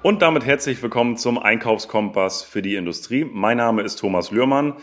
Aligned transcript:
Und 0.00 0.22
damit 0.22 0.46
herzlich 0.46 0.80
willkommen 0.80 1.16
zum 1.16 1.38
Einkaufskompass 1.38 2.44
für 2.44 2.62
die 2.62 2.76
Industrie. 2.76 3.24
Mein 3.24 3.56
Name 3.56 3.82
ist 3.82 3.96
Thomas 3.96 4.30
Lührmann 4.30 4.74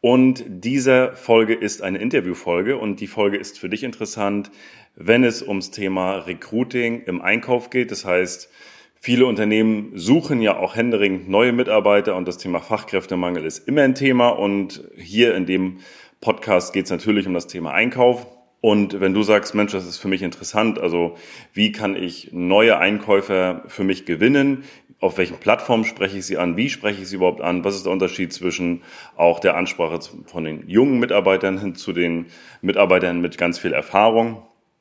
und 0.00 0.44
diese 0.48 1.12
Folge 1.12 1.54
ist 1.54 1.80
eine 1.80 1.98
Interviewfolge 1.98 2.76
und 2.76 2.98
die 2.98 3.06
Folge 3.06 3.36
ist 3.36 3.60
für 3.60 3.68
dich 3.68 3.84
interessant, 3.84 4.50
wenn 4.96 5.22
es 5.22 5.46
ums 5.46 5.70
Thema 5.70 6.16
Recruiting 6.16 7.02
im 7.02 7.22
Einkauf 7.22 7.70
geht. 7.70 7.92
Das 7.92 8.04
heißt, 8.04 8.50
viele 8.96 9.26
Unternehmen 9.26 9.92
suchen 9.94 10.42
ja 10.42 10.56
auch 10.56 10.74
händeringend 10.74 11.28
neue 11.28 11.52
Mitarbeiter 11.52 12.16
und 12.16 12.26
das 12.26 12.38
Thema 12.38 12.58
Fachkräftemangel 12.58 13.44
ist 13.44 13.68
immer 13.68 13.82
ein 13.82 13.94
Thema 13.94 14.30
und 14.30 14.82
hier 14.96 15.36
in 15.36 15.46
dem 15.46 15.78
Podcast 16.20 16.72
geht 16.72 16.86
es 16.86 16.90
natürlich 16.90 17.28
um 17.28 17.34
das 17.34 17.46
Thema 17.46 17.70
Einkauf. 17.70 18.26
Und 18.64 18.98
wenn 18.98 19.12
du 19.12 19.22
sagst, 19.22 19.54
Mensch, 19.54 19.72
das 19.72 19.84
ist 19.84 19.98
für 19.98 20.08
mich 20.08 20.22
interessant, 20.22 20.78
also 20.78 21.18
wie 21.52 21.70
kann 21.70 21.94
ich 21.94 22.30
neue 22.32 22.78
Einkäufer 22.78 23.62
für 23.66 23.84
mich 23.84 24.06
gewinnen? 24.06 24.64
Auf 25.00 25.18
welchen 25.18 25.36
Plattformen 25.36 25.84
spreche 25.84 26.16
ich 26.16 26.24
sie 26.24 26.38
an? 26.38 26.56
Wie 26.56 26.70
spreche 26.70 27.02
ich 27.02 27.08
sie 27.08 27.16
überhaupt 27.16 27.42
an? 27.42 27.62
Was 27.62 27.74
ist 27.74 27.84
der 27.84 27.92
Unterschied 27.92 28.32
zwischen 28.32 28.80
auch 29.16 29.38
der 29.38 29.58
Ansprache 29.58 29.98
von 30.24 30.44
den 30.44 30.66
jungen 30.66 30.98
Mitarbeitern 30.98 31.58
hin 31.58 31.74
zu 31.74 31.92
den 31.92 32.28
Mitarbeitern 32.62 33.20
mit 33.20 33.36
ganz 33.36 33.58
viel 33.58 33.74
Erfahrung? 33.74 34.40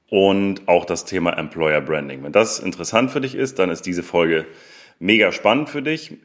Und 0.09 0.65
auch 0.69 0.85
das 0.85 1.03
Thema 1.03 1.37
Employer 1.37 1.81
Branding. 1.81 2.23
Wenn 2.23 2.31
das 2.31 2.59
interessant 2.59 3.11
für 3.11 3.19
dich 3.19 3.35
ist, 3.35 3.59
dann 3.59 3.69
ist 3.69 3.81
diese 3.81 4.01
Folge 4.01 4.45
mega 4.99 5.33
spannend 5.33 5.67
für 5.67 5.81
dich. 5.81 6.19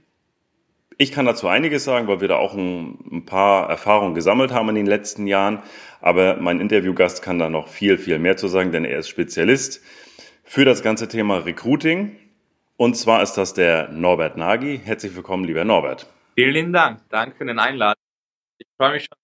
Ich 1.01 1.13
kann 1.13 1.27
dazu 1.27 1.47
einiges 1.47 1.85
sagen, 1.85 2.09
weil 2.09 2.21
wir 2.21 2.27
da 2.27 2.37
auch 2.39 2.55
ein, 2.55 2.99
ein, 3.13 3.25
paar 3.25 3.71
Erfahrungen 3.71 4.17
gesammelt 4.17 4.53
haben 4.53 4.69
in 4.71 4.75
den 4.75 4.87
letzten 4.87 5.29
Jahren. 5.29 5.63
Aber 6.01 6.37
mein 6.37 6.61
Interviewgast 6.61 7.23
kann 7.23 7.39
da 7.39 7.49
noch 7.49 7.69
viel, 7.69 7.99
viel 7.99 8.19
mehr 8.19 8.37
zu 8.37 8.49
sagen, 8.49 8.73
denn 8.73 8.85
er 8.85 8.99
ist 8.99 9.09
Spezialist 9.09 9.81
für 10.43 10.65
das 10.65 10.83
ganze 10.83 11.07
Thema 11.07 11.39
Recruiting. 11.39 12.17
Und 12.77 12.97
zwar 12.97 13.23
ist 13.23 13.35
das 13.35 13.55
der 13.55 13.89
Norbert 13.91 14.37
Nagy. 14.37 14.81
Herzlich 14.85 15.15
willkommen, 15.15 15.45
lieber 15.45 15.65
Norbert. 15.65 16.13
Vielen 16.35 16.73
Dank. 16.73 17.01
Danke 17.11 17.37
für 17.37 17.47
den 17.47 17.61
Einladung. 17.61 18.03
Ich 18.59 18.67
freue 18.77 18.95
mich 18.95 19.05
schon 19.05 19.19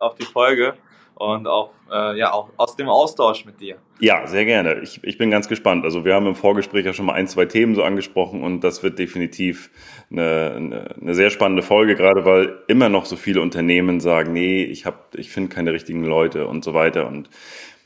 auf 0.00 0.16
die 0.16 0.26
Folge 0.26 0.76
und 1.20 1.46
auch, 1.46 1.70
äh, 1.92 2.18
ja, 2.18 2.32
auch 2.32 2.48
aus 2.56 2.76
dem 2.76 2.88
Austausch 2.88 3.44
mit 3.44 3.60
dir. 3.60 3.76
Ja, 4.00 4.26
sehr 4.26 4.46
gerne. 4.46 4.80
Ich, 4.80 5.04
ich 5.04 5.18
bin 5.18 5.30
ganz 5.30 5.48
gespannt. 5.48 5.84
Also 5.84 6.06
wir 6.06 6.14
haben 6.14 6.26
im 6.26 6.34
Vorgespräch 6.34 6.86
ja 6.86 6.94
schon 6.94 7.04
mal 7.04 7.12
ein, 7.12 7.28
zwei 7.28 7.44
Themen 7.44 7.74
so 7.74 7.82
angesprochen 7.82 8.42
und 8.42 8.64
das 8.64 8.82
wird 8.82 8.98
definitiv 8.98 9.70
eine, 10.10 10.54
eine, 10.56 10.94
eine 10.98 11.14
sehr 11.14 11.28
spannende 11.28 11.62
Folge, 11.62 11.94
gerade 11.94 12.24
weil 12.24 12.60
immer 12.68 12.88
noch 12.88 13.04
so 13.04 13.16
viele 13.16 13.42
Unternehmen 13.42 14.00
sagen, 14.00 14.32
nee, 14.32 14.64
ich, 14.64 14.86
hab, 14.86 15.14
ich 15.14 15.30
finde 15.30 15.54
keine 15.54 15.74
richtigen 15.74 16.06
Leute 16.06 16.46
und 16.46 16.64
so 16.64 16.72
weiter. 16.72 17.06
Und 17.06 17.28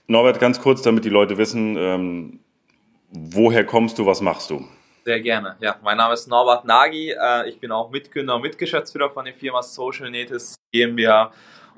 Norbert, 0.06 0.38
ganz 0.38 0.60
kurz, 0.60 0.82
damit 0.82 1.04
die 1.04 1.10
Leute 1.10 1.36
wissen, 1.36 1.76
ähm, 1.76 2.40
woher 3.10 3.66
kommst 3.66 3.98
du, 3.98 4.06
was 4.06 4.20
machst 4.20 4.48
du? 4.50 4.64
Sehr 5.04 5.20
gerne. 5.20 5.56
Ja, 5.60 5.74
mein 5.82 5.96
Name 5.96 6.14
ist 6.14 6.28
Norbert 6.28 6.64
Nagy. 6.66 7.10
Äh, 7.10 7.48
ich 7.48 7.58
bin 7.58 7.72
auch 7.72 7.90
Mitgründer 7.90 8.36
und 8.36 8.42
Mitgeschäftsführer 8.42 9.10
von 9.10 9.24
der 9.24 9.34
Firma 9.34 9.60
Social 9.60 10.08
Natives 10.08 10.54
GmbH 10.72 11.32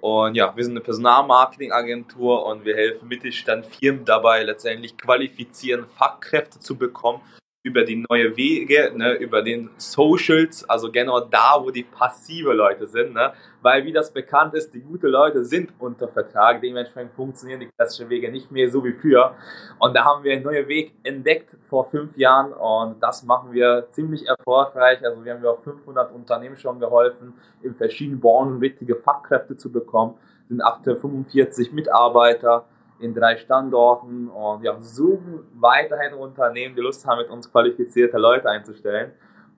und 0.07 0.37
ja, 0.37 0.57
wir 0.57 0.63
sind 0.63 0.75
eine 0.75 0.83
Personalmarketingagentur 0.83 2.47
und 2.47 2.65
wir 2.65 2.77
helfen 2.77 3.09
Mittelstandfirmen 3.09 4.05
dabei, 4.05 4.45
letztendlich 4.45 4.97
qualifizieren 4.97 5.85
Fachkräfte 5.99 6.61
zu 6.61 6.77
bekommen 6.77 7.21
über 7.67 7.83
die 7.83 8.05
neue 8.09 8.37
Wege, 8.37 8.93
ne, 8.95 9.15
über 9.15 9.43
den 9.43 9.71
Socials, 9.77 10.63
also 10.71 10.91
genau 10.93 11.19
da, 11.19 11.57
wo 11.61 11.73
die 11.73 11.83
passive 11.83 12.53
Leute 12.53 12.87
sind, 12.87 13.13
ne, 13.13 13.33
weil 13.61 13.85
wie 13.85 13.93
das 13.93 14.13
bekannt 14.13 14.55
ist, 14.55 14.73
die 14.73 14.81
guten 14.81 15.09
Leute 15.09 15.45
sind 15.45 15.73
unter 15.81 16.07
Vertrag, 16.07 16.61
dementsprechend 16.61 17.13
funktionieren 17.15 17.59
die 17.59 17.69
klassischen 17.77 18.09
Wege 18.09 18.31
nicht 18.31 18.53
mehr 18.53 18.71
so 18.71 18.85
wie 18.85 18.93
früher. 18.93 19.35
Und 19.81 19.97
da 19.97 20.05
haben 20.05 20.23
wir 20.23 20.33
einen 20.33 20.45
neuen 20.45 20.69
Weg 20.69 20.93
entdeckt 21.03 21.57
vor 21.69 21.91
fünf 21.91 22.17
Jahren 22.17 22.53
und 22.53 23.03
das 23.03 23.25
machen 23.25 23.53
wir 23.53 23.89
ziemlich 23.91 24.29
erfolgreich, 24.29 25.05
also 25.05 25.25
wir 25.25 25.35
haben 25.35 25.43
ja 25.43 25.53
500 25.53 26.15
Unternehmen 26.15 26.57
schon 26.57 26.79
geholfen, 26.79 27.35
in 27.63 27.75
verschiedenen 27.75 28.21
Branchen 28.21 28.61
richtige 28.61 28.95
Fachkräfte 28.95 29.57
zu 29.57 29.73
bekommen, 29.73 30.15
sind 30.49 30.61
aktuell 30.61 30.99
45 30.99 31.73
Mitarbeiter, 31.73 32.65
in 32.99 33.15
drei 33.15 33.37
Standorten 33.37 34.29
und 34.29 34.63
ja, 34.63 34.81
suchen 34.81 35.47
weiterhin 35.55 36.15
Unternehmen, 36.15 36.75
die 36.75 36.81
Lust 36.81 37.07
haben, 37.07 37.19
mit 37.19 37.31
uns 37.31 37.51
qualifizierte 37.51 38.19
Leute 38.19 38.49
einzustellen. 38.49 39.13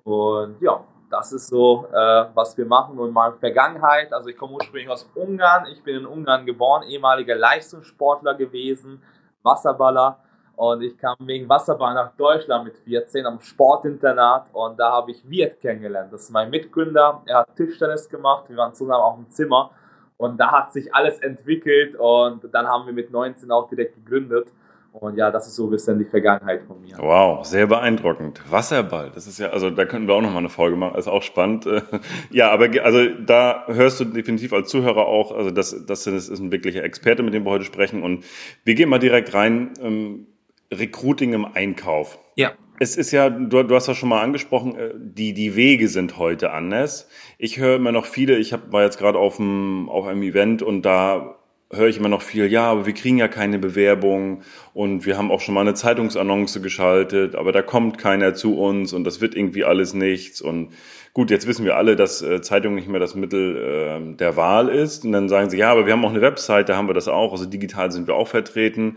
Und 0.04 0.60
ja, 0.60 0.84
das 1.10 1.32
ist 1.32 1.48
so, 1.48 1.86
äh, 1.92 2.26
was 2.34 2.56
wir 2.56 2.66
machen. 2.66 2.98
Und 2.98 3.12
mal 3.12 3.32
Vergangenheit, 3.34 4.12
also 4.12 4.28
ich 4.28 4.36
komme 4.36 4.54
ursprünglich 4.54 4.90
aus 4.90 5.08
Ungarn, 5.14 5.66
ich 5.72 5.82
bin 5.82 5.96
in 5.96 6.06
Ungarn 6.06 6.44
geboren, 6.46 6.82
ehemaliger 6.84 7.34
Leistungssportler 7.34 8.34
gewesen, 8.34 9.02
Wasserballer. 9.42 10.18
Und 10.56 10.82
ich 10.82 10.98
kam 10.98 11.16
wegen 11.20 11.48
Wasserball 11.48 11.94
nach 11.94 12.16
Deutschland 12.16 12.64
mit 12.64 12.76
14 12.78 13.24
am 13.26 13.38
Sportinternat 13.38 14.48
und 14.52 14.76
da 14.76 14.90
habe 14.90 15.12
ich 15.12 15.30
Wirt 15.30 15.60
kennengelernt. 15.60 16.12
Das 16.12 16.22
ist 16.22 16.30
mein 16.30 16.50
Mitgründer. 16.50 17.22
Er 17.26 17.38
hat 17.38 17.54
Tischtennis 17.54 18.08
gemacht. 18.08 18.46
Wir 18.48 18.56
waren 18.56 18.74
zusammen 18.74 19.00
auf 19.00 19.14
dem 19.14 19.30
Zimmer 19.30 19.70
und 20.18 20.38
da 20.38 20.50
hat 20.50 20.72
sich 20.72 20.94
alles 20.94 21.18
entwickelt 21.20 21.96
und 21.96 22.42
dann 22.52 22.66
haben 22.66 22.86
wir 22.86 22.92
mit 22.92 23.10
19 23.10 23.50
auch 23.50 23.68
direkt 23.70 23.94
gegründet. 23.94 24.48
Und 24.92 25.16
ja, 25.16 25.30
das 25.30 25.46
ist 25.46 25.54
so 25.54 25.66
ein 25.66 25.70
bisschen 25.70 25.98
die 25.98 26.04
Vergangenheit 26.04 26.62
von 26.62 26.80
mir. 26.80 26.96
Wow, 26.98 27.44
sehr 27.44 27.66
beeindruckend. 27.68 28.40
Wasserball, 28.50 29.12
das 29.14 29.28
ist 29.28 29.38
ja, 29.38 29.50
also 29.50 29.70
da 29.70 29.84
könnten 29.84 30.08
wir 30.08 30.14
auch 30.14 30.22
nochmal 30.22 30.38
eine 30.38 30.48
Folge 30.48 30.76
machen, 30.76 30.98
ist 30.98 31.08
auch 31.08 31.22
spannend. 31.22 31.68
Ja, 32.30 32.50
aber 32.50 32.68
also 32.82 33.06
da 33.24 33.64
hörst 33.68 34.00
du 34.00 34.04
definitiv 34.04 34.52
als 34.52 34.68
Zuhörer 34.68 35.06
auch, 35.06 35.30
also 35.32 35.50
das, 35.50 35.84
das 35.86 36.06
ist 36.06 36.30
ein 36.30 36.50
wirklicher 36.50 36.82
Experte, 36.82 37.22
mit 37.22 37.32
dem 37.32 37.44
wir 37.44 37.50
heute 37.50 37.64
sprechen. 37.64 38.02
Und 38.02 38.24
wir 38.64 38.74
gehen 38.74 38.88
mal 38.88 38.98
direkt 38.98 39.34
rein, 39.34 39.72
ähm, 39.80 40.26
Recruiting 40.72 41.32
im 41.32 41.44
Einkauf. 41.44 42.18
Ja. 42.34 42.52
Es 42.80 42.96
ist 42.96 43.10
ja, 43.10 43.28
du, 43.28 43.62
du 43.62 43.74
hast 43.74 43.88
ja 43.88 43.94
schon 43.94 44.08
mal 44.08 44.22
angesprochen, 44.22 44.76
äh, 44.76 44.90
die, 44.94 45.32
die 45.32 45.56
Wege 45.56 45.88
sind 45.88 46.16
heute 46.18 46.52
anders. 46.52 47.08
Ich 47.38 47.58
höre 47.58 47.76
immer 47.76 47.92
noch 47.92 48.06
viele, 48.06 48.36
ich 48.36 48.52
hab, 48.52 48.72
war 48.72 48.84
jetzt 48.84 48.98
gerade 48.98 49.18
auf 49.18 49.40
einem, 49.40 49.88
auf 49.88 50.06
einem 50.06 50.22
Event 50.22 50.62
und 50.62 50.82
da 50.82 51.34
höre 51.70 51.88
ich 51.88 51.98
immer 51.98 52.08
noch 52.08 52.22
viel, 52.22 52.50
ja, 52.50 52.70
aber 52.70 52.86
wir 52.86 52.94
kriegen 52.94 53.18
ja 53.18 53.28
keine 53.28 53.58
Bewerbung 53.58 54.42
und 54.72 55.04
wir 55.04 55.18
haben 55.18 55.30
auch 55.30 55.40
schon 55.40 55.54
mal 55.54 55.60
eine 55.60 55.74
Zeitungsannonce 55.74 56.62
geschaltet, 56.62 57.34
aber 57.34 57.52
da 57.52 57.60
kommt 57.60 57.98
keiner 57.98 58.32
zu 58.32 58.58
uns 58.58 58.94
und 58.94 59.04
das 59.04 59.20
wird 59.20 59.34
irgendwie 59.34 59.64
alles 59.64 59.92
nichts. 59.92 60.40
Und 60.40 60.70
gut, 61.12 61.30
jetzt 61.30 61.46
wissen 61.46 61.66
wir 61.66 61.76
alle, 61.76 61.94
dass 61.94 62.22
äh, 62.22 62.40
Zeitung 62.40 62.74
nicht 62.74 62.88
mehr 62.88 63.00
das 63.00 63.14
Mittel 63.14 63.56
äh, 63.56 64.16
der 64.16 64.36
Wahl 64.36 64.68
ist. 64.68 65.04
Und 65.04 65.12
dann 65.12 65.28
sagen 65.28 65.50
sie, 65.50 65.58
ja, 65.58 65.70
aber 65.70 65.84
wir 65.84 65.92
haben 65.92 66.04
auch 66.04 66.10
eine 66.10 66.22
Website, 66.22 66.68
da 66.70 66.76
haben 66.76 66.88
wir 66.88 66.94
das 66.94 67.08
auch, 67.08 67.32
also 67.32 67.44
digital 67.44 67.92
sind 67.92 68.06
wir 68.06 68.14
auch 68.14 68.28
vertreten. 68.28 68.96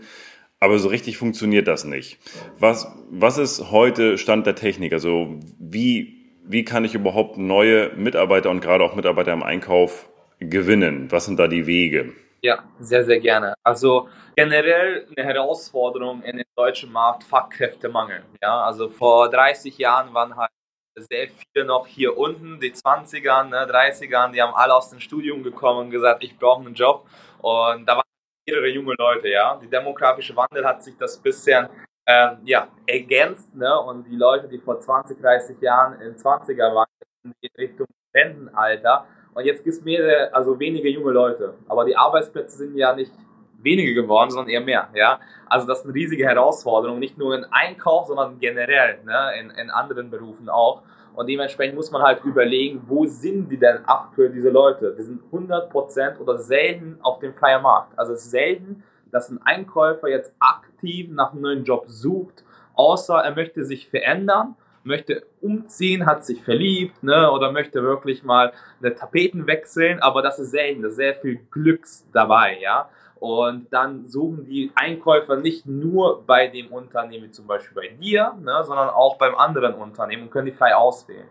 Aber 0.62 0.78
so 0.78 0.90
richtig 0.90 1.18
funktioniert 1.18 1.66
das 1.66 1.82
nicht. 1.82 2.20
Was, 2.56 2.86
was 3.10 3.36
ist 3.36 3.72
heute 3.72 4.16
Stand 4.16 4.46
der 4.46 4.54
Technik? 4.54 4.92
Also 4.92 5.40
wie, 5.58 6.30
wie 6.44 6.64
kann 6.64 6.84
ich 6.84 6.94
überhaupt 6.94 7.36
neue 7.36 7.88
Mitarbeiter 7.96 8.48
und 8.48 8.60
gerade 8.60 8.84
auch 8.84 8.94
Mitarbeiter 8.94 9.32
im 9.32 9.42
Einkauf 9.42 10.08
gewinnen? 10.38 11.10
Was 11.10 11.24
sind 11.24 11.40
da 11.40 11.48
die 11.48 11.66
Wege? 11.66 12.12
Ja, 12.42 12.62
sehr, 12.78 13.04
sehr 13.04 13.18
gerne. 13.18 13.54
Also 13.64 14.08
generell 14.36 15.08
eine 15.16 15.26
Herausforderung 15.26 16.22
in 16.22 16.36
dem 16.36 16.46
deutschen 16.54 16.92
Markt 16.92 17.24
Fachkräftemangel. 17.24 18.22
Ja, 18.40 18.60
also 18.62 18.88
vor 18.88 19.30
30 19.30 19.76
Jahren 19.78 20.14
waren 20.14 20.36
halt 20.36 20.50
sehr 20.96 21.26
viele 21.26 21.64
noch 21.64 21.88
hier 21.88 22.16
unten, 22.16 22.60
die 22.60 22.70
20ern, 22.70 23.48
ne, 23.48 23.66
30ern, 23.66 24.30
die 24.30 24.40
haben 24.40 24.54
alle 24.54 24.76
aus 24.76 24.90
dem 24.90 25.00
Studium 25.00 25.42
gekommen 25.42 25.86
und 25.86 25.90
gesagt, 25.90 26.22
ich 26.22 26.38
brauche 26.38 26.64
einen 26.64 26.74
Job. 26.74 27.08
Und 27.40 27.86
da 27.86 27.96
waren 27.96 28.11
mehrere 28.46 28.68
junge 28.68 28.94
Leute, 28.98 29.28
ja. 29.28 29.58
Die 29.62 29.68
demografische 29.68 30.34
Wandel 30.36 30.64
hat 30.64 30.82
sich 30.82 30.96
das 30.96 31.18
bisschen 31.18 31.68
ähm, 32.06 32.38
ja, 32.44 32.68
ergänzt, 32.86 33.54
ne? 33.54 33.78
Und 33.80 34.06
die 34.06 34.16
Leute, 34.16 34.48
die 34.48 34.58
vor 34.58 34.80
20, 34.80 35.20
30 35.20 35.60
Jahren 35.60 36.00
in 36.00 36.16
20er 36.16 36.74
waren, 36.74 36.86
in 37.22 37.50
Richtung 37.56 37.86
Rentenalter. 38.14 39.06
Und 39.34 39.44
jetzt 39.44 39.64
gibt 39.64 39.76
es 39.76 39.82
mehrere, 39.82 40.34
also 40.34 40.58
wenige 40.58 40.88
junge 40.88 41.12
Leute. 41.12 41.54
Aber 41.68 41.84
die 41.84 41.96
Arbeitsplätze 41.96 42.58
sind 42.58 42.76
ja 42.76 42.94
nicht 42.94 43.12
weniger 43.62 44.02
geworden, 44.02 44.30
sondern 44.30 44.48
eher 44.48 44.60
mehr, 44.60 44.88
ja. 44.94 45.20
Also 45.46 45.66
das 45.66 45.80
ist 45.80 45.84
eine 45.84 45.94
riesige 45.94 46.24
Herausforderung, 46.24 46.98
nicht 46.98 47.16
nur 47.16 47.36
im 47.36 47.46
Einkauf, 47.50 48.08
sondern 48.08 48.38
generell, 48.40 48.98
ne? 49.04 49.32
in, 49.38 49.50
in 49.50 49.70
anderen 49.70 50.10
Berufen 50.10 50.48
auch. 50.48 50.82
Und 51.14 51.28
dementsprechend 51.28 51.76
muss 51.76 51.90
man 51.90 52.02
halt 52.02 52.24
überlegen, 52.24 52.82
wo 52.86 53.04
sind 53.06 53.48
die 53.50 53.58
denn 53.58 53.84
aktuell, 53.84 54.30
diese 54.30 54.50
Leute? 54.50 54.94
Die 54.98 55.02
sind 55.02 55.22
100% 55.30 56.18
oder 56.18 56.38
selten 56.38 56.98
auf 57.02 57.18
dem 57.18 57.34
freien 57.34 57.62
Markt. 57.62 57.98
Also 57.98 58.12
es 58.12 58.24
ist 58.24 58.30
selten, 58.30 58.82
dass 59.10 59.28
ein 59.28 59.40
Einkäufer 59.42 60.08
jetzt 60.08 60.34
aktiv 60.38 61.10
nach 61.10 61.32
einem 61.32 61.42
neuen 61.42 61.64
Job 61.64 61.84
sucht, 61.86 62.44
außer 62.74 63.16
er 63.16 63.34
möchte 63.34 63.64
sich 63.64 63.88
verändern, 63.88 64.56
möchte 64.84 65.24
umziehen, 65.40 66.06
hat 66.06 66.24
sich 66.24 66.42
verliebt, 66.42 67.02
ne, 67.02 67.30
oder 67.30 67.52
möchte 67.52 67.82
wirklich 67.82 68.24
mal 68.24 68.52
eine 68.80 68.94
Tapeten 68.94 69.46
wechseln, 69.46 70.00
aber 70.00 70.22
das 70.22 70.38
ist 70.38 70.50
selten, 70.50 70.82
das 70.82 70.92
ist 70.92 70.96
sehr 70.96 71.14
viel 71.14 71.40
Glücks 71.50 72.08
dabei, 72.12 72.58
ja. 72.60 72.88
Und 73.22 73.72
dann 73.72 74.04
suchen 74.04 74.46
die 74.46 74.72
Einkäufer 74.74 75.36
nicht 75.36 75.64
nur 75.64 76.26
bei 76.26 76.48
dem 76.48 76.72
Unternehmen, 76.72 77.32
zum 77.32 77.46
Beispiel 77.46 77.72
bei 77.72 77.86
dir, 77.86 78.36
ne, 78.40 78.64
sondern 78.64 78.88
auch 78.88 79.16
beim 79.16 79.36
anderen 79.36 79.74
Unternehmen 79.74 80.24
und 80.24 80.30
können 80.32 80.46
die 80.46 80.52
frei 80.52 80.74
auswählen. 80.74 81.28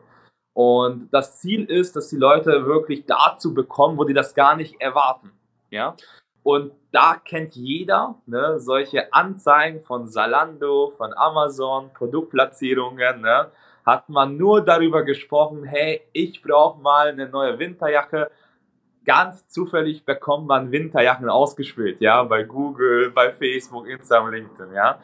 Und 0.53 1.09
das 1.11 1.41
Ziel 1.41 1.65
ist, 1.65 1.97
dass 1.97 2.07
die 2.07 2.15
Leute 2.15 2.65
wirklich 2.65 3.05
dazu 3.05 3.53
bekommen, 3.53 3.97
wo 3.97 4.05
die 4.05 4.13
das 4.13 4.33
gar 4.33 4.55
nicht 4.55 4.79
erwarten. 4.79 5.33
Ja? 5.69 5.97
Und 6.43 6.71
da 6.93 7.15
kennt 7.15 7.57
jeder 7.57 8.15
ne, 8.25 8.57
solche 8.61 9.11
Anzeigen 9.11 9.83
von 9.83 10.07
Zalando, 10.07 10.93
von 10.95 11.11
Amazon, 11.13 11.91
Produktplatzierungen. 11.93 13.19
Ne? 13.19 13.51
hat 13.85 14.09
man 14.09 14.37
nur 14.37 14.63
darüber 14.63 15.03
gesprochen, 15.03 15.63
hey, 15.63 16.01
ich 16.13 16.41
brauche 16.41 16.79
mal 16.81 17.07
eine 17.07 17.27
neue 17.27 17.57
Winterjacke. 17.57 18.31
Ganz 19.05 19.47
zufällig 19.47 20.05
bekommt 20.05 20.47
man 20.47 20.71
Winterjacken 20.71 21.29
ausgespielt, 21.29 22.01
ja, 22.01 22.23
bei 22.23 22.43
Google, 22.43 23.11
bei 23.11 23.31
Facebook, 23.31 23.87
Instagram, 23.87 24.31
LinkedIn, 24.31 24.73
ja. 24.73 24.99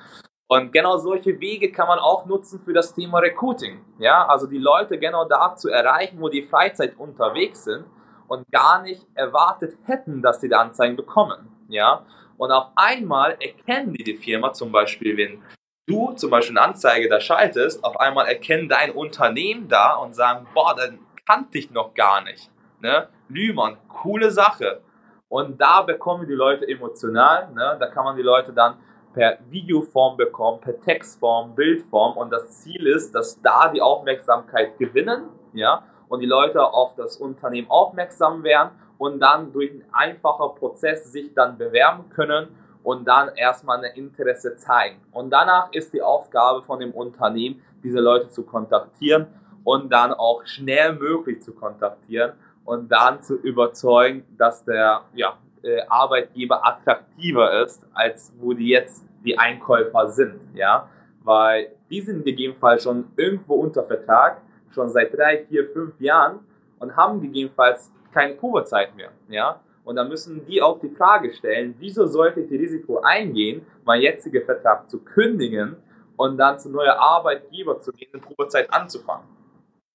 Und 0.47 0.71
genau 0.71 0.97
solche 0.97 1.39
Wege 1.39 1.71
kann 1.71 1.87
man 1.87 1.99
auch 1.99 2.25
nutzen 2.25 2.61
für 2.63 2.73
das 2.73 2.93
Thema 2.93 3.19
Recruiting, 3.19 3.83
ja, 3.97 4.25
also 4.27 4.45
die 4.45 4.59
Leute 4.59 4.99
genau 4.99 5.25
da 5.25 5.55
zu 5.55 5.69
erreichen, 5.69 6.21
wo 6.21 6.29
die 6.29 6.43
Freizeit 6.43 6.97
unterwegs 6.97 7.63
sind 7.63 7.85
und 8.27 8.45
gar 8.51 8.83
nicht 8.83 9.05
erwartet 9.15 9.75
hätten, 9.85 10.21
dass 10.21 10.41
sie 10.41 10.49
die 10.49 10.55
Anzeigen 10.55 10.95
bekommen, 10.95 11.49
ja. 11.67 12.05
Und 12.37 12.51
auf 12.51 12.67
einmal 12.75 13.31
erkennen 13.39 13.93
die 13.93 14.03
die 14.03 14.15
Firma 14.15 14.53
zum 14.53 14.71
Beispiel, 14.71 15.17
wenn 15.17 15.41
du 15.87 16.11
zum 16.13 16.29
Beispiel 16.29 16.57
eine 16.57 16.67
Anzeige 16.67 17.09
da 17.09 17.19
schaltest, 17.19 17.83
auf 17.83 17.99
einmal 17.99 18.27
erkennen 18.27 18.69
dein 18.69 18.91
Unternehmen 18.91 19.67
da 19.67 19.93
und 19.93 20.13
sagen, 20.13 20.45
boah, 20.53 20.75
dann 20.75 20.99
kannte 21.25 21.57
ich 21.57 21.71
noch 21.71 21.95
gar 21.95 22.23
nicht. 22.23 22.51
Ne? 22.79 23.07
Lühmann, 23.29 23.77
coole 23.87 24.31
Sache. 24.31 24.81
Und 25.29 25.59
da 25.59 25.81
bekommen 25.81 26.27
die 26.27 26.33
Leute 26.33 26.67
emotional, 26.67 27.49
ne? 27.53 27.75
da 27.79 27.87
kann 27.87 28.05
man 28.05 28.15
die 28.15 28.23
Leute 28.23 28.53
dann 28.53 28.75
per 29.13 29.39
Videoform 29.49 30.15
bekommen, 30.15 30.61
per 30.61 30.79
Textform, 30.79 31.55
Bildform 31.55 32.17
und 32.17 32.29
das 32.29 32.61
Ziel 32.61 32.85
ist, 32.87 33.13
dass 33.15 33.41
da 33.41 33.69
die 33.69 33.81
Aufmerksamkeit 33.81 34.77
gewinnen, 34.77 35.29
ja, 35.53 35.83
und 36.07 36.19
die 36.19 36.27
Leute 36.27 36.63
auf 36.63 36.95
das 36.95 37.17
Unternehmen 37.17 37.69
aufmerksam 37.69 38.43
werden 38.43 38.71
und 38.97 39.19
dann 39.19 39.51
durch 39.51 39.71
einen 39.71 39.85
einfachen 39.91 40.55
Prozess 40.55 41.11
sich 41.11 41.33
dann 41.33 41.57
bewerben 41.57 42.09
können 42.09 42.47
und 42.83 43.05
dann 43.07 43.29
erstmal 43.35 43.83
ein 43.83 43.95
Interesse 43.95 44.55
zeigen. 44.55 45.01
Und 45.11 45.31
danach 45.31 45.71
ist 45.73 45.93
die 45.93 46.01
Aufgabe 46.01 46.63
von 46.63 46.79
dem 46.79 46.91
Unternehmen, 46.91 47.61
diese 47.83 47.99
Leute 47.99 48.29
zu 48.29 48.43
kontaktieren 48.43 49.27
und 49.63 49.91
dann 49.91 50.13
auch 50.13 50.45
schnell 50.45 50.93
möglich 50.93 51.41
zu 51.41 51.53
kontaktieren 51.53 52.33
und 52.67 52.91
dann 52.91 53.23
zu 53.23 53.37
überzeugen, 53.37 54.25
dass 54.37 54.65
der 54.65 55.01
ja, 55.13 55.37
äh, 55.63 55.79
Arbeitgeber 55.87 56.67
attraktiver 56.67 57.63
ist, 57.63 57.81
als 57.93 58.33
wo 58.39 58.51
die 58.51 58.67
jetzt 58.67 59.05
die 59.23 59.39
Einkäufer 59.39 60.09
sind, 60.09 60.41
ja, 60.53 60.89
weil 61.23 61.69
die 61.89 62.01
sind 62.01 62.25
gegebenenfalls 62.25 62.83
schon 62.83 63.05
irgendwo 63.15 63.55
unter 63.55 63.83
Vertrag, 63.83 64.41
schon 64.71 64.89
seit 64.89 65.17
drei, 65.17 65.45
vier, 65.45 65.69
fünf 65.69 65.99
Jahren 66.01 66.39
und 66.79 66.93
haben 66.97 67.21
gegebenenfalls 67.21 67.89
keine 68.13 68.33
Probezeit 68.33 68.93
mehr, 68.97 69.11
ja, 69.29 69.61
und 69.85 69.95
dann 69.95 70.09
müssen 70.09 70.45
die 70.45 70.61
auch 70.61 70.77
die 70.81 70.89
Frage 70.89 71.31
stellen, 71.31 71.73
wieso 71.79 72.05
sollte 72.05 72.41
ich 72.41 72.49
die 72.49 72.57
Risiko 72.57 72.99
eingehen, 72.99 73.65
meinen 73.85 74.01
jetzigen 74.01 74.43
Vertrag 74.43 74.89
zu 74.89 74.99
kündigen 74.99 75.77
und 76.17 76.37
dann 76.37 76.59
zu 76.59 76.69
neuer 76.69 76.99
Arbeitgeber 76.99 77.79
zu 77.79 77.93
gehen, 77.93 78.09
eine 78.11 78.21
Probezeit 78.21 78.73
anzufangen. 78.73 79.25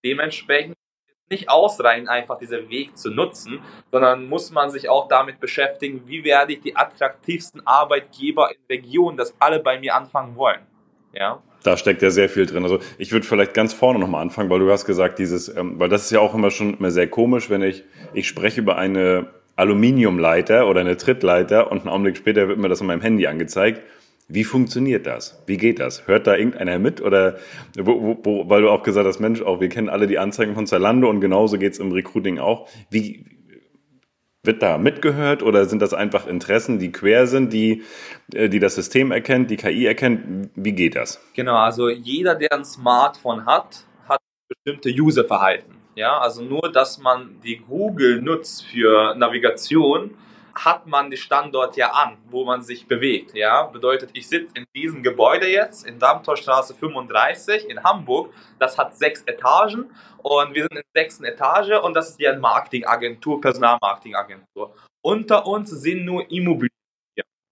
Dementsprechend 0.02 0.74
nicht 1.32 1.50
ausreichend, 1.50 2.08
einfach 2.08 2.38
diesen 2.38 2.70
Weg 2.70 2.96
zu 2.96 3.10
nutzen, 3.10 3.60
sondern 3.90 4.28
muss 4.28 4.52
man 4.52 4.70
sich 4.70 4.88
auch 4.88 5.08
damit 5.08 5.40
beschäftigen, 5.40 6.02
wie 6.06 6.22
werde 6.22 6.52
ich 6.52 6.60
die 6.60 6.76
attraktivsten 6.76 7.66
Arbeitgeber 7.66 8.50
in 8.50 8.56
Regionen, 8.70 9.16
dass 9.16 9.34
alle 9.40 9.58
bei 9.58 9.80
mir 9.80 9.96
anfangen 9.96 10.36
wollen. 10.36 10.60
Ja. 11.12 11.42
Da 11.64 11.76
steckt 11.76 12.02
ja 12.02 12.10
sehr 12.10 12.28
viel 12.28 12.46
drin. 12.46 12.62
Also 12.64 12.78
ich 12.98 13.12
würde 13.12 13.26
vielleicht 13.26 13.54
ganz 13.54 13.72
vorne 13.72 13.98
nochmal 13.98 14.22
anfangen, 14.22 14.50
weil 14.50 14.58
du 14.58 14.70
hast 14.70 14.84
gesagt, 14.84 15.18
dieses, 15.18 15.48
ähm, 15.48 15.78
weil 15.78 15.88
das 15.88 16.04
ist 16.04 16.10
ja 16.10 16.20
auch 16.20 16.34
immer 16.34 16.50
schon 16.50 16.78
immer 16.78 16.90
sehr 16.90 17.08
komisch, 17.08 17.50
wenn 17.50 17.62
ich, 17.62 17.84
ich 18.14 18.26
spreche 18.26 18.60
über 18.60 18.76
eine 18.76 19.26
Aluminiumleiter 19.56 20.66
oder 20.66 20.80
eine 20.80 20.96
Trittleiter 20.96 21.70
und 21.70 21.80
einen 21.80 21.88
Augenblick 21.88 22.16
später 22.16 22.48
wird 22.48 22.58
mir 22.58 22.68
das 22.68 22.80
in 22.80 22.86
meinem 22.86 23.02
Handy 23.02 23.26
angezeigt. 23.26 23.82
Wie 24.32 24.44
funktioniert 24.44 25.06
das? 25.06 25.42
Wie 25.46 25.58
geht 25.58 25.78
das? 25.78 26.06
Hört 26.06 26.26
da 26.26 26.34
irgendeiner 26.34 26.78
mit? 26.78 27.02
Oder 27.02 27.36
wo, 27.76 28.18
wo, 28.22 28.48
weil 28.48 28.62
du 28.62 28.70
auch 28.70 28.82
gesagt 28.82 29.06
hast, 29.06 29.20
Mensch, 29.20 29.42
auch 29.42 29.60
wir 29.60 29.68
kennen 29.68 29.90
alle 29.90 30.06
die 30.06 30.18
Anzeigen 30.18 30.54
von 30.54 30.66
Zalando 30.66 31.10
und 31.10 31.20
genauso 31.20 31.58
geht's 31.58 31.78
im 31.78 31.92
Recruiting 31.92 32.38
auch. 32.38 32.66
Wie 32.88 33.26
wird 34.42 34.62
da 34.62 34.78
mitgehört 34.78 35.42
oder 35.42 35.66
sind 35.66 35.82
das 35.82 35.92
einfach 35.92 36.26
Interessen, 36.26 36.78
die 36.78 36.90
quer 36.90 37.26
sind, 37.26 37.52
die, 37.52 37.82
äh, 38.32 38.48
die 38.48 38.58
das 38.58 38.74
System 38.74 39.12
erkennt, 39.12 39.50
die 39.50 39.56
KI 39.56 39.84
erkennt? 39.84 40.50
Wie 40.54 40.72
geht 40.72 40.96
das? 40.96 41.20
Genau, 41.34 41.56
also 41.56 41.90
jeder, 41.90 42.34
der 42.34 42.52
ein 42.52 42.64
Smartphone 42.64 43.44
hat, 43.44 43.84
hat 44.08 44.20
bestimmte 44.48 44.88
Userverhalten. 44.90 45.76
Ja, 45.94 46.18
also 46.18 46.42
nur, 46.42 46.72
dass 46.72 46.98
man 46.98 47.36
die 47.44 47.58
Google 47.58 48.22
nutzt 48.22 48.64
für 48.64 49.14
Navigation, 49.14 50.12
hat 50.54 50.86
man 50.86 51.10
die 51.10 51.16
Standort 51.16 51.76
ja 51.76 51.90
an, 51.90 52.18
wo 52.26 52.44
man 52.44 52.62
sich 52.62 52.86
bewegt. 52.86 53.34
Ja, 53.34 53.64
bedeutet, 53.64 54.10
ich 54.12 54.28
sitze 54.28 54.54
in 54.54 54.64
diesem 54.74 55.02
Gebäude 55.02 55.48
jetzt 55.48 55.86
in 55.86 55.98
Dammtorstraße 55.98 56.74
35 56.74 57.68
in 57.68 57.82
Hamburg. 57.82 58.32
Das 58.58 58.78
hat 58.78 58.96
sechs 58.96 59.22
Etagen 59.22 59.90
und 60.18 60.54
wir 60.54 60.62
sind 60.62 60.72
in 60.72 60.82
der 60.94 61.02
sechsten 61.02 61.24
Etage 61.24 61.82
und 61.82 61.94
das 61.94 62.10
ist 62.10 62.20
die 62.20 62.30
Marketingagentur, 62.38 63.40
Personalmarketingagentur. 63.40 64.74
Unter 65.02 65.46
uns 65.46 65.70
sind 65.70 66.04
nur 66.04 66.30
Immobilien. 66.30 66.68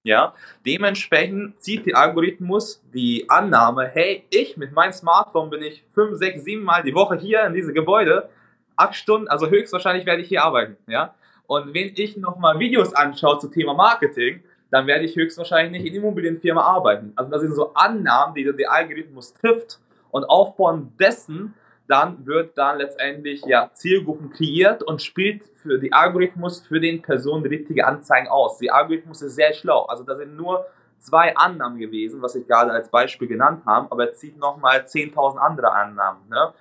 Ja, 0.02 0.34
dementsprechend 0.64 1.60
zieht 1.60 1.84
der 1.84 1.98
Algorithmus 1.98 2.82
die 2.94 3.28
Annahme, 3.28 3.86
hey, 3.86 4.24
ich 4.30 4.56
mit 4.56 4.72
meinem 4.72 4.92
Smartphone 4.92 5.50
bin 5.50 5.62
ich 5.62 5.84
5, 5.92 6.16
6, 6.16 6.42
7 6.42 6.62
Mal 6.62 6.82
die 6.82 6.94
Woche 6.94 7.16
hier 7.16 7.44
in 7.44 7.52
diesem 7.52 7.74
Gebäude, 7.74 8.30
8 8.76 8.94
Stunden, 8.94 9.28
also 9.28 9.50
höchstwahrscheinlich 9.50 10.06
werde 10.06 10.22
ich 10.22 10.28
hier 10.28 10.42
arbeiten. 10.42 10.78
Ja, 10.86 11.14
und 11.50 11.74
wenn 11.74 11.90
ich 11.96 12.16
nochmal 12.16 12.60
Videos 12.60 12.94
anschaue 12.94 13.40
zum 13.40 13.50
Thema 13.50 13.74
Marketing, 13.74 14.40
dann 14.70 14.86
werde 14.86 15.04
ich 15.04 15.16
höchstwahrscheinlich 15.16 15.82
nicht 15.82 15.92
in 15.92 16.00
Immobilienfirma 16.00 16.60
arbeiten. 16.60 17.12
Also 17.16 17.28
das 17.28 17.40
sind 17.40 17.56
so 17.56 17.74
Annahmen, 17.74 18.36
die 18.36 18.44
der 18.44 18.70
Algorithmus 18.70 19.34
trifft 19.34 19.80
und 20.12 20.22
aufbauen 20.26 20.92
dessen 21.00 21.54
dann 21.88 22.24
wird 22.24 22.56
dann 22.56 22.78
letztendlich 22.78 23.44
ja 23.46 23.68
Zielgruppen 23.72 24.30
kreiert 24.30 24.84
und 24.84 25.02
spielt 25.02 25.42
für 25.56 25.80
die 25.80 25.92
Algorithmus 25.92 26.60
für 26.60 26.78
den 26.78 27.02
Personen 27.02 27.44
richtige 27.44 27.84
Anzeigen 27.84 28.28
aus. 28.28 28.58
Die 28.58 28.70
Algorithmus 28.70 29.20
ist 29.20 29.34
sehr 29.34 29.52
schlau. 29.52 29.86
Also 29.86 30.04
da 30.04 30.14
sind 30.14 30.36
nur 30.36 30.66
zwei 31.00 31.36
Annahmen 31.36 31.80
gewesen, 31.80 32.22
was 32.22 32.36
ich 32.36 32.46
gerade 32.46 32.70
als 32.70 32.88
Beispiel 32.90 33.26
genannt 33.26 33.64
habe, 33.66 33.90
aber 33.90 34.06
er 34.06 34.12
zieht 34.12 34.38
nochmal 34.38 34.82
10.000 34.82 35.38
andere 35.38 35.72
Annahmen. 35.72 36.28
Ne? 36.28 36.52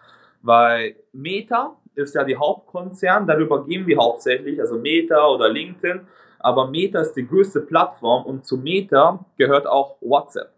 Weil 0.42 0.96
Meta 1.14 1.76
ist 1.96 2.16
ja 2.16 2.24
die 2.24 2.38
Hauptkonzern, 2.38 3.28
darüber 3.28 3.66
gehen 3.66 3.86
wir 3.88 3.98
hauptsächlich, 3.98 4.60
also 4.60 4.78
Meta 4.78 5.28
oder 5.28 5.50
LinkedIn, 5.50 6.08
aber 6.40 6.68
Meta 6.68 7.02
ist 7.02 7.14
die 7.14 7.28
größte 7.28 7.62
Plattform 7.62 8.26
und 8.26 8.46
zu 8.46 8.58
Meta 8.58 9.26
gehört 9.38 9.68
auch 9.68 9.98
WhatsApp. 10.02 10.52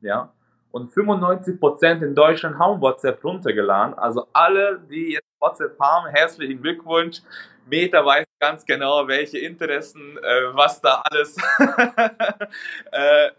Ja, 0.00 0.32
und 0.70 0.92
95% 0.92 2.02
in 2.04 2.14
Deutschland 2.14 2.58
haben 2.58 2.80
WhatsApp 2.80 3.24
runtergeladen. 3.24 3.94
Also 3.94 4.28
alle, 4.32 4.80
die 4.88 5.14
jetzt 5.14 5.26
WhatsApp 5.40 5.78
haben, 5.80 6.08
herzlichen 6.14 6.62
Glückwunsch. 6.62 7.20
Meta 7.66 8.04
weiß 8.04 8.24
ganz 8.38 8.64
genau, 8.64 9.06
welche 9.08 9.38
Interessen, 9.38 10.16
äh, 10.18 10.54
was 10.54 10.80
da 10.80 11.02
alles 11.04 11.36
äh, 12.92 13.26
äh, 13.26 13.30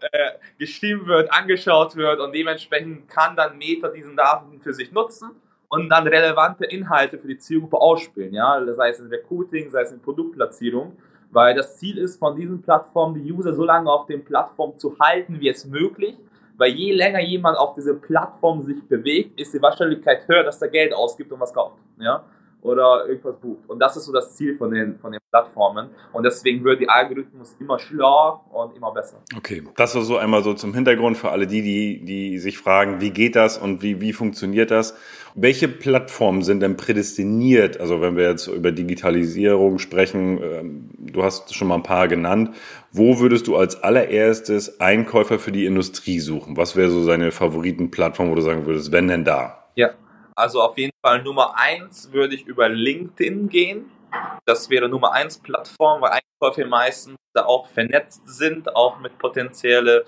geschrieben 0.58 1.06
wird, 1.06 1.32
angeschaut 1.32 1.96
wird 1.96 2.20
und 2.20 2.32
dementsprechend 2.34 3.08
kann 3.08 3.34
dann 3.34 3.58
Meta 3.58 3.88
diesen 3.88 4.16
Daten 4.16 4.60
für 4.60 4.72
sich 4.72 4.92
nutzen 4.92 5.30
und 5.70 5.88
dann 5.88 6.06
relevante 6.06 6.66
Inhalte 6.66 7.18
für 7.18 7.28
die 7.28 7.38
Zielgruppe 7.38 7.78
ausspielen, 7.78 8.34
ja, 8.34 8.62
sei 8.74 8.90
es 8.90 9.00
in 9.00 9.06
Recruiting, 9.06 9.70
sei 9.70 9.82
es 9.82 9.92
in 9.92 10.00
Produktplatzierung, 10.02 10.92
weil 11.30 11.54
das 11.54 11.78
Ziel 11.78 11.96
ist 11.96 12.18
von 12.18 12.36
diesen 12.36 12.60
Plattformen, 12.60 13.14
die 13.14 13.32
User 13.32 13.54
so 13.54 13.64
lange 13.64 13.90
auf 13.90 14.04
den 14.06 14.22
Plattformen 14.22 14.78
zu 14.78 14.98
halten, 14.98 15.40
wie 15.40 15.48
es 15.48 15.64
möglich 15.64 16.18
weil 16.60 16.72
je 16.72 16.92
länger 16.92 17.20
jemand 17.20 17.56
auf 17.56 17.72
diese 17.72 17.94
Plattform 17.94 18.62
sich 18.62 18.86
bewegt, 18.86 19.40
ist 19.40 19.54
die 19.54 19.62
Wahrscheinlichkeit 19.62 20.28
höher, 20.28 20.44
dass 20.44 20.60
er 20.60 20.68
Geld 20.68 20.92
ausgibt 20.92 21.32
und 21.32 21.40
was 21.40 21.54
kauft. 21.54 21.78
Ja? 21.98 22.22
Oder 22.62 23.06
irgendwas 23.08 23.36
bucht. 23.36 23.68
Und 23.68 23.78
das 23.78 23.96
ist 23.96 24.04
so 24.04 24.12
das 24.12 24.36
Ziel 24.36 24.56
von 24.56 24.70
den, 24.70 24.98
von 24.98 25.12
den 25.12 25.20
Plattformen. 25.30 25.88
Und 26.12 26.24
deswegen 26.24 26.62
wird 26.62 26.80
die 26.80 26.88
Algorithmus 26.88 27.56
immer 27.58 27.78
schlauer 27.78 28.44
und 28.52 28.76
immer 28.76 28.92
besser. 28.92 29.22
Okay, 29.36 29.62
das 29.76 29.94
war 29.94 30.02
so 30.02 30.18
einmal 30.18 30.42
so 30.42 30.52
zum 30.52 30.74
Hintergrund 30.74 31.16
für 31.16 31.30
alle 31.30 31.46
die, 31.46 31.62
die, 31.62 32.04
die 32.04 32.38
sich 32.38 32.58
fragen, 32.58 33.00
wie 33.00 33.10
geht 33.10 33.34
das 33.34 33.56
und 33.56 33.82
wie, 33.82 34.00
wie 34.00 34.12
funktioniert 34.12 34.70
das? 34.70 34.94
Welche 35.34 35.68
Plattformen 35.68 36.42
sind 36.42 36.60
denn 36.60 36.76
prädestiniert? 36.76 37.80
Also 37.80 38.02
wenn 38.02 38.16
wir 38.16 38.28
jetzt 38.28 38.48
über 38.48 38.72
Digitalisierung 38.72 39.78
sprechen, 39.78 40.40
ähm, 40.42 40.90
du 40.98 41.22
hast 41.22 41.54
schon 41.54 41.68
mal 41.68 41.76
ein 41.76 41.82
paar 41.82 42.08
genannt. 42.08 42.54
Wo 42.92 43.20
würdest 43.20 43.46
du 43.46 43.56
als 43.56 43.82
allererstes 43.82 44.80
Einkäufer 44.80 45.38
für 45.38 45.52
die 45.52 45.64
Industrie 45.64 46.18
suchen? 46.18 46.56
Was 46.56 46.76
wäre 46.76 46.90
so 46.90 47.02
seine 47.04 47.30
Favoritenplattform, 47.30 48.30
wo 48.30 48.34
du 48.34 48.42
sagen 48.42 48.66
würdest, 48.66 48.92
wenn 48.92 49.08
denn 49.08 49.24
da? 49.24 49.64
Ja, 49.76 49.90
also 50.40 50.62
auf 50.62 50.76
jeden 50.78 50.96
Fall 51.04 51.22
Nummer 51.22 51.54
eins 51.56 52.12
würde 52.12 52.34
ich 52.34 52.46
über 52.46 52.68
LinkedIn 52.68 53.48
gehen. 53.48 53.90
Das 54.44 54.68
wäre 54.70 54.88
Nummer 54.88 55.12
eins 55.12 55.38
Plattform, 55.38 56.00
weil 56.00 56.10
Einkäufer 56.10 56.66
meistens 56.66 57.16
da 57.32 57.44
auch 57.44 57.68
vernetzt 57.68 58.22
sind, 58.26 58.74
auch 58.74 58.98
mit 58.98 59.18
potenziellen 59.18 60.02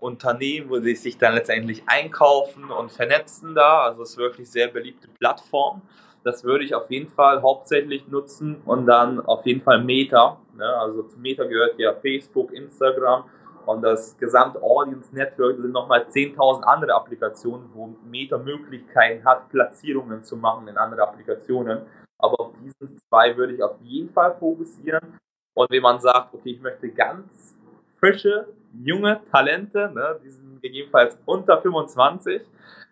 Unternehmen, 0.00 0.70
wo 0.70 0.80
sie 0.80 0.94
sich 0.96 1.18
dann 1.18 1.34
letztendlich 1.34 1.82
einkaufen 1.86 2.70
und 2.70 2.90
vernetzen 2.90 3.54
da. 3.54 3.84
Also 3.84 4.02
es 4.02 4.10
ist 4.10 4.16
wirklich 4.16 4.50
sehr 4.50 4.68
beliebte 4.68 5.08
Plattform. 5.08 5.82
Das 6.24 6.42
würde 6.42 6.64
ich 6.64 6.74
auf 6.74 6.90
jeden 6.90 7.08
Fall 7.08 7.42
hauptsächlich 7.42 8.08
nutzen 8.08 8.62
und 8.64 8.86
dann 8.86 9.20
auf 9.20 9.44
jeden 9.46 9.62
Fall 9.62 9.84
Meta. 9.84 10.40
Ne? 10.56 10.64
Also 10.64 11.02
zu 11.02 11.18
Meta 11.18 11.44
gehört 11.44 11.78
ja 11.78 11.94
Facebook, 11.94 12.52
Instagram 12.52 13.24
Und 13.66 13.82
das 13.82 14.16
gesamte 14.18 14.62
Audience 14.62 15.14
Network 15.14 15.56
sind 15.56 15.72
nochmal 15.72 16.06
10.000 16.08 16.62
andere 16.62 16.94
Applikationen, 16.94 17.68
wo 17.74 17.94
Meta 18.08 18.38
Möglichkeiten 18.38 19.24
hat, 19.24 19.48
Platzierungen 19.48 20.24
zu 20.24 20.36
machen 20.36 20.68
in 20.68 20.76
andere 20.76 21.02
Applikationen. 21.02 21.82
Aber 22.18 22.40
auf 22.40 22.52
diesen 22.62 22.98
zwei 23.08 23.36
würde 23.36 23.54
ich 23.54 23.62
auf 23.62 23.76
jeden 23.82 24.12
Fall 24.12 24.34
fokussieren. 24.38 25.18
Und 25.54 25.70
wenn 25.70 25.82
man 25.82 26.00
sagt, 26.00 26.34
okay, 26.34 26.50
ich 26.50 26.60
möchte 26.60 26.88
ganz 26.88 27.56
frische, 27.98 28.48
junge 28.82 29.20
Talente, 29.30 29.90
ne, 29.94 30.18
die 30.24 30.30
sind 30.30 30.60
gegebenenfalls 30.60 31.18
unter 31.24 31.60
25, 31.62 32.42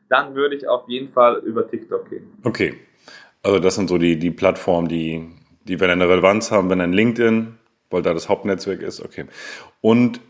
dann 0.09 0.35
würde 0.35 0.57
ich 0.57 0.69
auf 0.69 0.89
jeden 0.89 1.13
Fall 1.13 1.39
über 1.39 1.69
TikTok 1.69 2.09
gehen. 2.11 2.33
Okay. 2.45 2.75
Also 3.43 3.59
das 3.59 3.75
sind 3.75 3.89
so 3.89 3.99
die, 3.99 4.19
die 4.19 4.31
Plattformen, 4.31 4.89
die, 4.89 5.29
die 5.65 5.81
wenn 5.81 5.91
eine 5.91 6.09
Relevanz 6.09 6.51
haben, 6.51 6.71
wenn 6.71 6.81
ein 6.81 6.93
LinkedIn, 6.93 7.59
weil 7.91 8.03
da 8.03 8.15
das 8.15 8.29
Hauptnetzwerk 8.29 8.83
ist, 8.83 9.05
okay. 9.05 9.27
Und 9.81 10.21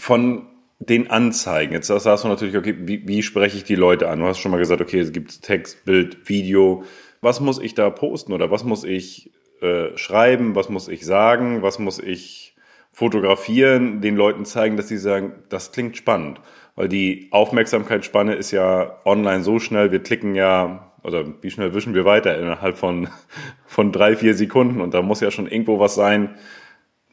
von 0.00 0.46
den 0.78 1.10
Anzeigen, 1.10 1.74
jetzt 1.74 1.88
sagst 1.88 2.24
du 2.24 2.28
natürlich, 2.28 2.56
okay, 2.56 2.74
wie, 2.80 3.06
wie 3.06 3.22
spreche 3.22 3.58
ich 3.58 3.64
die 3.64 3.74
Leute 3.74 4.08
an? 4.08 4.20
Du 4.20 4.26
hast 4.26 4.38
schon 4.38 4.50
mal 4.50 4.58
gesagt, 4.58 4.80
okay, 4.80 4.98
es 4.98 5.12
gibt 5.12 5.42
Text, 5.42 5.84
Bild, 5.84 6.28
Video. 6.28 6.84
Was 7.20 7.40
muss 7.40 7.58
ich 7.58 7.74
da 7.74 7.90
posten 7.90 8.32
oder 8.32 8.50
was 8.50 8.64
muss 8.64 8.82
ich 8.82 9.30
äh, 9.60 9.96
schreiben? 9.98 10.54
Was 10.54 10.70
muss 10.70 10.88
ich 10.88 11.04
sagen? 11.04 11.60
Was 11.60 11.78
muss 11.78 11.98
ich 11.98 12.56
fotografieren? 12.92 14.00
Den 14.00 14.16
Leuten 14.16 14.46
zeigen, 14.46 14.78
dass 14.78 14.88
sie 14.88 14.96
sagen, 14.96 15.34
das 15.50 15.70
klingt 15.70 15.98
spannend. 15.98 16.40
Weil 16.76 16.88
die 16.88 17.28
Aufmerksamkeitsspanne 17.30 18.34
ist 18.34 18.52
ja 18.52 19.00
online 19.04 19.42
so 19.42 19.58
schnell, 19.58 19.92
wir 19.92 20.02
klicken 20.02 20.34
ja, 20.34 20.92
oder 21.02 21.26
wie 21.42 21.50
schnell 21.50 21.74
wischen 21.74 21.92
wir 21.92 22.06
weiter 22.06 22.38
innerhalb 22.38 22.78
von, 22.78 23.08
von 23.66 23.92
drei, 23.92 24.16
vier 24.16 24.34
Sekunden 24.34 24.80
und 24.80 24.94
da 24.94 25.02
muss 25.02 25.20
ja 25.20 25.30
schon 25.30 25.46
irgendwo 25.46 25.78
was 25.78 25.94
sein, 25.94 26.36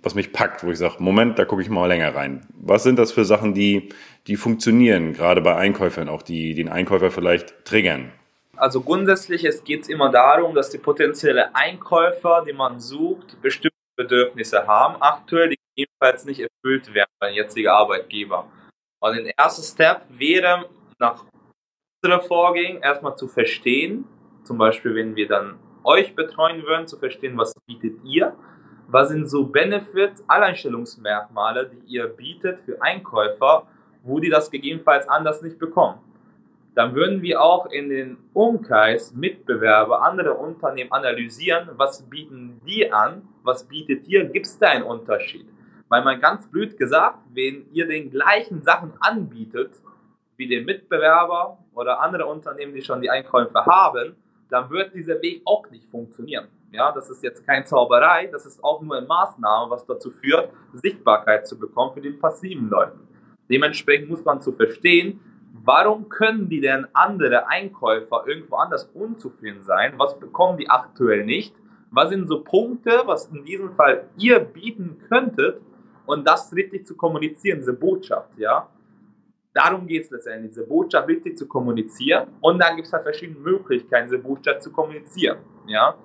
was 0.08 0.16
mich 0.16 0.32
packt, 0.32 0.64
wo 0.64 0.72
ich 0.72 0.78
sage, 0.78 0.96
Moment, 1.00 1.38
da 1.38 1.44
gucke 1.44 1.62
ich 1.62 1.70
mal 1.70 1.86
länger 1.86 2.16
rein. 2.16 2.48
Was 2.56 2.84
sind 2.84 2.98
das 2.98 3.12
für 3.12 3.26
Sachen, 3.26 3.54
die, 3.54 3.90
die 4.26 4.38
funktionieren, 4.38 5.12
gerade 5.12 5.42
bei 5.42 5.56
Einkäufern, 5.58 6.08
auch 6.08 6.22
die 6.22 6.54
den 6.54 6.70
Einkäufer 6.70 7.12
vielleicht 7.12 7.66
triggern? 7.66 8.14
Also 8.56 8.80
grundsätzlich 8.82 9.44
es 9.44 9.66
geht 9.66 9.90
immer 9.90 10.10
darum, 10.10 10.56
dass 10.56 10.70
die 10.70 10.78
potenzielle 10.78 11.54
Einkäufer, 11.54 12.46
die 12.48 12.54
man 12.54 12.80
sucht, 12.80 13.42
bestimmte 13.42 13.76
Bedürfnisse 13.98 14.66
haben, 14.66 14.96
aktuell, 15.02 15.50
die 15.50 15.60
ebenfalls 15.76 16.24
nicht 16.24 16.40
erfüllt 16.40 16.94
werden 16.94 17.12
bei 17.20 17.34
jetzigen 17.34 17.68
Arbeitgeber. 17.68 18.48
Und 19.00 19.18
der 19.18 19.34
erste 19.38 19.62
Step 19.62 20.04
wäre, 20.10 20.70
nach 21.00 21.26
unserer 22.02 22.22
Vorgehen 22.22 22.82
erstmal 22.82 23.18
zu 23.18 23.28
verstehen, 23.28 24.06
zum 24.46 24.58
Beispiel, 24.58 24.96
wenn 24.96 25.18
wir 25.18 25.28
dann 25.28 25.60
euch 25.84 26.16
betreuen 26.16 26.64
würden, 26.64 26.88
zu 26.88 26.98
verstehen, 26.98 27.38
was 27.38 27.54
bietet 27.68 28.00
ihr, 28.06 28.34
was 28.88 29.10
sind 29.10 29.30
so 29.30 29.46
Benefits, 29.46 30.24
Alleinstellungsmerkmale, 30.28 31.70
die 31.70 31.94
ihr 31.96 32.08
bietet 32.08 32.62
für 32.62 32.82
Einkäufer, 32.82 33.68
wo 34.04 34.20
die 34.20 34.30
das 34.30 34.50
gegebenenfalls 34.50 35.08
anders 35.10 35.42
nicht 35.42 35.60
bekommen. 35.60 36.00
Dann 36.74 36.94
würden 36.94 37.22
wir 37.22 37.42
auch 37.42 37.66
in 37.72 37.90
den 37.90 38.18
Umkreis 38.34 39.14
Mitbewerber, 39.14 40.04
andere 40.04 40.36
Unternehmen 40.36 40.92
analysieren, 40.92 41.70
was 41.74 42.04
bieten 42.04 42.62
die 42.66 42.92
an, 42.92 43.28
was 43.44 43.68
bietet 43.68 44.08
ihr, 44.08 44.26
gibt 44.26 44.46
es 44.46 44.60
da 44.60 44.68
einen 44.68 44.84
Unterschied? 44.84 45.48
Weil 45.90 46.04
man 46.04 46.22
ganz 46.22 46.48
blöd 46.50 46.78
gesagt, 46.78 47.20
wenn 47.34 47.66
ihr 47.74 47.88
den 47.88 48.12
gleichen 48.12 48.62
Sachen 48.62 48.94
anbietet, 49.00 49.72
wie 50.36 50.48
den 50.48 50.66
Mitbewerber 50.66 51.58
oder 51.74 52.00
andere 52.00 52.28
Unternehmen, 52.28 52.74
die 52.74 52.84
schon 52.84 53.02
die 53.02 53.10
Einkäufe 53.10 53.66
haben, 53.66 54.16
dann 54.50 54.70
wird 54.70 54.94
dieser 54.94 55.22
Weg 55.22 55.42
auch 55.46 55.68
nicht 55.72 55.90
funktionieren. 55.90 56.48
Ja, 56.72 56.92
das 56.92 57.10
ist 57.10 57.24
jetzt 57.24 57.46
keine 57.46 57.66
Zauberei, 57.66 58.28
das 58.28 58.46
ist 58.46 58.64
auch 58.64 58.82
nur 58.82 58.98
eine 58.98 59.08
Maßnahme, 59.08 59.72
was 59.72 59.86
dazu 59.86 60.12
führt, 60.12 60.50
Sichtbarkeit 60.74 61.48
zu 61.48 61.58
bekommen 61.58 61.94
für 61.94 62.02
die 62.02 62.12
passiven 62.12 62.70
Leute. 62.70 63.00
Dementsprechend 63.50 64.10
muss 64.10 64.26
man 64.26 64.42
zu 64.42 64.52
verstehen, 64.52 65.22
warum 65.64 66.10
können 66.10 66.50
die 66.50 66.60
denn 66.60 66.88
andere 66.94 67.48
Einkäufer 67.48 68.26
irgendwo 68.28 68.58
anders 68.58 68.86
unzufrieden 68.94 69.64
sein? 69.64 69.94
Was 69.98 70.20
bekommen 70.20 70.58
die 70.58 70.70
aktuell 70.70 71.26
nicht? 71.26 71.56
Was 71.90 72.10
sind 72.10 72.28
so 72.28 72.44
Punkte, 72.44 73.04
was 73.06 73.28
in 73.28 73.46
diesem 73.46 73.74
Fall 73.76 74.10
ihr 74.18 74.40
bieten 74.40 74.98
könntet, 75.08 75.62
und 76.08 76.26
das 76.26 76.52
richtig 76.56 76.88
zu 76.88 76.96
kommunizieren, 76.96 77.60
diese 77.60 77.74
Botschaft, 77.74 78.38
ja. 78.38 78.68
Darum 79.54 79.86
geht 79.88 80.06
es 80.06 80.12
letztendlich, 80.12 80.52
diese 80.52 80.66
Botschaft 80.66 81.08
richtig 81.08 81.38
zu 81.38 81.48
kommunizieren. 81.48 82.30
Und 82.42 82.62
dann 82.62 82.76
gibt 82.76 82.88
es 82.88 82.94
halt 82.94 83.04
verschiedene 83.04 83.40
Möglichkeiten, 83.40 84.06
diese 84.06 84.20
Botschaft 84.20 84.64
zu 84.64 84.72
kommunizieren, 84.72 85.40
ja. 85.68 85.96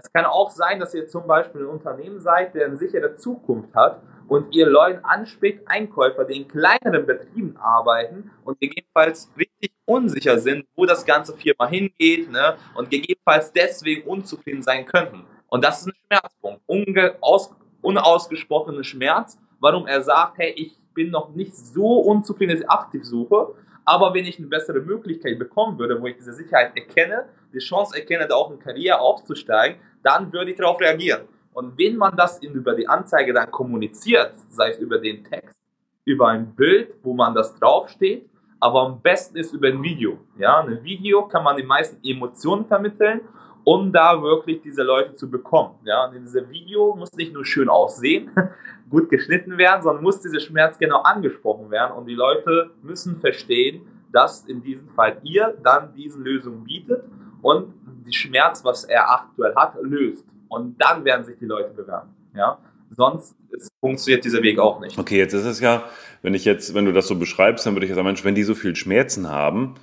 Es 0.00 0.12
kann 0.12 0.24
auch 0.24 0.50
sein, 0.50 0.78
dass 0.78 0.94
ihr 0.94 1.08
zum 1.08 1.26
Beispiel 1.26 1.62
ein 1.62 1.66
Unternehmen 1.66 2.20
seid, 2.20 2.54
der 2.54 2.66
eine 2.66 2.76
sichere 2.76 3.16
Zukunft 3.16 3.74
hat 3.74 4.00
und 4.28 4.54
ihr 4.54 4.66
Leute 4.66 5.04
anspricht, 5.04 5.60
Einkäufer, 5.66 6.24
die 6.24 6.36
in 6.36 6.48
kleineren 6.48 7.06
Betrieben 7.06 7.56
arbeiten 7.56 8.30
und 8.44 8.60
gegebenenfalls 8.60 9.30
richtig 9.36 9.72
unsicher 9.86 10.38
sind, 10.38 10.66
wo 10.76 10.86
das 10.86 11.04
ganze 11.04 11.34
Firma 11.36 11.66
hingeht 11.66 12.30
ne, 12.30 12.56
und 12.74 12.90
gegebenenfalls 12.90 13.52
deswegen 13.52 14.08
unzufrieden 14.08 14.62
sein 14.62 14.86
könnten. 14.86 15.24
Und 15.48 15.64
das 15.64 15.80
ist 15.80 15.88
ein 15.88 15.94
Schmerzpunkt, 16.06 16.62
Unge 16.66 17.16
aus, 17.20 17.54
unausgesprochener 17.80 18.84
Schmerz 18.84 19.38
warum 19.60 19.86
er 19.86 20.02
sagt, 20.02 20.38
hey, 20.38 20.52
ich 20.56 20.74
bin 20.94 21.10
noch 21.10 21.34
nicht 21.34 21.54
so 21.54 22.00
unzufrieden, 22.00 22.52
dass 22.52 22.60
ich 22.60 22.70
aktiv 22.70 23.04
suche, 23.04 23.54
aber 23.84 24.12
wenn 24.14 24.24
ich 24.24 24.38
eine 24.38 24.48
bessere 24.48 24.80
Möglichkeit 24.80 25.38
bekommen 25.38 25.78
würde, 25.78 26.00
wo 26.00 26.06
ich 26.06 26.16
diese 26.16 26.32
Sicherheit 26.32 26.76
erkenne, 26.76 27.28
die 27.52 27.58
Chance 27.58 27.96
erkenne, 27.96 28.26
da 28.26 28.34
auch 28.34 28.50
in 28.50 28.58
Karriere 28.58 29.00
aufzusteigen, 29.00 29.80
dann 30.02 30.32
würde 30.32 30.50
ich 30.50 30.56
darauf 30.56 30.80
reagieren. 30.80 31.22
Und 31.52 31.76
wenn 31.78 31.96
man 31.96 32.16
das 32.16 32.42
über 32.42 32.74
die 32.74 32.86
Anzeige 32.86 33.32
dann 33.32 33.50
kommuniziert, 33.50 34.34
sei 34.48 34.70
es 34.70 34.78
über 34.78 34.98
den 34.98 35.24
Text, 35.24 35.58
über 36.04 36.28
ein 36.28 36.54
Bild, 36.54 36.94
wo 37.02 37.14
man 37.14 37.34
das 37.34 37.54
draufsteht, 37.56 38.28
aber 38.60 38.82
am 38.82 39.00
besten 39.00 39.36
ist 39.36 39.52
über 39.52 39.68
ein 39.68 39.82
Video. 39.82 40.18
Ja, 40.38 40.60
ein 40.60 40.82
Video 40.82 41.26
kann 41.26 41.44
man 41.44 41.56
die 41.56 41.62
meisten 41.62 41.98
Emotionen 42.06 42.66
vermitteln, 42.66 43.20
um 43.64 43.92
da 43.92 44.20
wirklich 44.22 44.62
diese 44.62 44.82
Leute 44.82 45.14
zu 45.14 45.30
bekommen. 45.30 45.74
Ja, 45.84 46.06
und 46.06 46.14
dieses 46.14 46.48
Video 46.48 46.94
muss 46.94 47.12
nicht 47.12 47.32
nur 47.32 47.44
schön 47.44 47.68
aussehen, 47.68 48.30
gut 48.90 49.10
geschnitten 49.10 49.58
werden, 49.58 49.82
sondern 49.82 50.02
muss 50.02 50.20
dieser 50.20 50.40
Schmerz 50.40 50.78
genau 50.78 51.02
angesprochen 51.02 51.70
werden 51.70 51.92
und 51.96 52.06
die 52.06 52.14
Leute 52.14 52.70
müssen 52.82 53.18
verstehen, 53.20 53.82
dass 54.10 54.46
in 54.46 54.62
diesem 54.62 54.88
Fall 54.88 55.18
ihr 55.22 55.56
dann 55.62 55.92
diese 55.94 56.18
Lösung 56.18 56.64
bietet 56.64 57.04
und 57.42 57.74
die 58.08 58.16
Schmerz, 58.16 58.64
was 58.64 58.84
er 58.84 59.10
aktuell 59.10 59.54
hat, 59.54 59.74
löst. 59.82 60.24
Und 60.48 60.80
dann 60.80 61.04
werden 61.04 61.24
sich 61.24 61.38
die 61.38 61.44
Leute 61.44 61.70
bewerben. 61.70 62.10
Ja? 62.34 62.58
Sonst 62.90 63.36
funktioniert 63.80 64.24
dieser 64.24 64.42
Weg 64.42 64.58
auch 64.58 64.80
nicht. 64.80 64.98
Okay, 64.98 65.18
jetzt 65.18 65.34
ist 65.34 65.44
es 65.44 65.60
ja, 65.60 65.84
wenn 66.22 66.34
ich 66.34 66.44
jetzt, 66.44 66.74
wenn 66.74 66.84
du 66.84 66.92
das 66.92 67.06
so 67.06 67.16
beschreibst, 67.16 67.66
dann 67.66 67.74
würde 67.74 67.86
ich 67.86 67.92
sagen, 67.92 68.06
Mensch, 68.06 68.24
wenn 68.24 68.34
die 68.34 68.42
so 68.42 68.54
viel 68.54 68.74
Schmerzen 68.74 69.28
haben, 69.28 69.74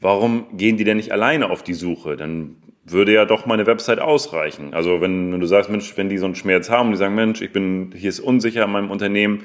warum 0.00 0.56
gehen 0.56 0.76
die 0.76 0.84
denn 0.84 0.96
nicht 0.96 1.12
alleine 1.12 1.50
auf 1.50 1.62
die 1.62 1.74
Suche? 1.74 2.16
Dann 2.16 2.56
würde 2.84 3.12
ja 3.12 3.24
doch 3.24 3.46
meine 3.46 3.66
Website 3.66 4.00
ausreichen. 4.00 4.74
Also 4.74 5.00
wenn, 5.00 5.32
wenn 5.32 5.40
du 5.40 5.46
sagst, 5.46 5.70
Mensch, 5.70 5.96
wenn 5.96 6.08
die 6.08 6.18
so 6.18 6.26
einen 6.26 6.34
Schmerz 6.34 6.70
haben, 6.70 6.90
die 6.90 6.96
sagen, 6.96 7.14
Mensch, 7.14 7.40
ich 7.42 7.52
bin, 7.52 7.92
hier 7.94 8.08
ist 8.08 8.20
unsicher 8.20 8.64
in 8.64 8.70
meinem 8.70 8.90
Unternehmen, 8.90 9.44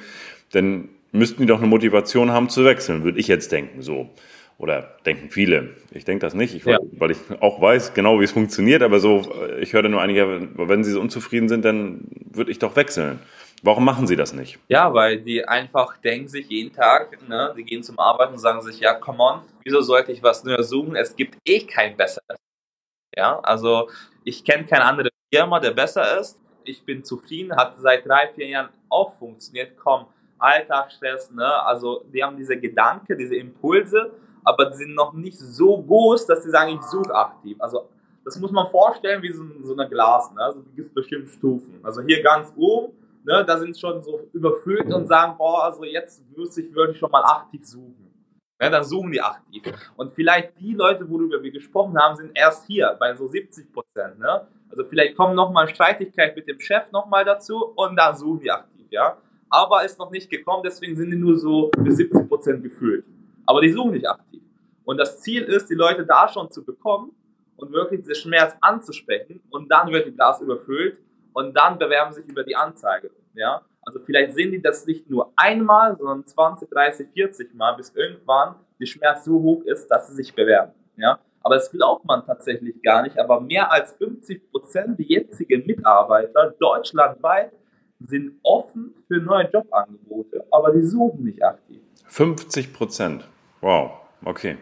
dann 0.51 0.89
müssten 1.11 1.41
die 1.41 1.47
doch 1.47 1.59
eine 1.59 1.67
Motivation 1.67 2.31
haben 2.31 2.49
zu 2.49 2.65
wechseln, 2.65 3.03
würde 3.03 3.19
ich 3.19 3.27
jetzt 3.27 3.51
denken, 3.51 3.81
so. 3.81 4.09
Oder 4.57 4.95
denken 5.05 5.29
viele. 5.29 5.75
Ich 5.91 6.05
denke 6.05 6.25
das 6.25 6.33
nicht, 6.33 6.55
ich, 6.55 6.63
ja. 6.63 6.77
weil 6.93 7.11
ich 7.11 7.17
auch 7.41 7.59
weiß 7.59 7.93
genau, 7.93 8.19
wie 8.19 8.23
es 8.23 8.31
funktioniert, 8.31 8.81
aber 8.81 8.99
so, 8.99 9.21
ich 9.59 9.73
höre 9.73 9.89
nur 9.89 10.01
einige, 10.01 10.49
wenn 10.55 10.83
sie 10.83 10.91
so 10.91 11.01
unzufrieden 11.01 11.49
sind, 11.49 11.65
dann 11.65 12.07
würde 12.31 12.51
ich 12.51 12.59
doch 12.59 12.75
wechseln. 12.75 13.19
Warum 13.63 13.85
machen 13.85 14.07
sie 14.07 14.15
das 14.15 14.33
nicht? 14.33 14.59
Ja, 14.67 14.93
weil 14.93 15.21
die 15.21 15.47
einfach 15.47 15.97
denken 15.97 16.27
sich 16.27 16.47
jeden 16.49 16.73
Tag, 16.73 17.17
ne, 17.27 17.53
die 17.57 17.63
gehen 17.63 17.81
zum 17.81 17.97
Arbeiten 17.97 18.33
und 18.33 18.39
sagen 18.39 18.61
sich, 18.61 18.79
ja, 18.79 18.93
come 18.93 19.23
on, 19.23 19.41
wieso 19.63 19.81
sollte 19.81 20.11
ich 20.11 20.21
was 20.21 20.43
nur 20.43 20.61
suchen? 20.63 20.95
Es 20.95 21.15
gibt 21.15 21.37
eh 21.45 21.61
kein 21.61 21.95
besseres. 21.95 22.37
Ja, 23.15 23.39
also 23.39 23.89
ich 24.23 24.43
kenne 24.43 24.65
keine 24.65 24.83
andere 24.83 25.09
Firma, 25.33 25.59
der 25.59 25.71
besser 25.71 26.19
ist. 26.19 26.39
Ich 26.65 26.83
bin 26.83 27.03
zufrieden, 27.03 27.55
hat 27.55 27.77
seit 27.79 28.05
drei, 28.05 28.29
vier 28.35 28.47
Jahren 28.47 28.69
auch 28.89 29.17
funktioniert. 29.17 29.77
Komm, 29.77 30.07
Alltagsstress, 30.39 31.31
ne? 31.31 31.45
Also 31.63 32.03
die 32.13 32.23
haben 32.23 32.35
diese 32.35 32.57
Gedanken, 32.59 33.17
diese 33.17 33.35
Impulse, 33.35 34.11
aber 34.43 34.65
die 34.65 34.77
sind 34.77 34.95
noch 34.95 35.13
nicht 35.13 35.37
so 35.37 35.81
groß, 35.81 36.25
dass 36.25 36.43
sie 36.43 36.49
sagen, 36.49 36.73
ich 36.73 36.81
suche 36.81 37.13
aktiv. 37.13 37.57
Also 37.59 37.89
das 38.23 38.39
muss 38.39 38.51
man 38.51 38.67
vorstellen 38.67 39.21
wie 39.21 39.31
so, 39.31 39.43
so 39.61 39.73
eine 39.73 39.89
Glas, 39.89 40.31
ne? 40.33 40.41
Also 40.41 40.61
die 40.61 40.75
gibt 40.75 40.93
bestimmte 40.93 41.29
Stufen. 41.29 41.79
Also 41.83 42.01
hier 42.01 42.21
ganz 42.23 42.53
oben, 42.55 42.93
ne, 43.25 43.43
da 43.45 43.57
sind 43.57 43.77
schon 43.77 44.01
so 44.01 44.29
überfüllt 44.33 44.93
und 44.93 45.07
sagen, 45.07 45.35
boah, 45.37 45.63
also 45.65 45.83
jetzt 45.83 46.23
würde 46.35 46.91
ich 46.91 46.97
schon 46.97 47.11
mal 47.11 47.23
aktiv 47.23 47.65
suchen. 47.65 48.03
Ja, 48.61 48.69
dann 48.69 48.83
suchen 48.83 49.11
die 49.11 49.21
aktiv. 49.21 49.63
Und 49.97 50.13
vielleicht 50.13 50.57
die 50.59 50.73
Leute, 50.73 51.09
worüber 51.09 51.41
wir 51.41 51.51
gesprochen 51.51 51.97
haben, 51.97 52.15
sind 52.15 52.31
erst 52.33 52.65
hier 52.65 52.95
bei 52.97 53.13
so 53.13 53.27
70 53.27 53.73
Prozent. 53.73 54.19
Ne? 54.19 54.47
Also 54.69 54.85
vielleicht 54.85 55.17
kommen 55.17 55.35
nochmal 55.35 55.67
Streitigkeit 55.67 56.33
mit 56.35 56.47
dem 56.47 56.59
Chef 56.59 56.89
nochmal 56.91 57.25
dazu 57.25 57.73
und 57.75 57.97
dann 57.97 58.15
suchen 58.15 58.39
die 58.39 58.51
aktiv. 58.51 58.85
Ja? 58.89 59.17
Aber 59.49 59.83
ist 59.83 59.99
noch 59.99 60.11
nicht 60.11 60.29
gekommen, 60.29 60.63
deswegen 60.63 60.95
sind 60.95 61.11
die 61.11 61.17
nur 61.17 61.37
so 61.37 61.71
bis 61.77 61.97
70 61.97 62.29
Prozent 62.29 62.63
gefüllt. 62.63 63.05
Aber 63.45 63.61
die 63.61 63.71
suchen 63.71 63.91
nicht 63.91 64.07
aktiv. 64.07 64.41
Und 64.85 64.97
das 64.97 65.21
Ziel 65.21 65.43
ist, 65.43 65.69
die 65.69 65.75
Leute 65.75 66.05
da 66.05 66.27
schon 66.27 66.51
zu 66.51 66.63
bekommen 66.63 67.15
und 67.55 67.71
wirklich 67.71 68.01
diesen 68.01 68.15
Schmerz 68.15 68.55
anzusprechen 68.61 69.41
und 69.49 69.71
dann 69.71 69.91
wird 69.91 70.07
die 70.07 70.11
Glas 70.11 70.41
überfüllt 70.41 70.99
und 71.33 71.55
dann 71.57 71.77
bewerben 71.77 72.13
sich 72.13 72.25
über 72.25 72.43
die 72.43 72.55
Anzeige. 72.55 73.11
Ja, 73.33 73.61
also 73.81 73.99
vielleicht 74.05 74.33
sehen 74.33 74.51
die 74.51 74.61
das 74.61 74.85
nicht 74.85 75.09
nur 75.09 75.31
einmal, 75.35 75.97
sondern 75.97 76.25
20, 76.25 76.69
30, 76.69 77.07
40 77.13 77.53
Mal, 77.53 77.75
bis 77.75 77.93
irgendwann 77.95 78.55
die 78.79 78.85
Schmerz 78.85 79.25
so 79.25 79.33
hoch 79.33 79.63
ist, 79.63 79.87
dass 79.87 80.07
sie 80.07 80.15
sich 80.15 80.33
bewerben. 80.33 80.73
Ja, 80.97 81.19
aber 81.41 81.55
das 81.55 81.71
glaubt 81.71 82.05
man 82.05 82.25
tatsächlich 82.25 82.81
gar 82.81 83.03
nicht. 83.03 83.17
Aber 83.17 83.41
mehr 83.41 83.71
als 83.71 83.93
50 83.93 84.51
Prozent 84.51 84.99
der 84.99 85.05
jetzigen 85.05 85.65
Mitarbeiter 85.65 86.53
deutschlandweit 86.59 87.51
sind 87.99 88.39
offen 88.43 88.93
für 89.07 89.17
neue 89.17 89.49
Jobangebote, 89.49 90.45
aber 90.51 90.71
die 90.71 90.83
suchen 90.83 91.23
nicht 91.23 91.43
aktiv. 91.43 91.81
50 92.07 92.73
Prozent. 92.73 93.27
Wow, 93.63 93.91
okay. 94.25 94.57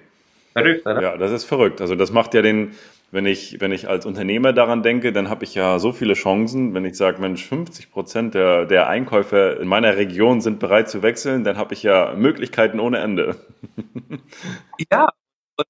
Verrückt, 0.54 0.86
oder? 0.86 1.02
Ja, 1.02 1.18
das 1.18 1.32
ist 1.32 1.46
verrückt. 1.46 1.82
Also 1.82 1.96
das 1.96 2.12
macht 2.12 2.36
ja 2.36 2.44
den, 2.44 2.76
wenn 3.10 3.26
ich, 3.26 3.60
wenn 3.60 3.72
ich 3.72 3.90
als 3.90 4.06
Unternehmer 4.06 4.54
daran 4.54 4.84
denke, 4.84 5.12
dann 5.12 5.28
habe 5.28 5.44
ich 5.44 5.56
ja 5.56 5.80
so 5.80 5.92
viele 5.92 6.14
Chancen. 6.14 6.76
Wenn 6.76 6.86
ich 6.86 6.96
sage, 6.96 7.20
Mensch, 7.20 7.44
50 7.48 7.92
Prozent 7.92 8.36
der, 8.36 8.66
der 8.66 8.88
Einkäufer 8.90 9.60
in 9.60 9.68
meiner 9.68 9.98
Region 9.98 10.40
sind 10.40 10.60
bereit 10.60 10.88
zu 10.88 11.02
wechseln, 11.02 11.44
dann 11.44 11.58
habe 11.58 11.74
ich 11.74 11.82
ja 11.82 12.14
Möglichkeiten 12.16 12.80
ohne 12.80 13.00
Ende. 13.00 13.36
Ja, 14.92 15.10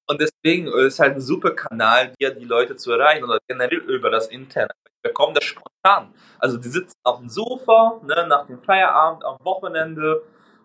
und, 0.06 0.20
deswegen 0.20 0.68
ist 0.68 0.98
halt 0.98 1.16
ein 1.16 1.20
super 1.20 1.50
Kanal, 1.50 2.12
hier 2.18 2.30
die 2.30 2.46
Leute 2.46 2.76
zu 2.76 2.92
erreichen 2.92 3.24
oder 3.24 3.38
generell 3.46 3.78
über 3.78 4.10
das 4.10 4.28
Internet. 4.28 4.72
Wir 5.02 5.10
bekommen 5.10 5.34
das 5.34 5.44
spontan. 5.44 6.14
Also 6.38 6.56
die 6.56 6.68
sitzen 6.68 6.96
auf 7.02 7.18
dem 7.18 7.28
Sofa, 7.28 8.00
ne, 8.04 8.26
nach 8.26 8.46
dem 8.46 8.62
Feierabend, 8.62 9.24
am 9.24 9.36
Wochenende 9.42 10.22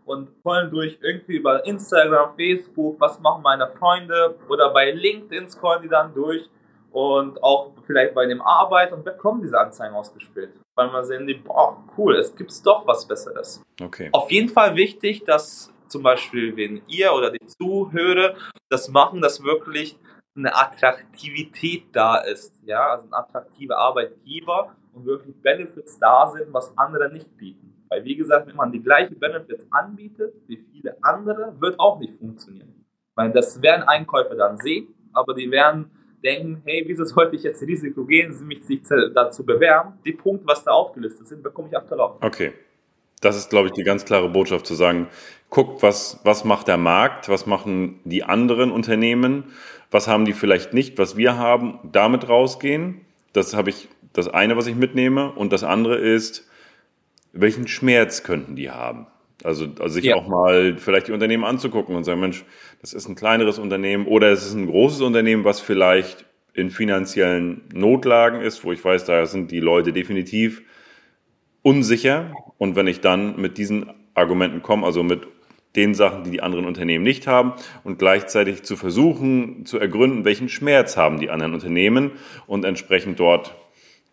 und 0.08 0.30
wollen 0.44 0.72
durch 0.72 0.98
irgendwie 1.02 1.36
über 1.36 1.66
Instagram, 1.66 2.36
Facebook, 2.38 3.00
was 3.00 3.20
machen 3.20 3.44
meine 3.44 3.68
Freunde 3.78 4.36
oder 4.48 4.72
bei 4.72 4.92
LinkedIn 4.92 5.50
scrollen 5.50 5.84
die 5.84 5.90
dann 5.90 6.14
durch 6.14 6.50
und 6.92 7.44
auch 7.44 7.74
vielleicht 7.86 8.16
bei 8.16 8.26
dem 8.26 8.42
Arbeit 8.42 8.94
und 8.94 9.04
bekommen 9.04 9.42
diese 9.42 9.60
Anzeigen 9.60 9.94
ausgespielt. 9.94 10.52
Weil 10.76 10.88
man 10.92 11.04
sehen 11.04 11.28
die, 11.28 11.34
boah, 11.34 11.84
cool, 11.98 12.16
es 12.16 12.34
gibt 12.36 12.54
doch 12.66 12.88
was 12.88 13.06
Besseres. 13.06 13.62
Okay. 13.82 14.10
Auf 14.14 14.32
jeden 14.32 14.50
Fall 14.50 14.76
wichtig, 14.76 15.26
dass 15.26 15.74
zum 15.88 16.04
Beispiel, 16.04 16.56
wenn 16.56 16.82
ihr 16.88 17.14
oder 17.14 17.30
die 17.30 17.46
Zuhörer 17.46 18.36
das 18.70 18.88
machen, 18.88 19.22
dass 19.22 19.44
wirklich 19.44 20.00
eine 20.38 20.56
Attraktivität 20.56 21.88
da 21.92 22.18
ist, 22.18 22.62
ja, 22.64 22.92
also 22.92 23.08
ein 23.08 23.14
attraktiver 23.14 23.78
Arbeitgeber 23.78 24.74
und 24.94 25.06
wirklich 25.06 25.36
Benefits 25.42 26.00
da 26.00 26.28
sind, 26.28 26.54
was 26.54 26.78
andere 26.78 27.12
nicht 27.12 27.36
bieten. 27.38 27.77
Weil 27.90 28.04
wie 28.04 28.16
gesagt, 28.16 28.48
wenn 28.48 28.56
man 28.56 28.72
die 28.72 28.82
gleichen 28.82 29.20
Benefits 29.20 29.66
anbietet 29.72 30.34
wie 30.48 30.58
viele 30.72 30.98
andere, 31.02 31.56
wird 31.60 31.80
auch 31.80 32.00
nicht 32.00 32.18
funktionieren. 32.18 32.86
Weil 33.16 33.32
das 33.32 33.62
werden 33.62 33.84
Einkäufer 33.84 34.36
dann 34.36 34.58
sehen, 34.58 34.88
aber 35.14 35.34
die 35.34 35.50
werden 35.50 35.90
denken, 36.24 36.62
hey, 36.66 36.84
wieso 36.88 37.06
sollte 37.06 37.36
ich 37.36 37.44
jetzt 37.44 37.62
Risiko 37.62 38.06
gehen, 38.06 38.36
mich 38.46 38.62
dazu 39.14 39.46
bewerben? 39.46 39.94
Die 40.06 40.14
Punkte, 40.14 40.46
was 40.48 40.64
da 40.64 40.72
aufgelistet 40.72 41.28
sind, 41.28 41.44
bekomme 41.44 41.70
ich 41.70 41.78
auch. 41.78 42.22
Okay. 42.22 42.54
Das 43.22 43.36
ist, 43.36 43.50
glaube 43.50 43.68
ich, 43.68 43.74
die 43.74 43.84
ganz 43.84 44.06
klare 44.06 44.30
Botschaft 44.30 44.68
zu 44.68 44.76
sagen, 44.76 45.08
guckt, 45.50 45.82
was, 45.82 46.20
was 46.24 46.44
macht 46.44 46.68
der 46.68 46.78
Markt, 46.78 47.30
was 47.30 47.48
machen 47.48 48.00
die 48.04 48.24
anderen 48.24 48.72
Unternehmen, 48.72 49.46
was 49.90 50.08
haben 50.08 50.26
die 50.26 50.34
vielleicht 50.34 50.74
nicht, 50.74 51.00
was 51.00 51.18
wir 51.18 51.38
haben, 51.38 51.80
damit 51.92 52.30
rausgehen. 52.30 53.02
Das 53.34 53.56
habe 53.56 53.72
ich, 53.72 53.90
das 54.14 54.28
eine, 54.28 54.56
was 54.56 54.68
ich 54.68 54.76
mitnehme. 54.76 55.32
Und 55.32 55.52
das 55.52 55.64
andere 55.64 55.98
ist, 55.98 56.48
welchen 57.34 57.68
Schmerz 57.68 58.24
könnten 58.24 58.56
die 58.56 58.70
haben? 58.70 59.08
Also, 59.44 59.68
also 59.80 59.94
sich 59.94 60.06
Ja. 60.06 60.16
auch 60.16 60.28
mal 60.28 60.78
vielleicht 60.78 61.08
die 61.08 61.12
Unternehmen 61.12 61.44
anzugucken 61.44 61.96
und 61.96 62.04
sagen, 62.04 62.20
Mensch, 62.20 62.44
das 62.82 62.94
ist 62.94 63.08
ein 63.08 63.16
kleineres 63.16 63.60
Unternehmen 63.60 64.08
oder 64.08 64.32
es 64.32 64.46
ist 64.46 64.54
ein 64.54 64.66
großes 64.66 65.02
Unternehmen, 65.02 65.44
was 65.44 65.60
vielleicht 65.62 66.26
in 66.54 66.72
finanziellen 66.72 67.62
Notlagen 67.72 68.42
ist, 68.42 68.64
wo 68.64 68.72
ich 68.72 68.84
weiß, 68.84 69.06
da 69.06 69.26
sind 69.28 69.52
die 69.52 69.60
Leute 69.60 69.94
definitiv 69.94 70.64
unsicher. 71.62 72.34
Und 72.58 72.76
wenn 72.76 72.88
ich 72.88 73.02
dann 73.02 73.40
mit 73.40 73.60
diesen 73.60 73.92
Argumenten 74.16 74.64
komme, 74.64 74.86
also 74.86 75.04
mit 75.04 75.28
den 75.76 75.94
Sachen, 75.94 76.24
die 76.24 76.32
die 76.32 76.42
anderen 76.42 76.66
Unternehmen 76.66 77.04
nicht 77.04 77.28
haben 77.28 77.54
und 77.84 78.00
gleichzeitig 78.00 78.64
zu 78.64 78.76
versuchen 78.76 79.66
zu 79.68 79.78
ergründen, 79.78 80.26
welchen 80.26 80.50
Schmerz 80.50 80.98
haben 80.98 81.20
die 81.20 81.30
anderen 81.30 81.54
Unternehmen 81.54 82.12
und 82.48 82.66
entsprechend 82.66 83.20
dort 83.20 83.56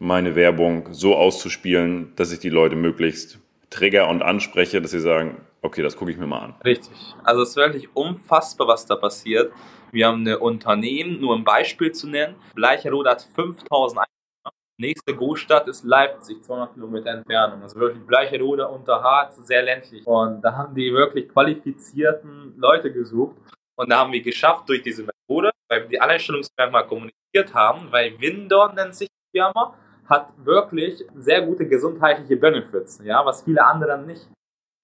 meine 0.05 0.37
Werbung 0.37 0.93
so 0.93 1.17
auszuspielen, 1.17 2.13
dass 2.17 2.31
ich 2.31 2.39
die 2.39 2.51
Leute 2.51 2.77
möglichst 2.77 3.39
trigger 3.71 4.09
und 4.09 4.23
anspreche, 4.23 4.81
dass 4.81 4.91
sie 4.91 5.01
sagen, 5.01 5.41
okay, 5.63 5.83
das 5.83 5.97
gucke 5.97 6.11
ich 6.11 6.19
mir 6.19 6.27
mal 6.27 6.41
an. 6.41 6.55
Richtig. 6.65 6.93
Also 7.25 7.43
es 7.43 7.51
ist 7.51 7.57
wirklich 7.57 7.89
unfassbar, 7.97 8.69
was 8.69 8.87
da 8.87 8.97
passiert. 8.97 9.53
Wir 9.93 10.07
haben 10.07 10.27
ein 10.27 10.37
Unternehmen, 10.37 11.21
nur 11.21 11.35
ein 11.35 11.45
Beispiel 11.45 11.93
zu 11.93 12.09
nennen. 12.09 12.37
Bleicherode 12.55 13.11
hat 13.11 13.27
5000 13.35 14.01
Einwohner. 14.01 14.55
Nächste 14.77 15.15
Großstadt 15.15 15.69
ist 15.69 15.85
Leipzig, 15.85 16.43
200 16.43 16.75
Kilometer 16.75 17.11
Entfernung. 17.11 17.63
Also 17.63 17.81
wirklich 17.81 18.05
Bleicherode 18.05 18.69
unter 18.69 19.03
Harz, 19.03 19.37
sehr 19.37 19.63
ländlich. 19.63 20.07
Und 20.07 20.43
da 20.43 20.55
haben 20.55 20.75
die 20.75 20.93
wirklich 20.93 21.29
qualifizierten 21.29 22.55
Leute 22.59 22.93
gesucht. 22.93 23.37
Und 23.77 23.91
da 23.91 23.99
haben 23.99 24.13
wir 24.13 24.21
geschafft 24.21 24.69
durch 24.69 24.83
diese 24.83 25.05
Methode, 25.05 25.51
weil 25.69 25.83
wir 25.83 25.89
die 25.89 26.01
Alleinstellungsmerkmal 26.01 26.87
kommuniziert 26.87 27.55
haben, 27.55 27.91
weil 27.91 28.21
Windor 28.21 28.73
nennt 28.75 28.95
sich 28.95 29.09
die 29.09 29.39
Firma, 29.39 29.77
hat 30.07 30.33
wirklich 30.45 31.05
sehr 31.17 31.43
gute 31.43 31.67
gesundheitliche 31.67 32.37
Benefits, 32.37 33.01
ja, 33.03 33.25
was 33.25 33.43
viele 33.43 33.65
andere 33.65 33.99
nicht 33.99 34.29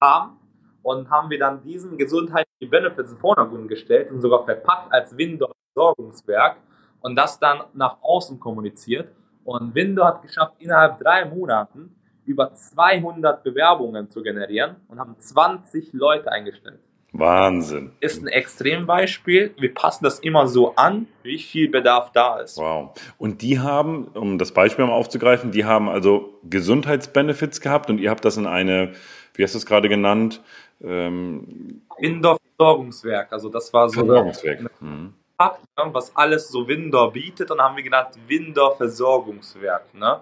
haben 0.03 0.39
und 0.83 1.11
haben 1.11 1.31
wir 1.31 1.39
dann 1.39 1.63
diesen 1.63 1.99
gesundheitlichen 1.99 2.71
Benefits 2.71 3.13
in 3.13 3.19
Vordergrund 3.19 3.69
gestellt 3.69 4.11
und 4.11 4.21
sogar 4.21 4.45
verpackt 4.45 4.93
als 4.93 5.17
Windor-Versorgungswerk 5.17 6.57
und 7.01 7.17
das 7.17 7.39
dann 7.39 7.65
nach 7.75 7.99
außen 8.03 8.41
kommuniziert. 8.41 9.13
Und 9.45 9.75
Windor 9.75 10.07
hat 10.07 10.23
geschafft, 10.23 10.55
innerhalb 10.59 10.99
drei 11.01 11.25
Monaten 11.25 11.95
über 12.25 12.53
200 12.55 13.43
Bewerbungen 13.43 14.11
zu 14.11 14.23
generieren 14.23 14.77
und 14.89 14.99
haben 14.99 15.19
20 15.19 15.93
Leute 15.93 16.31
eingestellt. 16.31 16.81
Wahnsinn. 17.13 17.93
Ist 18.01 18.23
ein 18.23 18.29
Extrembeispiel. 18.29 19.55
Wir 19.59 19.75
passen 19.75 20.05
das 20.05 20.21
immer 20.21 20.47
so 20.47 20.75
an, 20.77 21.09
wie 21.23 21.39
viel 21.39 21.69
Bedarf 21.69 22.13
da 22.13 22.39
ist. 22.39 22.57
Wow. 22.57 22.91
Und 23.19 23.43
die 23.43 23.59
haben, 23.59 24.09
um 24.15 24.39
das 24.39 24.53
Beispiel 24.53 24.87
mal 24.87 24.93
aufzugreifen, 24.93 25.51
die 25.51 25.65
haben 25.65 25.89
also 25.89 26.39
Gesundheitsbenefits 26.49 27.61
gehabt 27.61 27.91
und 27.91 27.99
ihr 27.99 28.11
habt 28.11 28.25
das 28.25 28.37
in 28.37 28.47
eine, 28.47 28.93
wie 29.35 29.43
hast 29.43 29.55
du 29.55 29.59
es 29.59 29.67
gerade 29.67 29.89
genannt, 29.89 30.41
ähm, 30.83 31.83
Windor-Versorgungswerk. 31.99 33.33
Also 33.33 33.49
das 33.49 33.73
war 33.73 33.89
so 33.89 34.01
eine 34.01 34.07
Versorgungswerk. 34.07 34.81
Mhm. 34.81 35.15
Fakt, 35.37 35.61
ne, 35.77 35.91
was 35.93 36.15
alles 36.15 36.49
so 36.49 36.69
Windor 36.69 37.13
bietet, 37.13 37.51
und 37.51 37.61
haben 37.61 37.77
wir 37.77 37.83
genannt 37.83 38.11
Windor 38.29 38.77
Versorgungswerk. 38.77 39.95
Ne? 39.95 40.21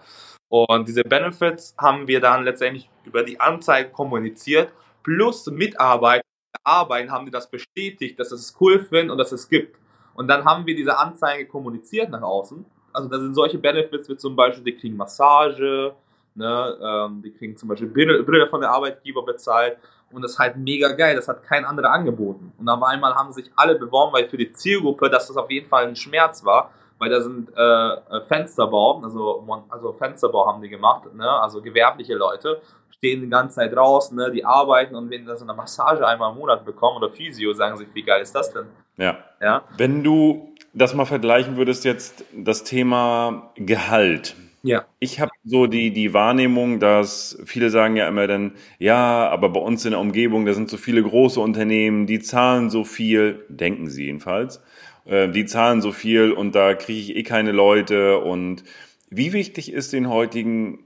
Und 0.48 0.88
diese 0.88 1.02
Benefits 1.02 1.74
haben 1.76 2.06
wir 2.08 2.20
dann 2.20 2.44
letztendlich 2.44 2.88
über 3.04 3.22
die 3.22 3.38
Anzeige 3.38 3.90
kommuniziert, 3.90 4.72
plus 5.02 5.46
Mitarbeiter 5.46 6.27
arbeiten, 6.68 7.10
haben 7.10 7.24
die 7.24 7.30
das 7.30 7.50
bestätigt, 7.50 8.18
dass 8.18 8.32
es 8.32 8.54
cool 8.60 8.80
finden 8.80 9.10
und 9.10 9.18
dass 9.18 9.32
es 9.32 9.48
gibt. 9.48 9.76
Und 10.14 10.28
dann 10.28 10.44
haben 10.44 10.66
wir 10.66 10.74
diese 10.74 10.98
Anzeige 10.98 11.46
kommuniziert 11.46 12.10
nach 12.10 12.22
außen. 12.22 12.64
Also 12.92 13.08
da 13.08 13.18
sind 13.18 13.34
solche 13.34 13.58
Benefits 13.58 14.08
wie 14.08 14.16
zum 14.16 14.34
Beispiel, 14.34 14.64
die 14.64 14.76
kriegen 14.76 14.96
Massage, 14.96 15.94
ne, 16.34 16.78
ähm, 16.82 17.22
die 17.22 17.32
kriegen 17.32 17.56
zum 17.56 17.68
Beispiel 17.68 17.88
Brille, 17.88 18.48
von 18.48 18.60
der 18.60 18.70
Arbeitgeber 18.70 19.24
bezahlt. 19.24 19.78
Und 20.10 20.22
das 20.22 20.32
ist 20.32 20.38
halt 20.38 20.56
mega 20.56 20.88
geil, 20.92 21.14
das 21.14 21.28
hat 21.28 21.42
kein 21.42 21.64
anderer 21.64 21.90
angeboten. 21.90 22.52
Und 22.58 22.68
auf 22.68 22.82
einmal 22.82 23.14
haben 23.14 23.32
sich 23.32 23.50
alle 23.56 23.74
beworben, 23.74 24.12
weil 24.12 24.28
für 24.28 24.38
die 24.38 24.52
Zielgruppe, 24.52 25.10
dass 25.10 25.28
das 25.28 25.36
auf 25.36 25.50
jeden 25.50 25.68
Fall 25.68 25.86
ein 25.86 25.96
Schmerz 25.96 26.44
war, 26.44 26.72
weil 26.98 27.10
da 27.10 27.20
sind 27.20 27.50
äh, 27.56 27.60
äh, 27.60 28.20
Fensterbau, 28.26 29.00
also, 29.02 29.44
also 29.68 29.92
Fensterbau 29.92 30.46
haben 30.46 30.62
die 30.62 30.68
gemacht, 30.68 31.14
ne? 31.14 31.28
also 31.28 31.62
gewerbliche 31.62 32.14
Leute, 32.14 32.60
stehen 32.90 33.20
die 33.20 33.28
ganze 33.28 33.56
Zeit 33.56 33.74
draußen, 33.74 34.16
ne? 34.16 34.30
die 34.30 34.44
arbeiten 34.44 34.94
und 34.96 35.10
wenn 35.10 35.24
die 35.24 35.36
so 35.36 35.44
eine 35.44 35.54
Massage 35.54 36.06
einmal 36.06 36.32
im 36.32 36.38
Monat 36.38 36.64
bekommen 36.64 36.96
oder 36.96 37.10
Physio, 37.10 37.52
sagen 37.52 37.76
sie, 37.76 37.86
wie 37.92 38.02
geil 38.02 38.22
ist 38.22 38.34
das 38.34 38.52
denn? 38.52 38.66
Ja. 38.96 39.18
Ja, 39.40 39.62
Wenn 39.76 40.02
du 40.02 40.52
das 40.74 40.94
mal 40.94 41.04
vergleichen 41.04 41.56
würdest, 41.56 41.84
jetzt 41.84 42.24
das 42.34 42.64
Thema 42.64 43.52
Gehalt. 43.54 44.34
ja. 44.62 44.84
Ich 44.98 45.20
habe 45.20 45.30
so 45.44 45.66
die, 45.68 45.92
die 45.92 46.12
Wahrnehmung, 46.12 46.80
dass 46.80 47.38
viele 47.44 47.70
sagen 47.70 47.96
ja 47.96 48.08
immer 48.08 48.26
dann, 48.26 48.52
ja, 48.80 49.28
aber 49.28 49.48
bei 49.50 49.60
uns 49.60 49.84
in 49.84 49.92
der 49.92 50.00
Umgebung, 50.00 50.44
da 50.44 50.52
sind 50.52 50.68
so 50.68 50.76
viele 50.76 51.02
große 51.02 51.38
Unternehmen, 51.40 52.06
die 52.06 52.18
zahlen 52.18 52.68
so 52.70 52.82
viel, 52.82 53.44
denken 53.48 53.88
sie 53.88 54.06
jedenfalls, 54.06 54.60
äh, 55.08 55.28
die 55.28 55.46
zahlen 55.46 55.80
so 55.80 55.90
viel 55.90 56.32
und 56.32 56.54
da 56.54 56.74
kriege 56.74 57.00
ich 57.00 57.16
eh 57.16 57.22
keine 57.22 57.52
Leute. 57.52 58.18
Und 58.18 58.62
wie 59.10 59.32
wichtig 59.32 59.72
ist 59.72 59.92
den 59.92 60.08
heutigen 60.08 60.84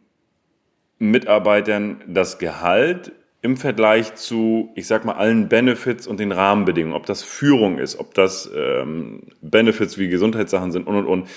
Mitarbeitern 0.99 2.03
das 2.07 2.39
Gehalt 2.39 3.13
im 3.43 3.57
Vergleich 3.57 4.15
zu, 4.15 4.71
ich 4.77 4.87
sag 4.87 5.05
mal, 5.05 5.15
allen 5.15 5.49
Benefits 5.49 6.07
und 6.07 6.21
den 6.21 6.31
Rahmenbedingungen, 6.31 6.97
ob 6.97 7.07
das 7.07 7.25
Führung 7.25 7.79
ist, 7.79 7.99
ob 7.99 8.15
das 8.15 8.49
ähm, 8.57 9.25
Benefits 9.41 9.99
wie 9.99 10.09
Gesundheitssachen 10.09 10.71
sind 10.71 10.87
und 10.87 10.97
und 10.97 11.07
und. 11.07 11.29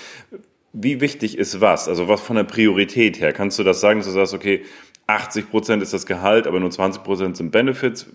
Wie 0.72 1.00
wichtig 1.00 1.38
ist 1.38 1.60
was? 1.60 1.88
Also 1.88 2.06
was 2.06 2.20
von 2.20 2.36
der 2.36 2.44
Priorität 2.44 3.18
her? 3.18 3.32
Kannst 3.32 3.58
du 3.58 3.64
das 3.64 3.80
sagen, 3.80 3.98
dass 3.98 4.06
du 4.06 4.12
sagst, 4.12 4.34
okay, 4.34 4.62
80 5.08 5.50
Prozent 5.50 5.82
ist 5.82 5.92
das 5.92 6.06
Gehalt, 6.06 6.46
aber 6.46 6.60
nur 6.60 6.70
20 6.70 7.02
Prozent 7.02 7.36
sind 7.36 7.50
Benefits 7.50 8.06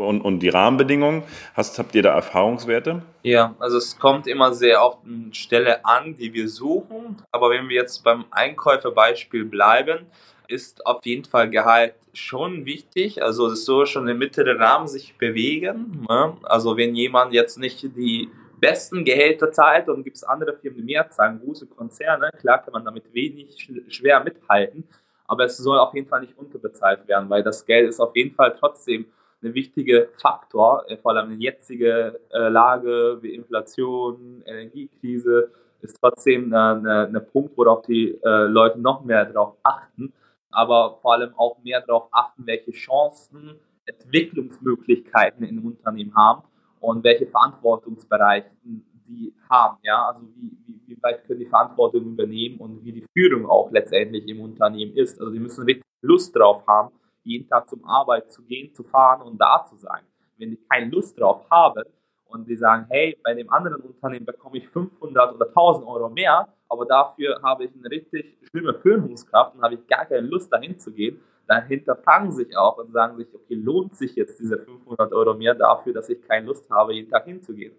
und, 0.00 0.20
und 0.20 0.40
die 0.40 0.48
Rahmenbedingungen? 0.48 1.22
Hast, 1.54 1.78
habt 1.78 1.94
ihr 1.94 2.02
da 2.02 2.14
Erfahrungswerte? 2.14 3.02
Ja, 3.22 3.54
also 3.58 3.78
es 3.78 3.98
kommt 3.98 4.26
immer 4.26 4.52
sehr 4.54 4.82
auf 4.82 4.98
die 5.04 5.34
Stelle 5.34 5.84
an, 5.84 6.14
die 6.14 6.32
wir 6.32 6.48
suchen. 6.48 7.22
Aber 7.30 7.50
wenn 7.50 7.68
wir 7.68 7.76
jetzt 7.76 8.02
beim 8.02 8.24
Einkäuferbeispiel 8.30 9.44
bleiben, 9.44 10.06
ist 10.48 10.84
auf 10.86 11.04
jeden 11.04 11.24
Fall 11.24 11.48
Gehalt 11.50 11.94
schon 12.12 12.64
wichtig. 12.64 13.22
Also 13.22 13.46
es 13.48 13.64
soll 13.64 13.86
schon 13.86 14.08
im 14.08 14.18
mittleren 14.18 14.60
Rahmen 14.60 14.88
sich 14.88 15.16
bewegen. 15.16 16.06
Ne? 16.08 16.36
Also 16.42 16.76
wenn 16.76 16.94
jemand 16.94 17.32
jetzt 17.32 17.58
nicht 17.58 17.82
die 17.96 18.30
besten 18.60 19.04
Gehälter 19.04 19.50
zahlt 19.52 19.88
und 19.88 20.04
gibt 20.04 20.16
es 20.16 20.24
andere 20.24 20.56
Firmen, 20.56 20.78
die 20.78 20.92
mehr 20.92 21.08
zahlen, 21.08 21.40
große 21.42 21.66
Konzerne, 21.66 22.30
klar 22.38 22.62
kann 22.62 22.72
man 22.72 22.84
damit 22.84 23.12
wenig 23.14 23.68
schwer 23.88 24.22
mithalten, 24.22 24.84
aber 25.26 25.44
es 25.44 25.56
soll 25.56 25.78
auf 25.78 25.94
jeden 25.94 26.08
Fall 26.08 26.20
nicht 26.20 26.36
unterbezahlt 26.36 27.08
werden, 27.08 27.30
weil 27.30 27.42
das 27.42 27.64
Geld 27.64 27.88
ist 27.88 28.00
auf 28.00 28.14
jeden 28.14 28.34
Fall 28.34 28.54
trotzdem 28.58 29.06
ein 29.42 29.54
wichtiger 29.54 30.06
Faktor, 30.20 30.84
äh, 30.88 30.96
vor 30.96 31.12
allem 31.12 31.30
in 31.30 31.40
der 31.40 31.52
jetzigen 31.52 32.14
äh, 32.30 32.48
Lage 32.48 33.18
wie 33.22 33.34
Inflation, 33.34 34.42
Energiekrise, 34.44 35.50
ist 35.80 35.98
trotzdem 36.00 36.52
ein 36.52 37.14
äh, 37.14 37.20
Punkt, 37.20 37.56
worauf 37.56 37.82
die 37.86 38.18
Leute 38.22 38.78
noch 38.78 39.02
mehr 39.02 39.24
darauf 39.24 39.56
achten, 39.62 40.12
aber 40.50 40.98
vor 41.00 41.14
allem 41.14 41.32
auch 41.36 41.56
mehr 41.62 41.80
darauf 41.80 42.08
achten, 42.12 42.46
welche 42.46 42.72
Chancen, 42.72 43.58
Entwicklungsmöglichkeiten 43.86 45.42
in 45.42 45.56
einem 45.56 45.66
Unternehmen 45.66 46.14
haben 46.14 46.42
und 46.80 47.02
welche 47.02 47.26
Verantwortungsbereiche 47.26 48.50
die 48.62 49.34
haben. 49.48 49.78
Ja? 49.82 50.08
Also 50.08 50.26
wie, 50.36 50.52
wie, 50.66 50.80
wie 50.86 51.02
weit 51.02 51.26
können 51.26 51.40
die 51.40 51.46
Verantwortung 51.46 52.02
übernehmen 52.04 52.58
und 52.58 52.84
wie 52.84 52.92
die 52.92 53.06
Führung 53.14 53.46
auch 53.46 53.70
letztendlich 53.72 54.28
im 54.28 54.40
Unternehmen 54.40 54.94
ist. 54.96 55.18
Also 55.18 55.32
die 55.32 55.40
müssen 55.40 55.66
wirklich 55.66 55.84
Lust 56.02 56.36
drauf 56.36 56.62
haben, 56.66 56.94
jeden 57.24 57.48
Tag 57.48 57.68
zum 57.68 57.84
Arbeit 57.84 58.32
zu 58.32 58.42
gehen, 58.42 58.72
zu 58.74 58.82
fahren 58.82 59.22
und 59.22 59.38
da 59.38 59.64
zu 59.68 59.76
sein. 59.76 60.02
Wenn 60.38 60.50
die 60.50 60.60
keine 60.68 60.90
Lust 60.90 61.18
drauf 61.18 61.48
haben 61.50 61.84
und 62.26 62.48
die 62.48 62.56
sagen, 62.56 62.86
hey, 62.88 63.18
bei 63.22 63.34
dem 63.34 63.50
anderen 63.50 63.82
Unternehmen 63.82 64.26
bekomme 64.26 64.58
ich 64.58 64.68
500 64.68 65.34
oder 65.34 65.46
1000 65.46 65.86
Euro 65.86 66.08
mehr, 66.08 66.48
aber 66.68 66.86
dafür 66.86 67.40
habe 67.42 67.64
ich 67.64 67.72
eine 67.74 67.90
richtig 67.90 68.38
schlimme 68.48 68.74
Führungskraft 68.74 69.54
und 69.54 69.62
habe 69.62 69.74
ich 69.74 69.86
gar 69.86 70.06
keine 70.06 70.26
Lust 70.26 70.52
dahin 70.52 70.78
zu 70.78 70.92
gehen, 70.92 71.20
dann 71.46 71.66
hinterfragen 71.66 72.30
sich 72.30 72.56
auch 72.56 72.78
und 72.78 72.92
sagen 72.92 73.16
sich, 73.16 73.26
okay, 73.34 73.54
lohnt 73.54 73.96
sich 73.96 74.14
jetzt 74.14 74.38
diese 74.38 74.58
500 74.58 75.12
Euro 75.12 75.34
mehr 75.34 75.54
dafür, 75.54 75.92
dass 75.92 76.08
ich 76.08 76.22
keine 76.22 76.46
Lust 76.46 76.70
habe, 76.70 76.94
jeden 76.94 77.10
Tag 77.10 77.24
hinzugehen. 77.24 77.74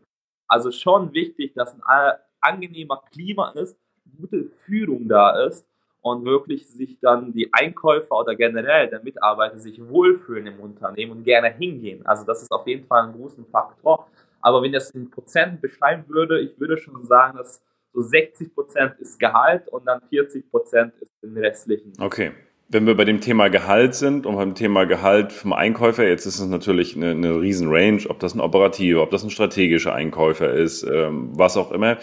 Also 0.47 0.71
schon 0.71 1.13
wichtig, 1.13 1.53
dass 1.53 1.73
ein 1.73 2.13
angenehmer 2.41 3.01
Klima 3.11 3.51
ist, 3.51 3.79
gute 4.17 4.49
Führung 4.65 5.07
da 5.07 5.45
ist 5.45 5.65
und 6.01 6.25
wirklich 6.25 6.67
sich 6.67 6.97
dann 6.99 7.31
die 7.33 7.53
Einkäufer 7.53 8.17
oder 8.17 8.35
generell 8.35 8.89
der 8.89 9.03
Mitarbeiter 9.03 9.59
sich 9.59 9.79
wohlfühlen 9.87 10.47
im 10.47 10.59
Unternehmen 10.59 11.11
und 11.11 11.23
gerne 11.23 11.49
hingehen. 11.49 12.05
Also 12.05 12.25
das 12.25 12.41
ist 12.41 12.51
auf 12.51 12.65
jeden 12.67 12.85
Fall 12.87 13.07
ein 13.07 13.13
großer 13.13 13.43
Faktor. 13.51 14.07
Aber 14.41 14.61
wenn 14.61 14.71
ich 14.71 14.77
das 14.77 14.91
in 14.91 15.11
Prozent 15.11 15.61
beschreiben 15.61 16.05
würde, 16.07 16.39
ich 16.39 16.59
würde 16.59 16.77
schon 16.77 17.05
sagen, 17.05 17.37
dass 17.37 17.61
so 17.93 18.01
60 18.01 18.55
Prozent 18.55 18.93
ist 18.99 19.19
Gehalt 19.19 19.67
und 19.67 19.85
dann 19.85 20.01
40 20.09 20.49
Prozent 20.49 20.93
ist 20.99 21.11
den 21.21 21.37
restlichen. 21.37 21.93
Okay. 21.99 22.31
Wenn 22.69 22.87
wir 22.87 22.95
bei 22.95 23.03
dem 23.03 23.19
Thema 23.19 23.49
Gehalt 23.49 23.95
sind 23.95 24.25
und 24.25 24.37
beim 24.37 24.55
Thema 24.55 24.85
Gehalt 24.85 25.33
vom 25.33 25.51
Einkäufer, 25.51 26.07
jetzt 26.07 26.25
ist 26.25 26.39
es 26.39 26.47
natürlich 26.47 26.95
eine, 26.95 27.11
eine 27.11 27.41
riesen 27.41 27.67
Range, 27.69 28.01
ob 28.07 28.19
das 28.19 28.33
ein 28.33 28.39
operativer, 28.39 29.03
ob 29.03 29.11
das 29.11 29.23
ein 29.23 29.29
strategischer 29.29 29.93
Einkäufer 29.93 30.53
ist, 30.53 30.83
ähm, 30.83 31.31
was 31.33 31.57
auch 31.57 31.73
immer. 31.73 31.97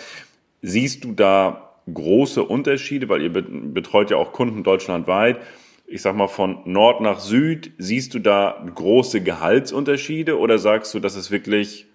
Siehst 0.61 1.05
du 1.05 1.13
da 1.13 1.68
große 1.93 2.43
Unterschiede, 2.43 3.09
weil 3.09 3.23
ihr 3.23 3.33
betreut 3.33 4.11
ja 4.11 4.17
auch 4.17 4.33
Kunden 4.33 4.63
deutschlandweit. 4.63 5.41
Ich 5.87 6.03
sag 6.03 6.15
mal, 6.17 6.29
von 6.29 6.61
Nord 6.65 7.01
nach 7.01 7.19
Süd, 7.19 7.73
siehst 7.79 8.13
du 8.15 8.19
da 8.19 8.67
große 8.75 9.23
Gehaltsunterschiede 9.23 10.39
oder 10.39 10.59
sagst 10.59 10.93
du, 10.95 11.01
das 11.01 11.17
ist 11.17 11.31
wirklich 11.31 11.87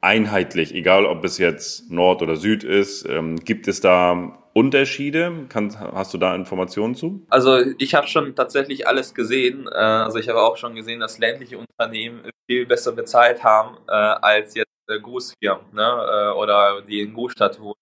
einheitlich, 0.00 0.74
egal 0.74 1.06
ob 1.06 1.24
es 1.24 1.38
jetzt 1.38 1.90
Nord 1.90 2.22
oder 2.22 2.36
Süd 2.36 2.64
ist? 2.64 3.06
Ähm, 3.08 3.36
gibt 3.36 3.68
es 3.68 3.80
da 3.80 4.38
Unterschiede? 4.52 5.46
Kann, 5.48 5.78
hast 5.78 6.12
du 6.12 6.18
da 6.18 6.34
Informationen 6.34 6.94
zu? 6.94 7.24
Also 7.30 7.58
ich 7.78 7.94
habe 7.94 8.06
schon 8.06 8.34
tatsächlich 8.34 8.86
alles 8.86 9.14
gesehen. 9.14 9.66
Äh, 9.68 9.76
also 9.76 10.18
ich 10.18 10.28
habe 10.28 10.42
auch 10.42 10.56
schon 10.56 10.74
gesehen, 10.74 11.00
dass 11.00 11.18
ländliche 11.18 11.58
Unternehmen 11.58 12.30
viel 12.46 12.66
besser 12.66 12.92
bezahlt 12.92 13.42
haben 13.44 13.76
äh, 13.88 13.92
als 13.92 14.54
jetzt 14.54 14.70
äh, 14.88 14.98
Großfirmen 15.00 15.72
ne? 15.72 16.34
oder 16.36 16.82
die 16.82 17.00
in 17.00 17.14
Großstadt 17.14 17.60
wohnen. 17.60 17.81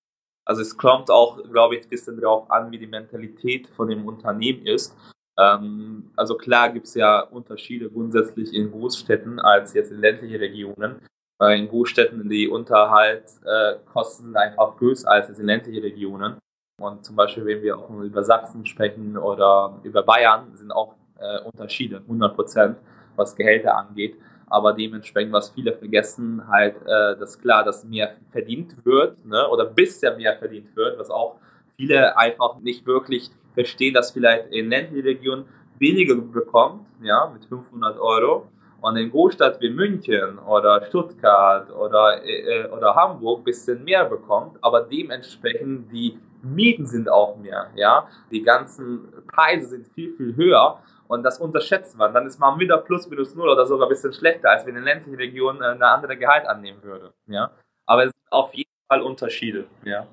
Also 0.50 0.62
es 0.62 0.76
kommt 0.76 1.12
auch, 1.12 1.40
glaube 1.52 1.76
ich, 1.76 1.84
ein 1.84 1.88
bisschen 1.88 2.20
darauf 2.20 2.50
an, 2.50 2.72
wie 2.72 2.78
die 2.78 2.88
Mentalität 2.88 3.68
von 3.68 3.86
dem 3.86 4.04
Unternehmen 4.04 4.66
ist. 4.66 4.96
Ähm, 5.38 6.10
also 6.16 6.36
klar 6.36 6.70
gibt 6.70 6.88
es 6.88 6.94
ja 6.94 7.20
Unterschiede 7.20 7.88
grundsätzlich 7.88 8.52
in 8.52 8.72
Großstädten 8.72 9.38
als 9.38 9.74
jetzt 9.74 9.92
in 9.92 10.00
ländlichen 10.00 10.38
Regionen. 10.38 10.96
Weil 11.38 11.56
in 11.56 11.68
Großstädten 11.68 12.28
die 12.28 12.48
Unterhaltskosten 12.48 14.34
äh, 14.34 14.38
einfach 14.38 14.76
größer 14.76 15.08
als 15.08 15.28
jetzt 15.28 15.38
in 15.38 15.46
ländlichen 15.46 15.82
Regionen. 15.82 16.38
Und 16.80 17.04
zum 17.04 17.14
Beispiel, 17.14 17.46
wenn 17.46 17.62
wir 17.62 17.78
auch 17.78 17.88
über 17.88 18.24
Sachsen 18.24 18.66
sprechen 18.66 19.16
oder 19.16 19.78
über 19.84 20.02
Bayern, 20.02 20.56
sind 20.56 20.72
auch 20.72 20.96
äh, 21.20 21.42
Unterschiede, 21.42 21.98
100 21.98 22.34
Prozent, 22.34 22.76
was 23.14 23.36
Gehälter 23.36 23.76
angeht 23.76 24.16
aber 24.50 24.72
dementsprechend, 24.72 25.32
was 25.32 25.50
viele 25.50 25.72
vergessen, 25.72 26.46
halt, 26.48 26.76
äh, 26.82 27.16
dass 27.18 27.38
klar, 27.38 27.64
dass 27.64 27.84
mehr 27.84 28.16
verdient 28.30 28.84
wird, 28.84 29.24
ne, 29.24 29.48
oder 29.48 29.64
bisher 29.64 30.16
mehr 30.16 30.36
verdient 30.36 30.74
wird, 30.76 30.98
was 30.98 31.08
auch 31.08 31.36
viele 31.76 32.16
einfach 32.18 32.58
nicht 32.58 32.84
wirklich 32.84 33.30
verstehen, 33.54 33.94
dass 33.94 34.10
vielleicht 34.10 34.48
in 34.52 34.68
ländlichen 34.68 35.06
Regionen 35.06 35.44
weniger 35.78 36.16
bekommt, 36.16 36.84
ja, 37.02 37.30
mit 37.32 37.44
500 37.46 37.98
Euro, 37.98 38.48
und 38.80 38.96
in 38.96 39.10
Großstadt 39.10 39.60
wie 39.60 39.70
München 39.70 40.38
oder 40.38 40.84
Stuttgart 40.86 41.70
oder, 41.70 42.24
äh, 42.24 42.66
oder 42.68 42.94
Hamburg 42.94 43.40
ein 43.40 43.44
bisschen 43.44 43.84
mehr 43.84 44.04
bekommt, 44.04 44.56
aber 44.62 44.82
dementsprechend 44.82 45.92
die 45.92 46.18
Mieten 46.42 46.86
sind 46.86 47.08
auch 47.08 47.36
mehr, 47.36 47.70
ja, 47.76 48.08
die 48.30 48.42
ganzen 48.42 49.12
Preise 49.26 49.68
sind 49.68 49.88
viel, 49.88 50.16
viel 50.16 50.34
höher 50.34 50.80
und 51.10 51.24
das 51.24 51.38
unterschätzt 51.38 51.98
man. 51.98 52.14
Dann 52.14 52.24
ist 52.26 52.38
man 52.38 52.60
wieder 52.60 52.78
plus 52.78 53.10
minus 53.10 53.34
null 53.34 53.48
oder 53.48 53.66
sogar 53.66 53.88
ein 53.88 53.90
bisschen 53.90 54.12
schlechter, 54.12 54.50
als 54.50 54.64
wenn 54.64 54.76
in 54.76 54.84
ländlichen 54.84 55.16
Region 55.16 55.60
äh, 55.60 55.64
eine 55.64 55.86
andere 55.88 56.16
Gehalt 56.16 56.46
annehmen 56.46 56.80
würde. 56.84 57.12
Ja? 57.26 57.50
Aber 57.84 58.04
es 58.04 58.12
sind 58.12 58.30
auf 58.30 58.54
jeden 58.54 58.70
Fall 58.86 59.02
Unterschiede. 59.02 59.66
Ja. 59.84 60.06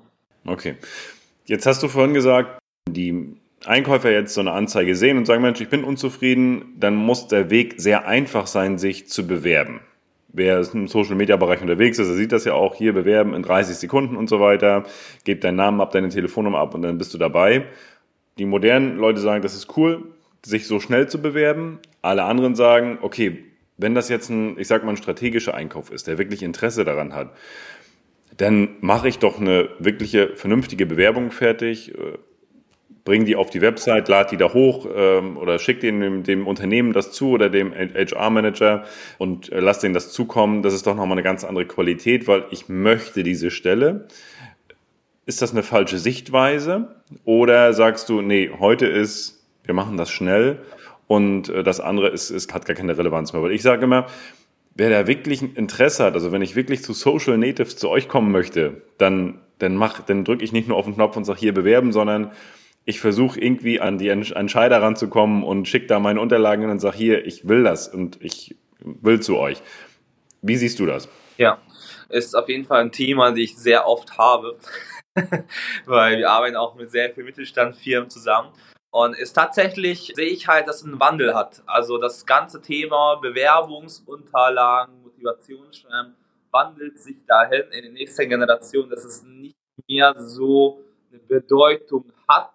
Okay. 0.44 0.74
Jetzt 1.44 1.66
hast 1.66 1.84
du 1.84 1.88
vorhin 1.88 2.14
gesagt, 2.14 2.58
die 2.88 3.36
Einkäufer 3.64 4.10
jetzt 4.10 4.34
so 4.34 4.40
eine 4.40 4.50
Anzeige 4.50 4.96
sehen 4.96 5.18
und 5.18 5.26
sagen, 5.26 5.40
Mensch, 5.40 5.60
ich 5.60 5.68
bin 5.68 5.84
unzufrieden, 5.84 6.74
dann 6.76 6.96
muss 6.96 7.28
der 7.28 7.48
Weg 7.48 7.74
sehr 7.76 8.08
einfach 8.08 8.48
sein, 8.48 8.76
sich 8.76 9.06
zu 9.06 9.24
bewerben. 9.24 9.80
Wer 10.30 10.66
im 10.72 10.88
Social 10.88 11.14
Media 11.14 11.36
Bereich 11.36 11.62
unterwegs 11.62 12.00
ist, 12.00 12.08
der 12.08 12.16
sieht 12.16 12.32
das 12.32 12.44
ja 12.44 12.54
auch 12.54 12.74
hier 12.74 12.92
bewerben 12.92 13.34
in 13.34 13.42
30 13.44 13.76
Sekunden 13.76 14.16
und 14.16 14.28
so 14.28 14.40
weiter. 14.40 14.82
Gebt 15.22 15.44
deinen 15.44 15.56
Namen 15.56 15.80
ab, 15.80 15.92
deine 15.92 16.08
Telefonnummer 16.08 16.58
ab 16.58 16.74
und 16.74 16.82
dann 16.82 16.98
bist 16.98 17.14
du 17.14 17.18
dabei. 17.18 17.66
Die 18.36 18.46
modernen 18.46 18.96
Leute 18.96 19.20
sagen, 19.20 19.42
das 19.42 19.54
ist 19.54 19.76
cool, 19.76 20.04
sich 20.48 20.66
so 20.66 20.80
schnell 20.80 21.08
zu 21.08 21.20
bewerben. 21.20 21.78
Alle 22.02 22.24
anderen 22.24 22.54
sagen, 22.54 22.98
okay, 23.02 23.44
wenn 23.76 23.94
das 23.94 24.08
jetzt 24.08 24.30
ein, 24.30 24.58
ich 24.58 24.66
sag 24.66 24.82
mal, 24.84 24.92
ein 24.92 24.96
strategischer 24.96 25.54
Einkauf 25.54 25.92
ist, 25.92 26.06
der 26.06 26.18
wirklich 26.18 26.42
Interesse 26.42 26.84
daran 26.84 27.14
hat, 27.14 27.34
dann 28.36 28.76
mache 28.80 29.08
ich 29.08 29.18
doch 29.18 29.40
eine 29.40 29.68
wirkliche 29.78 30.36
vernünftige 30.36 30.86
Bewerbung 30.86 31.30
fertig, 31.30 31.94
äh, 31.94 32.18
bring 33.04 33.24
die 33.24 33.36
auf 33.36 33.50
die 33.50 33.60
Website, 33.60 34.08
lad 34.08 34.32
die 34.32 34.36
da 34.36 34.52
hoch 34.52 34.86
ähm, 34.94 35.36
oder 35.36 35.58
schick 35.58 35.80
dem, 35.80 36.24
dem 36.24 36.46
Unternehmen 36.46 36.92
das 36.92 37.12
zu 37.12 37.30
oder 37.30 37.48
dem 37.48 37.72
HR-Manager 37.72 38.84
und 39.18 39.50
äh, 39.50 39.60
lass 39.60 39.80
denen 39.80 39.94
das 39.94 40.12
zukommen. 40.12 40.62
Das 40.62 40.74
ist 40.74 40.86
doch 40.86 40.94
nochmal 40.94 41.12
eine 41.12 41.22
ganz 41.22 41.44
andere 41.44 41.66
Qualität, 41.66 42.26
weil 42.28 42.44
ich 42.50 42.68
möchte 42.68 43.22
diese 43.22 43.50
Stelle. 43.50 44.08
Ist 45.24 45.42
das 45.42 45.52
eine 45.52 45.62
falsche 45.62 45.98
Sichtweise? 45.98 46.96
Oder 47.24 47.72
sagst 47.72 48.08
du, 48.08 48.22
nee, 48.22 48.50
heute 48.58 48.86
ist 48.86 49.37
wir 49.68 49.74
machen 49.74 49.98
das 49.98 50.10
schnell 50.10 50.62
und 51.06 51.50
äh, 51.50 51.62
das 51.62 51.78
andere 51.78 52.08
ist, 52.08 52.30
ist, 52.30 52.52
hat 52.54 52.64
gar 52.64 52.74
keine 52.74 52.96
Relevanz 52.96 53.34
mehr. 53.34 53.42
Weil 53.42 53.52
ich 53.52 53.62
sage 53.62 53.84
immer, 53.84 54.06
wer 54.74 54.88
da 54.88 55.06
wirklich 55.06 55.42
ein 55.42 55.54
Interesse 55.54 56.04
hat, 56.04 56.14
also 56.14 56.32
wenn 56.32 56.40
ich 56.40 56.56
wirklich 56.56 56.82
zu 56.82 56.94
Social 56.94 57.36
Natives 57.36 57.76
zu 57.76 57.90
euch 57.90 58.08
kommen 58.08 58.32
möchte, 58.32 58.82
dann, 58.96 59.40
dann 59.58 59.78
dann 60.06 60.24
drücke 60.24 60.42
ich 60.42 60.52
nicht 60.52 60.68
nur 60.68 60.78
auf 60.78 60.86
den 60.86 60.94
Knopf 60.94 61.16
und 61.18 61.24
sage 61.24 61.38
hier 61.38 61.52
bewerben, 61.52 61.92
sondern 61.92 62.32
ich 62.86 62.98
versuche 62.98 63.38
irgendwie 63.38 63.78
an 63.78 63.98
die 63.98 64.08
Entscheider 64.08 64.80
ranzukommen 64.80 65.44
und 65.44 65.68
schicke 65.68 65.86
da 65.86 65.98
meine 65.98 66.22
Unterlagen 66.22 66.70
und 66.70 66.78
sage 66.78 66.96
hier, 66.96 67.26
ich 67.26 67.46
will 67.46 67.62
das 67.62 67.88
und 67.88 68.18
ich 68.22 68.56
will 68.80 69.20
zu 69.20 69.36
euch. 69.36 69.60
Wie 70.40 70.56
siehst 70.56 70.78
du 70.78 70.86
das? 70.86 71.10
Ja, 71.36 71.58
ist 72.08 72.34
auf 72.34 72.48
jeden 72.48 72.64
Fall 72.64 72.80
ein 72.80 72.92
Thema, 72.92 73.30
das 73.30 73.38
ich 73.38 73.58
sehr 73.58 73.86
oft 73.86 74.16
habe, 74.16 74.56
weil 75.84 76.16
wir 76.16 76.30
arbeiten 76.30 76.56
auch 76.56 76.74
mit 76.76 76.90
sehr 76.90 77.10
vielen 77.10 77.26
Mittelstandsfirmen 77.26 78.08
zusammen 78.08 78.48
und 78.98 79.16
ist 79.16 79.34
tatsächlich, 79.34 80.12
sehe 80.16 80.28
ich 80.28 80.48
halt, 80.48 80.66
dass 80.66 80.78
es 80.78 80.84
einen 80.84 80.98
Wandel 80.98 81.32
hat. 81.32 81.62
Also 81.66 81.98
das 81.98 82.26
ganze 82.26 82.60
Thema 82.60 83.14
Bewerbungsunterlagen, 83.22 85.02
Motivationsschreiben 85.04 86.16
wandelt 86.50 86.98
sich 86.98 87.24
dahin 87.24 87.70
in 87.70 87.84
den 87.84 87.92
nächsten 87.92 88.28
Generationen, 88.28 88.90
dass 88.90 89.04
es 89.04 89.22
nicht 89.22 89.54
mehr 89.86 90.16
so 90.18 90.82
eine 91.10 91.20
Bedeutung 91.20 92.12
hat 92.26 92.50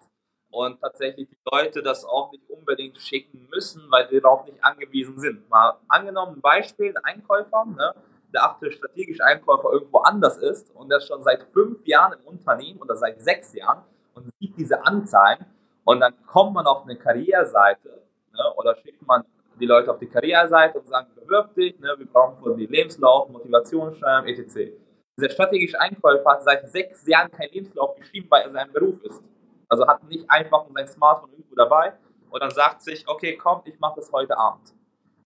und 0.50 0.78
tatsächlich 0.82 1.30
die 1.30 1.38
Leute 1.50 1.82
das 1.82 2.04
auch 2.04 2.30
nicht 2.30 2.44
unbedingt 2.50 2.98
schicken 2.98 3.48
müssen, 3.50 3.90
weil 3.90 4.06
sie 4.10 4.20
darauf 4.20 4.44
nicht 4.44 4.62
angewiesen 4.62 5.18
sind. 5.18 5.48
Mal 5.48 5.78
angenommen 5.88 6.36
ein 6.36 6.42
Beispiel, 6.42 6.94
ein 6.94 7.04
Einkäufer, 7.04 7.64
ne, 7.64 7.94
der 8.34 8.44
achte 8.44 8.70
strategische 8.70 9.24
Einkäufer 9.24 9.72
irgendwo 9.72 10.00
anders 10.00 10.36
ist 10.36 10.70
und 10.74 10.90
der 10.90 11.00
schon 11.00 11.22
seit 11.22 11.42
fünf 11.54 11.86
Jahren 11.86 12.18
im 12.20 12.26
Unternehmen 12.26 12.82
oder 12.82 12.96
seit 12.96 13.22
sechs 13.22 13.54
Jahren 13.54 13.82
und 14.14 14.28
sieht 14.38 14.58
diese 14.58 14.84
Anzahlen 14.84 15.46
Und 15.84 16.00
dann 16.00 16.14
kommt 16.26 16.54
man 16.54 16.66
auf 16.66 16.84
eine 16.84 16.96
Karriereseite 16.96 18.02
ne, 18.32 18.54
oder 18.56 18.74
schickt 18.76 19.06
man 19.06 19.24
die 19.60 19.66
Leute 19.66 19.90
auf 19.90 19.98
die 19.98 20.08
Karriereseite 20.08 20.78
und 20.78 20.88
sagen, 20.88 21.08
bewirb 21.14 21.54
dich, 21.54 21.78
ne, 21.78 21.94
wir 21.96 22.06
brauchen 22.06 22.42
von 22.42 22.56
dir 22.56 22.68
Lebenslauf, 22.68 23.28
Motivationsschreiben, 23.28 24.28
etc. 24.28 24.72
Dieser 25.16 25.30
strategische 25.30 25.80
Einkäufer 25.80 26.30
hat 26.30 26.42
seit 26.42 26.68
sechs 26.68 27.06
Jahren 27.06 27.30
keinen 27.30 27.52
Lebenslauf 27.52 27.94
geschrieben, 27.96 28.26
weil 28.30 28.42
er 28.42 28.50
sein 28.50 28.72
Beruf 28.72 29.00
ist. 29.02 29.22
Also 29.68 29.86
hat 29.86 30.02
nicht 30.04 30.28
einfach 30.28 30.64
sein 30.74 30.88
Smartphone 30.88 31.30
irgendwo 31.32 31.54
dabei 31.54 31.94
und 32.30 32.42
dann 32.42 32.50
sagt 32.50 32.82
sich, 32.82 33.06
okay, 33.06 33.36
komm, 33.36 33.62
ich 33.64 33.78
mache 33.78 34.00
das 34.00 34.10
heute 34.12 34.36
Abend. 34.36 34.74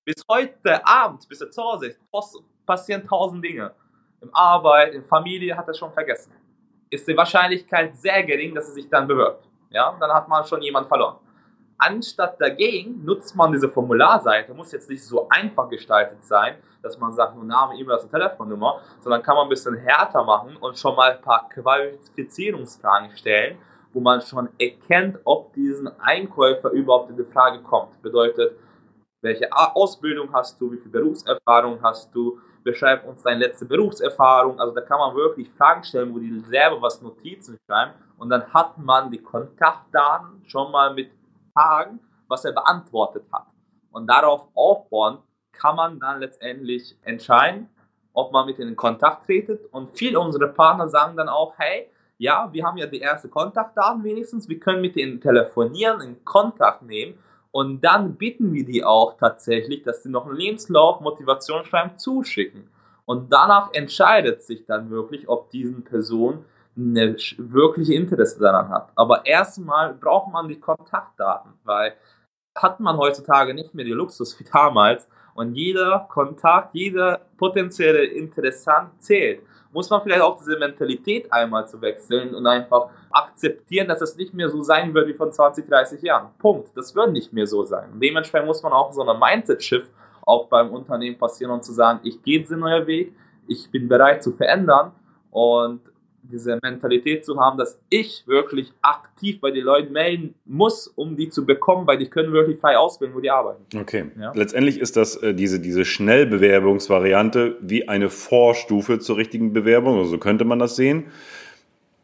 Bis 0.04 0.22
heute 0.30 0.86
Abend, 0.86 1.26
bis 1.28 1.40
er 1.40 1.50
zu 1.50 1.62
Hause 1.62 1.88
ist, 1.88 2.00
passieren 2.66 3.06
tausend 3.06 3.44
Dinge. 3.44 3.74
Im 4.20 4.30
Arbeit, 4.34 4.94
in 4.94 5.04
Familie 5.04 5.56
hat 5.56 5.68
er 5.68 5.74
schon 5.74 5.92
vergessen. 5.92 6.32
Ist 6.90 7.06
die 7.06 7.16
Wahrscheinlichkeit 7.16 7.96
sehr 7.96 8.22
gering, 8.24 8.54
dass 8.54 8.68
er 8.68 8.74
sich 8.74 8.88
dann 8.88 9.06
bewirbt. 9.06 9.47
Ja, 9.70 9.96
dann 9.98 10.10
hat 10.10 10.28
man 10.28 10.44
schon 10.44 10.62
jemand 10.62 10.88
verloren. 10.88 11.16
Anstatt 11.80 12.40
dagegen 12.40 13.04
nutzt 13.04 13.36
man 13.36 13.52
diese 13.52 13.68
Formularseite, 13.68 14.52
muss 14.52 14.72
jetzt 14.72 14.90
nicht 14.90 15.04
so 15.04 15.28
einfach 15.28 15.68
gestaltet 15.68 16.24
sein, 16.24 16.56
dass 16.82 16.98
man 16.98 17.12
sagt, 17.12 17.36
nur 17.36 17.44
Name, 17.44 17.76
E-Mail, 17.76 17.98
und 17.98 18.10
Telefonnummer, 18.10 18.80
sondern 19.00 19.22
kann 19.22 19.36
man 19.36 19.46
ein 19.46 19.48
bisschen 19.48 19.76
härter 19.76 20.24
machen 20.24 20.56
und 20.56 20.76
schon 20.76 20.96
mal 20.96 21.12
ein 21.12 21.22
paar 21.22 21.48
Qualifizierungsfragen 21.48 23.16
stellen, 23.16 23.58
wo 23.92 24.00
man 24.00 24.20
schon 24.20 24.48
erkennt, 24.58 25.18
ob 25.22 25.52
diesen 25.52 25.88
Einkäufer 26.00 26.70
überhaupt 26.70 27.10
in 27.10 27.16
die 27.16 27.32
Frage 27.32 27.62
kommt. 27.62 28.02
Bedeutet, 28.02 28.58
welche 29.20 29.48
Ausbildung 29.52 30.32
hast 30.32 30.60
du, 30.60 30.72
wie 30.72 30.78
viel 30.78 30.90
Berufserfahrung 30.90 31.80
hast 31.82 32.12
du, 32.12 32.40
beschreib 32.70 33.06
uns 33.06 33.22
deine 33.22 33.40
letzte 33.40 33.64
Berufserfahrung. 33.64 34.60
Also 34.60 34.74
da 34.74 34.82
kann 34.82 34.98
man 34.98 35.14
wirklich 35.14 35.50
Fragen 35.56 35.82
stellen, 35.84 36.14
wo 36.14 36.18
die 36.18 36.40
selber 36.40 36.80
was 36.82 37.00
Notizen 37.00 37.58
schreiben 37.66 37.92
und 38.18 38.28
dann 38.28 38.52
hat 38.52 38.76
man 38.78 39.10
die 39.10 39.22
Kontaktdaten 39.22 40.42
schon 40.46 40.70
mal 40.70 40.92
mit 40.92 41.10
Fragen, 41.54 42.00
was 42.28 42.44
er 42.44 42.52
beantwortet 42.52 43.24
hat. 43.32 43.46
Und 43.90 44.06
darauf 44.06 44.48
aufbauen 44.54 45.18
kann 45.52 45.76
man 45.76 45.98
dann 45.98 46.20
letztendlich 46.20 46.96
entscheiden, 47.02 47.68
ob 48.12 48.32
man 48.32 48.46
mit 48.46 48.58
ihnen 48.58 48.70
in 48.70 48.76
Kontakt 48.76 49.24
tretet. 49.24 49.64
Und 49.72 49.96
viele 49.96 50.20
unserer 50.20 50.48
Partner 50.48 50.88
sagen 50.88 51.16
dann 51.16 51.28
auch, 51.28 51.54
hey, 51.56 51.90
ja, 52.18 52.48
wir 52.52 52.64
haben 52.64 52.76
ja 52.76 52.86
die 52.86 53.00
ersten 53.00 53.30
Kontaktdaten 53.30 54.04
wenigstens, 54.04 54.48
wir 54.48 54.60
können 54.60 54.82
mit 54.82 54.96
ihnen 54.96 55.20
telefonieren, 55.20 56.00
in 56.00 56.24
Kontakt 56.24 56.82
nehmen 56.82 57.18
und 57.50 57.80
dann 57.82 58.16
bitten 58.16 58.52
wir 58.52 58.64
die 58.64 58.84
auch 58.84 59.16
tatsächlich, 59.16 59.82
dass 59.82 60.02
sie 60.02 60.10
noch 60.10 60.26
einen 60.26 60.36
Lebenslauf, 60.36 61.00
Motivationsschreiben 61.00 61.98
zuschicken. 61.98 62.68
Und 63.04 63.32
danach 63.32 63.72
entscheidet 63.72 64.42
sich 64.42 64.66
dann 64.66 64.90
wirklich, 64.90 65.28
ob 65.28 65.50
diesen 65.50 65.82
Person 65.82 66.44
eine 66.76 67.16
wirkliche 67.38 67.94
Interesse 67.94 68.38
daran 68.38 68.68
hat. 68.68 68.90
Aber 68.94 69.24
erstmal 69.26 69.94
braucht 69.94 70.30
man 70.32 70.46
die 70.46 70.60
Kontaktdaten, 70.60 71.52
weil 71.64 71.94
hat 72.54 72.80
man 72.80 72.96
heutzutage 72.96 73.54
nicht 73.54 73.74
mehr 73.74 73.84
die 73.84 73.92
Luxus 73.92 74.38
wie 74.38 74.44
damals 74.44 75.08
und 75.34 75.54
jeder 75.54 76.06
Kontakt, 76.10 76.74
jeder 76.74 77.20
potenzielle 77.36 78.04
Interessant 78.04 79.00
zählt. 79.02 79.42
Muss 79.72 79.88
man 79.90 80.02
vielleicht 80.02 80.22
auch 80.22 80.38
diese 80.38 80.58
Mentalität 80.58 81.32
einmal 81.32 81.68
zu 81.68 81.80
wechseln 81.80 82.34
und 82.34 82.46
einfach 82.46 82.90
akzeptieren, 83.18 83.88
dass 83.88 84.00
es 84.00 84.16
nicht 84.16 84.34
mehr 84.34 84.48
so 84.48 84.62
sein 84.62 84.94
wird 84.94 85.08
wie 85.08 85.14
von 85.14 85.32
20, 85.32 85.68
30 85.68 86.02
Jahren. 86.02 86.28
Punkt. 86.38 86.68
Das 86.76 86.94
wird 86.94 87.12
nicht 87.12 87.32
mehr 87.32 87.46
so 87.46 87.64
sein. 87.64 87.90
Und 87.92 88.00
dementsprechend 88.02 88.46
muss 88.46 88.62
man 88.62 88.72
auch 88.72 88.92
so 88.92 89.02
eine 89.02 89.18
Mindset-Shift 89.18 89.90
auch 90.22 90.46
beim 90.46 90.70
Unternehmen 90.70 91.18
passieren 91.18 91.52
und 91.52 91.64
zu 91.64 91.72
sagen, 91.72 92.00
ich 92.04 92.22
gehe 92.22 92.40
diesen 92.40 92.60
neuen 92.60 92.86
Weg, 92.86 93.12
ich 93.46 93.70
bin 93.70 93.88
bereit 93.88 94.22
zu 94.22 94.32
verändern 94.32 94.92
und 95.30 95.80
diese 96.22 96.58
Mentalität 96.62 97.24
zu 97.24 97.40
haben, 97.40 97.58
dass 97.58 97.80
ich 97.88 98.24
wirklich 98.26 98.72
aktiv 98.82 99.40
bei 99.40 99.50
den 99.50 99.64
Leuten 99.64 99.92
melden 99.92 100.34
muss, 100.44 100.86
um 100.86 101.16
die 101.16 101.30
zu 101.30 101.46
bekommen, 101.46 101.86
weil 101.86 101.96
die 101.96 102.08
können 102.08 102.32
wirklich 102.32 102.58
frei 102.60 102.76
auswählen, 102.76 103.14
wo 103.14 103.20
die 103.20 103.30
arbeiten. 103.30 103.64
Okay. 103.74 104.10
Ja? 104.20 104.32
Letztendlich 104.34 104.78
ist 104.78 104.96
das 104.96 105.16
äh, 105.16 105.34
diese, 105.34 105.60
diese 105.60 105.84
Schnellbewerbungsvariante 105.84 107.56
wie 107.60 107.88
eine 107.88 108.10
Vorstufe 108.10 108.98
zur 108.98 109.16
richtigen 109.16 109.52
Bewerbung, 109.52 109.96
also 109.96 110.10
so 110.10 110.18
könnte 110.18 110.44
man 110.44 110.58
das 110.58 110.76
sehen, 110.76 111.06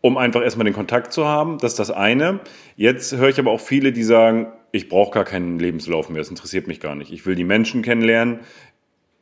um 0.05 0.19
einfach 0.19 0.43
erstmal 0.43 0.67
den 0.67 0.75
Kontakt 0.75 1.15
zu 1.15 1.25
haben. 1.25 1.57
Das 1.57 1.73
ist 1.73 1.79
das 1.79 1.91
eine. 1.91 2.41
Jetzt 2.77 3.17
höre 3.17 3.31
ich 3.31 3.39
aber 3.39 3.51
auch 3.51 3.61
viele, 3.61 3.91
die 3.91 4.03
sagen, 4.03 4.49
ich 4.71 4.91
brauche 4.91 5.13
gar 5.13 5.25
keinen 5.25 5.59
Lebenslauf 5.59 6.11
mehr, 6.11 6.19
das 6.19 6.29
interessiert 6.29 6.67
mich 6.67 6.79
gar 6.79 6.95
nicht. 6.95 7.11
Ich 7.11 7.25
will 7.25 7.37
die 7.37 7.45
Menschen 7.45 7.81
kennenlernen. 7.81 8.41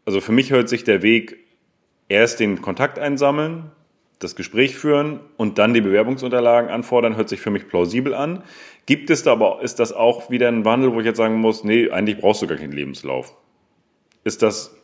Also 0.06 0.20
für 0.20 0.32
mich 0.32 0.50
hört 0.50 0.68
sich 0.68 0.82
der 0.82 1.02
Weg 1.02 1.38
erst 2.08 2.40
den 2.40 2.62
Kontakt 2.62 2.98
einsammeln, 2.98 3.70
das 4.18 4.34
Gespräch 4.34 4.74
führen 4.74 5.20
und 5.36 5.58
dann 5.58 5.72
die 5.72 5.82
Bewerbungsunterlagen 5.82 6.68
anfordern, 6.68 7.14
hört 7.14 7.28
sich 7.28 7.40
für 7.40 7.50
mich 7.50 7.68
plausibel 7.68 8.12
an. 8.12 8.42
Gibt 8.84 9.08
es 9.10 9.22
da 9.22 9.34
aber, 9.34 9.62
ist 9.62 9.78
das 9.78 9.92
auch 9.92 10.30
wieder 10.30 10.48
ein 10.48 10.64
Wandel, 10.64 10.92
wo 10.94 10.98
ich 10.98 11.06
jetzt 11.06 11.18
sagen 11.18 11.36
muss, 11.36 11.62
nee, 11.62 11.90
eigentlich 11.90 12.18
brauchst 12.18 12.42
du 12.42 12.48
gar 12.48 12.58
keinen 12.58 12.72
Lebenslauf? 12.72 13.36
Ist 14.24 14.42
das 14.42 14.74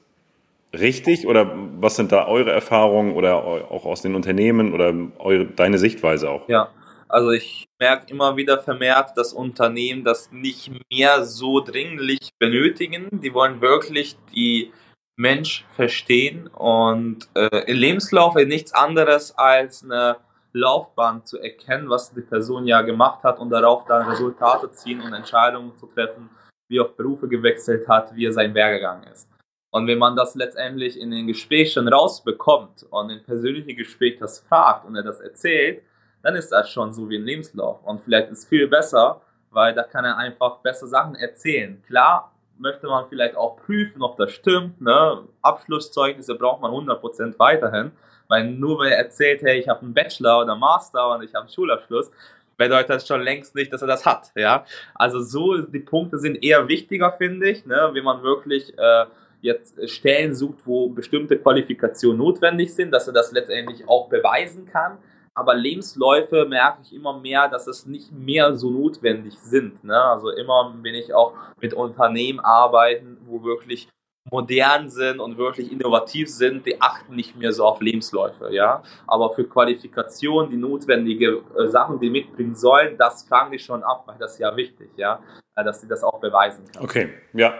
richtig 0.72 1.26
oder 1.26 1.52
was 1.80 1.96
sind 1.96 2.12
da 2.12 2.26
eure 2.26 2.52
Erfahrungen 2.52 3.14
oder 3.14 3.36
auch 3.36 3.84
aus 3.84 4.02
den 4.02 4.14
Unternehmen 4.14 4.72
oder 4.72 4.94
eure, 5.18 5.46
deine 5.46 5.78
Sichtweise 5.78 6.30
auch? 6.30 6.48
Ja, 6.48 6.70
also 7.08 7.30
ich 7.30 7.66
merke 7.78 8.10
immer 8.10 8.36
wieder 8.36 8.58
vermehrt, 8.58 9.16
dass 9.16 9.32
Unternehmen 9.32 10.04
das 10.04 10.30
nicht 10.30 10.70
mehr 10.92 11.24
so 11.24 11.60
dringlich 11.60 12.30
benötigen. 12.38 13.20
Die 13.22 13.32
wollen 13.32 13.60
wirklich 13.60 14.16
die 14.34 14.72
Mensch 15.16 15.64
verstehen 15.72 16.46
und 16.46 17.28
äh, 17.34 17.64
im 17.66 17.76
Lebenslauf 17.76 18.36
ist 18.36 18.46
nichts 18.46 18.72
anderes 18.72 19.36
als 19.36 19.82
eine 19.82 20.16
Laufbahn 20.52 21.24
zu 21.24 21.38
erkennen, 21.38 21.90
was 21.90 22.12
die 22.12 22.20
Person 22.20 22.66
ja 22.66 22.82
gemacht 22.82 23.24
hat 23.24 23.38
und 23.38 23.50
darauf 23.50 23.84
dann 23.86 24.08
Resultate 24.08 24.70
ziehen 24.70 25.00
und 25.00 25.12
Entscheidungen 25.12 25.76
zu 25.76 25.86
treffen, 25.86 26.30
wie 26.68 26.78
er 26.78 26.84
auf 26.84 26.96
Berufe 26.96 27.26
gewechselt 27.26 27.88
hat, 27.88 28.14
wie 28.14 28.26
er 28.26 28.32
sein 28.32 28.54
Werdegang 28.54 29.02
ist. 29.04 29.28
Und 29.70 29.86
wenn 29.86 29.98
man 29.98 30.16
das 30.16 30.34
letztendlich 30.34 30.98
in 30.98 31.10
den 31.10 31.26
Gesprächen 31.26 31.88
rausbekommt 31.88 32.86
und 32.90 33.10
im 33.10 33.22
persönlichen 33.22 33.76
Gespräch 33.76 34.18
das 34.18 34.40
fragt 34.40 34.86
und 34.86 34.96
er 34.96 35.02
das 35.02 35.20
erzählt, 35.20 35.82
dann 36.22 36.34
ist 36.34 36.50
das 36.50 36.70
schon 36.70 36.92
so 36.92 37.08
wie 37.10 37.16
ein 37.16 37.24
Lebenslauf. 37.24 37.84
Und 37.84 38.00
vielleicht 38.00 38.30
ist 38.30 38.38
es 38.38 38.46
viel 38.46 38.66
besser, 38.66 39.20
weil 39.50 39.74
da 39.74 39.82
kann 39.82 40.04
er 40.04 40.16
einfach 40.16 40.58
bessere 40.58 40.88
Sachen 40.88 41.14
erzählen. 41.14 41.82
Klar, 41.86 42.32
möchte 42.58 42.86
man 42.86 43.08
vielleicht 43.08 43.36
auch 43.36 43.56
prüfen, 43.56 44.02
ob 44.02 44.16
das 44.16 44.32
stimmt. 44.32 44.80
Ne? 44.80 45.22
Abschlusszeugnisse 45.42 46.34
braucht 46.34 46.60
man 46.60 46.72
100% 46.72 47.38
weiterhin, 47.38 47.92
weil 48.26 48.50
nur 48.50 48.78
weil 48.78 48.92
er 48.92 48.98
erzählt, 48.98 49.42
hey, 49.42 49.58
ich 49.58 49.68
habe 49.68 49.82
einen 49.82 49.94
Bachelor 49.94 50.42
oder 50.42 50.56
Master 50.56 51.14
und 51.14 51.22
ich 51.22 51.34
habe 51.34 51.44
einen 51.44 51.52
Schulabschluss, 51.52 52.10
bedeutet 52.56 52.90
das 52.90 53.06
schon 53.06 53.22
längst 53.22 53.54
nicht, 53.54 53.72
dass 53.72 53.82
er 53.82 53.88
das 53.88 54.04
hat. 54.04 54.32
Ja? 54.34 54.64
Also 54.94 55.20
so, 55.20 55.58
die 55.58 55.78
Punkte 55.78 56.18
sind 56.18 56.42
eher 56.42 56.66
wichtiger, 56.68 57.12
finde 57.12 57.48
ich, 57.50 57.64
ne? 57.64 57.90
wenn 57.92 58.04
man 58.04 58.22
wirklich 58.22 58.76
äh, 58.76 59.06
jetzt 59.40 59.88
Stellen 59.88 60.34
sucht, 60.34 60.58
wo 60.64 60.88
bestimmte 60.88 61.38
Qualifikationen 61.38 62.18
notwendig 62.18 62.74
sind, 62.74 62.90
dass 62.90 63.06
er 63.06 63.14
das 63.14 63.32
letztendlich 63.32 63.88
auch 63.88 64.08
beweisen 64.08 64.66
kann 64.66 64.98
aber 65.38 65.54
Lebensläufe 65.54 66.46
merke 66.46 66.82
ich 66.82 66.92
immer 66.92 67.20
mehr, 67.20 67.46
dass 67.46 67.68
es 67.68 67.86
nicht 67.86 68.10
mehr 68.10 68.56
so 68.56 68.70
notwendig 68.70 69.38
sind. 69.38 69.84
Ne? 69.84 69.96
Also 69.96 70.30
immer 70.30 70.74
bin 70.82 70.96
ich 70.96 71.14
auch 71.14 71.32
mit 71.60 71.74
Unternehmen 71.74 72.40
arbeiten, 72.40 73.18
wo 73.24 73.44
wirklich 73.44 73.88
modern 74.30 74.90
sind 74.90 75.20
und 75.20 75.38
wirklich 75.38 75.70
innovativ 75.70 76.28
sind, 76.28 76.66
die 76.66 76.80
achten 76.82 77.14
nicht 77.14 77.36
mehr 77.36 77.52
so 77.52 77.64
auf 77.64 77.80
Lebensläufe, 77.80 78.52
ja. 78.52 78.82
Aber 79.06 79.32
für 79.32 79.44
Qualifikation, 79.44 80.50
die 80.50 80.56
notwendige 80.56 81.40
äh, 81.56 81.68
Sachen, 81.68 81.98
die 81.98 82.10
mitbringen 82.10 82.54
sollen, 82.54 82.98
das 82.98 83.22
fragen 83.22 83.52
die 83.52 83.58
schon 83.58 83.82
ab, 83.82 84.02
weil 84.06 84.16
das 84.18 84.32
ist 84.34 84.40
ja 84.40 84.54
wichtig, 84.54 84.90
ja, 84.96 85.20
äh, 85.54 85.64
dass 85.64 85.80
sie 85.80 85.88
das 85.88 86.02
auch 86.02 86.20
beweisen 86.20 86.64
kann. 86.70 86.82
Okay, 86.82 87.10
ja, 87.32 87.54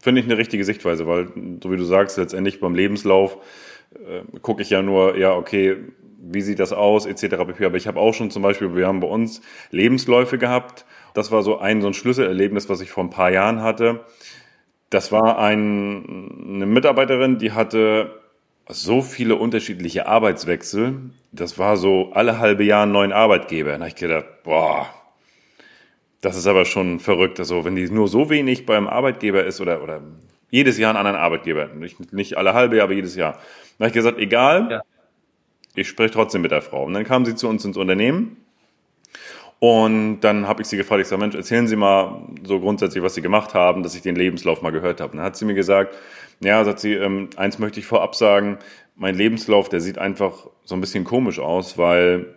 finde 0.00 0.20
ich 0.20 0.26
eine 0.26 0.38
richtige 0.38 0.64
Sichtweise, 0.64 1.06
weil, 1.06 1.28
so 1.62 1.70
wie 1.70 1.76
du 1.76 1.84
sagst, 1.84 2.18
letztendlich 2.18 2.60
beim 2.60 2.74
Lebenslauf 2.74 3.38
äh, 3.94 4.38
gucke 4.40 4.62
ich 4.62 4.70
ja 4.70 4.82
nur, 4.82 5.16
ja, 5.16 5.34
okay, 5.34 5.76
wie 6.18 6.42
sieht 6.42 6.58
das 6.58 6.72
aus, 6.72 7.06
etc. 7.06 7.36
pp. 7.46 7.64
Aber 7.64 7.76
ich 7.76 7.86
habe 7.86 8.00
auch 8.00 8.12
schon 8.12 8.30
zum 8.30 8.42
Beispiel, 8.42 8.74
wir 8.74 8.86
haben 8.86 9.00
bei 9.00 9.06
uns 9.06 9.40
Lebensläufe 9.70 10.38
gehabt. 10.38 10.84
Das 11.14 11.30
war 11.30 11.42
so 11.42 11.58
ein, 11.58 11.80
so 11.80 11.86
ein 11.86 11.94
Schlüsselerlebnis, 11.94 12.68
was 12.68 12.80
ich 12.80 12.90
vor 12.90 13.04
ein 13.04 13.10
paar 13.10 13.30
Jahren 13.30 13.62
hatte. 13.62 14.04
Das 14.90 15.12
war 15.12 15.38
ein, 15.38 16.54
eine 16.54 16.66
Mitarbeiterin, 16.66 17.38
die 17.38 17.52
hatte 17.52 18.20
so 18.68 19.02
viele 19.02 19.36
unterschiedliche 19.36 20.06
Arbeitswechsel. 20.06 20.94
Das 21.32 21.58
war 21.58 21.76
so 21.76 22.10
alle 22.12 22.38
halbe 22.38 22.64
Jahr 22.64 22.82
einen 22.82 22.92
neuen 22.92 23.12
Arbeitgeber. 23.12 23.70
Da 23.70 23.78
habe 23.78 23.88
ich 23.88 23.94
gedacht, 23.94 24.26
boah, 24.42 24.88
das 26.20 26.36
ist 26.36 26.46
aber 26.46 26.64
schon 26.64 27.00
verrückt. 27.00 27.38
Also 27.38 27.64
wenn 27.64 27.76
die 27.76 27.88
nur 27.88 28.08
so 28.08 28.30
wenig 28.30 28.66
beim 28.66 28.88
Arbeitgeber 28.88 29.44
ist 29.44 29.60
oder, 29.60 29.82
oder 29.82 30.02
jedes 30.50 30.78
Jahr 30.78 30.90
einen 30.90 30.98
anderen 30.98 31.16
Arbeitgeber, 31.16 31.66
nicht, 31.74 32.12
nicht 32.12 32.36
alle 32.36 32.54
halbe 32.54 32.76
Jahr, 32.76 32.84
aber 32.84 32.94
jedes 32.94 33.16
Jahr. 33.16 33.32
Da 33.78 33.84
habe 33.84 33.88
ich 33.88 33.94
gesagt, 33.94 34.18
egal, 34.18 34.68
ja 34.70 34.82
ich 35.76 35.88
spreche 35.88 36.12
trotzdem 36.12 36.42
mit 36.42 36.50
der 36.50 36.62
Frau. 36.62 36.84
Und 36.84 36.94
dann 36.94 37.04
kam 37.04 37.24
sie 37.24 37.36
zu 37.36 37.48
uns 37.48 37.64
ins 37.64 37.76
Unternehmen 37.76 38.38
und 39.58 40.20
dann 40.20 40.48
habe 40.48 40.62
ich 40.62 40.68
sie 40.68 40.76
gefragt, 40.76 41.00
ich 41.00 41.08
sage, 41.08 41.20
Mensch, 41.20 41.34
erzählen 41.34 41.66
Sie 41.68 41.76
mal 41.76 42.22
so 42.44 42.60
grundsätzlich, 42.60 43.02
was 43.02 43.14
Sie 43.14 43.22
gemacht 43.22 43.54
haben, 43.54 43.82
dass 43.82 43.94
ich 43.94 44.02
den 44.02 44.16
Lebenslauf 44.16 44.62
mal 44.62 44.70
gehört 44.70 45.00
habe. 45.00 45.12
Und 45.12 45.18
dann 45.18 45.26
hat 45.26 45.36
sie 45.36 45.44
mir 45.44 45.54
gesagt, 45.54 45.94
ja, 46.40 46.62
sagt 46.64 46.80
sie, 46.80 46.92
ähm, 46.92 47.30
eins 47.36 47.58
möchte 47.58 47.80
ich 47.80 47.86
vorab 47.86 48.14
sagen, 48.14 48.58
mein 48.96 49.14
Lebenslauf, 49.14 49.68
der 49.68 49.80
sieht 49.80 49.96
einfach 49.98 50.46
so 50.64 50.74
ein 50.74 50.80
bisschen 50.80 51.04
komisch 51.04 51.38
aus, 51.38 51.78
weil 51.78 52.35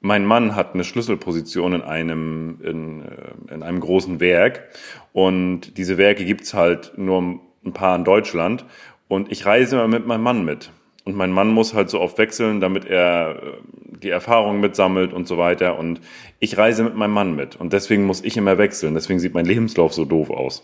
mein 0.00 0.24
Mann 0.24 0.56
hat 0.56 0.74
eine 0.74 0.84
Schlüsselposition 0.84 1.74
in 1.74 1.82
einem, 1.82 2.58
in, 2.62 3.02
äh, 3.02 3.54
in 3.54 3.62
einem 3.62 3.80
großen 3.80 4.20
Werk 4.20 4.68
und 5.12 5.76
diese 5.76 5.98
Werke 5.98 6.24
gibt's 6.24 6.54
halt 6.54 6.92
nur 6.96 7.40
ein 7.64 7.72
paar 7.72 7.96
in 7.96 8.04
Deutschland 8.04 8.64
und 9.08 9.30
ich 9.30 9.44
reise 9.44 9.76
immer 9.76 9.88
mit 9.88 10.06
meinem 10.06 10.22
Mann 10.22 10.44
mit. 10.44 10.70
Und 11.04 11.16
mein 11.16 11.32
Mann 11.32 11.48
muss 11.48 11.74
halt 11.74 11.90
so 11.90 12.00
oft 12.00 12.18
wechseln, 12.18 12.60
damit 12.60 12.84
er 12.84 13.42
äh, 13.42 13.52
die 14.02 14.10
Erfahrung 14.10 14.60
mitsammelt 14.60 15.12
und 15.12 15.26
so 15.26 15.38
weiter. 15.38 15.78
Und 15.78 16.00
ich 16.38 16.56
reise 16.56 16.84
mit 16.84 16.94
meinem 16.94 17.12
Mann 17.12 17.34
mit. 17.34 17.56
Und 17.56 17.72
deswegen 17.72 18.04
muss 18.04 18.22
ich 18.22 18.36
immer 18.36 18.58
wechseln. 18.58 18.94
Deswegen 18.94 19.18
sieht 19.18 19.34
mein 19.34 19.46
Lebenslauf 19.46 19.92
so 19.92 20.04
doof 20.04 20.30
aus. 20.30 20.62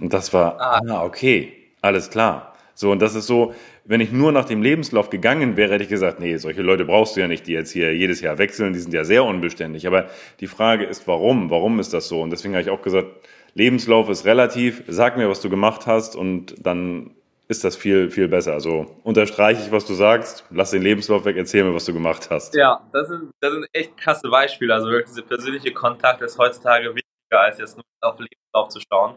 Und 0.00 0.12
das 0.12 0.32
war, 0.32 0.60
ah, 0.60 0.80
ah 0.88 1.04
okay, 1.04 1.52
alles 1.82 2.10
klar. 2.10 2.54
So, 2.74 2.90
und 2.90 3.00
das 3.00 3.14
ist 3.14 3.26
so, 3.26 3.54
wenn 3.88 4.00
ich 4.00 4.12
nur 4.12 4.32
nach 4.32 4.44
dem 4.44 4.62
Lebenslauf 4.62 5.10
gegangen 5.10 5.56
wäre, 5.56 5.72
hätte 5.72 5.84
ich 5.84 5.90
gesagt, 5.90 6.18
nee, 6.18 6.36
solche 6.36 6.62
Leute 6.62 6.84
brauchst 6.84 7.16
du 7.16 7.20
ja 7.20 7.28
nicht, 7.28 7.46
die 7.46 7.52
jetzt 7.52 7.70
hier 7.70 7.94
jedes 7.94 8.20
Jahr 8.20 8.38
wechseln, 8.38 8.72
die 8.72 8.80
sind 8.80 8.92
ja 8.92 9.04
sehr 9.04 9.24
unbeständig. 9.24 9.86
Aber 9.86 10.06
die 10.40 10.48
Frage 10.48 10.84
ist, 10.84 11.06
warum? 11.06 11.50
Warum 11.50 11.78
ist 11.78 11.94
das 11.94 12.08
so? 12.08 12.20
Und 12.20 12.30
deswegen 12.30 12.54
habe 12.54 12.62
ich 12.62 12.70
auch 12.70 12.82
gesagt, 12.82 13.08
Lebenslauf 13.54 14.08
ist 14.08 14.24
relativ, 14.24 14.82
sag 14.88 15.16
mir, 15.16 15.28
was 15.28 15.40
du 15.40 15.48
gemacht 15.48 15.86
hast 15.86 16.16
und 16.16 16.54
dann 16.66 17.12
ist 17.48 17.62
das 17.62 17.76
viel, 17.76 18.10
viel 18.10 18.26
besser. 18.26 18.54
Also 18.54 18.96
unterstreiche 19.04 19.62
ich, 19.62 19.70
was 19.70 19.86
du 19.86 19.94
sagst, 19.94 20.44
lass 20.50 20.72
den 20.72 20.82
Lebenslauf 20.82 21.24
weg, 21.24 21.36
erzähl 21.36 21.62
mir, 21.62 21.72
was 21.72 21.84
du 21.84 21.92
gemacht 21.92 22.28
hast. 22.28 22.56
Ja, 22.56 22.84
das 22.92 23.08
sind, 23.08 23.30
das 23.40 23.52
sind 23.52 23.66
echt 23.72 23.96
krasse 23.96 24.28
Beispiele. 24.28 24.74
Also 24.74 24.88
wirklich, 24.88 25.10
diese 25.10 25.22
persönliche 25.22 25.72
Kontakt 25.72 26.22
ist 26.22 26.38
heutzutage 26.38 26.88
wichtiger, 26.88 27.40
als 27.40 27.58
jetzt 27.58 27.76
nur 27.76 27.84
auf 28.00 28.16
den 28.16 28.26
Lebenslauf 28.26 28.68
zu 28.68 28.80
schauen, 28.80 29.14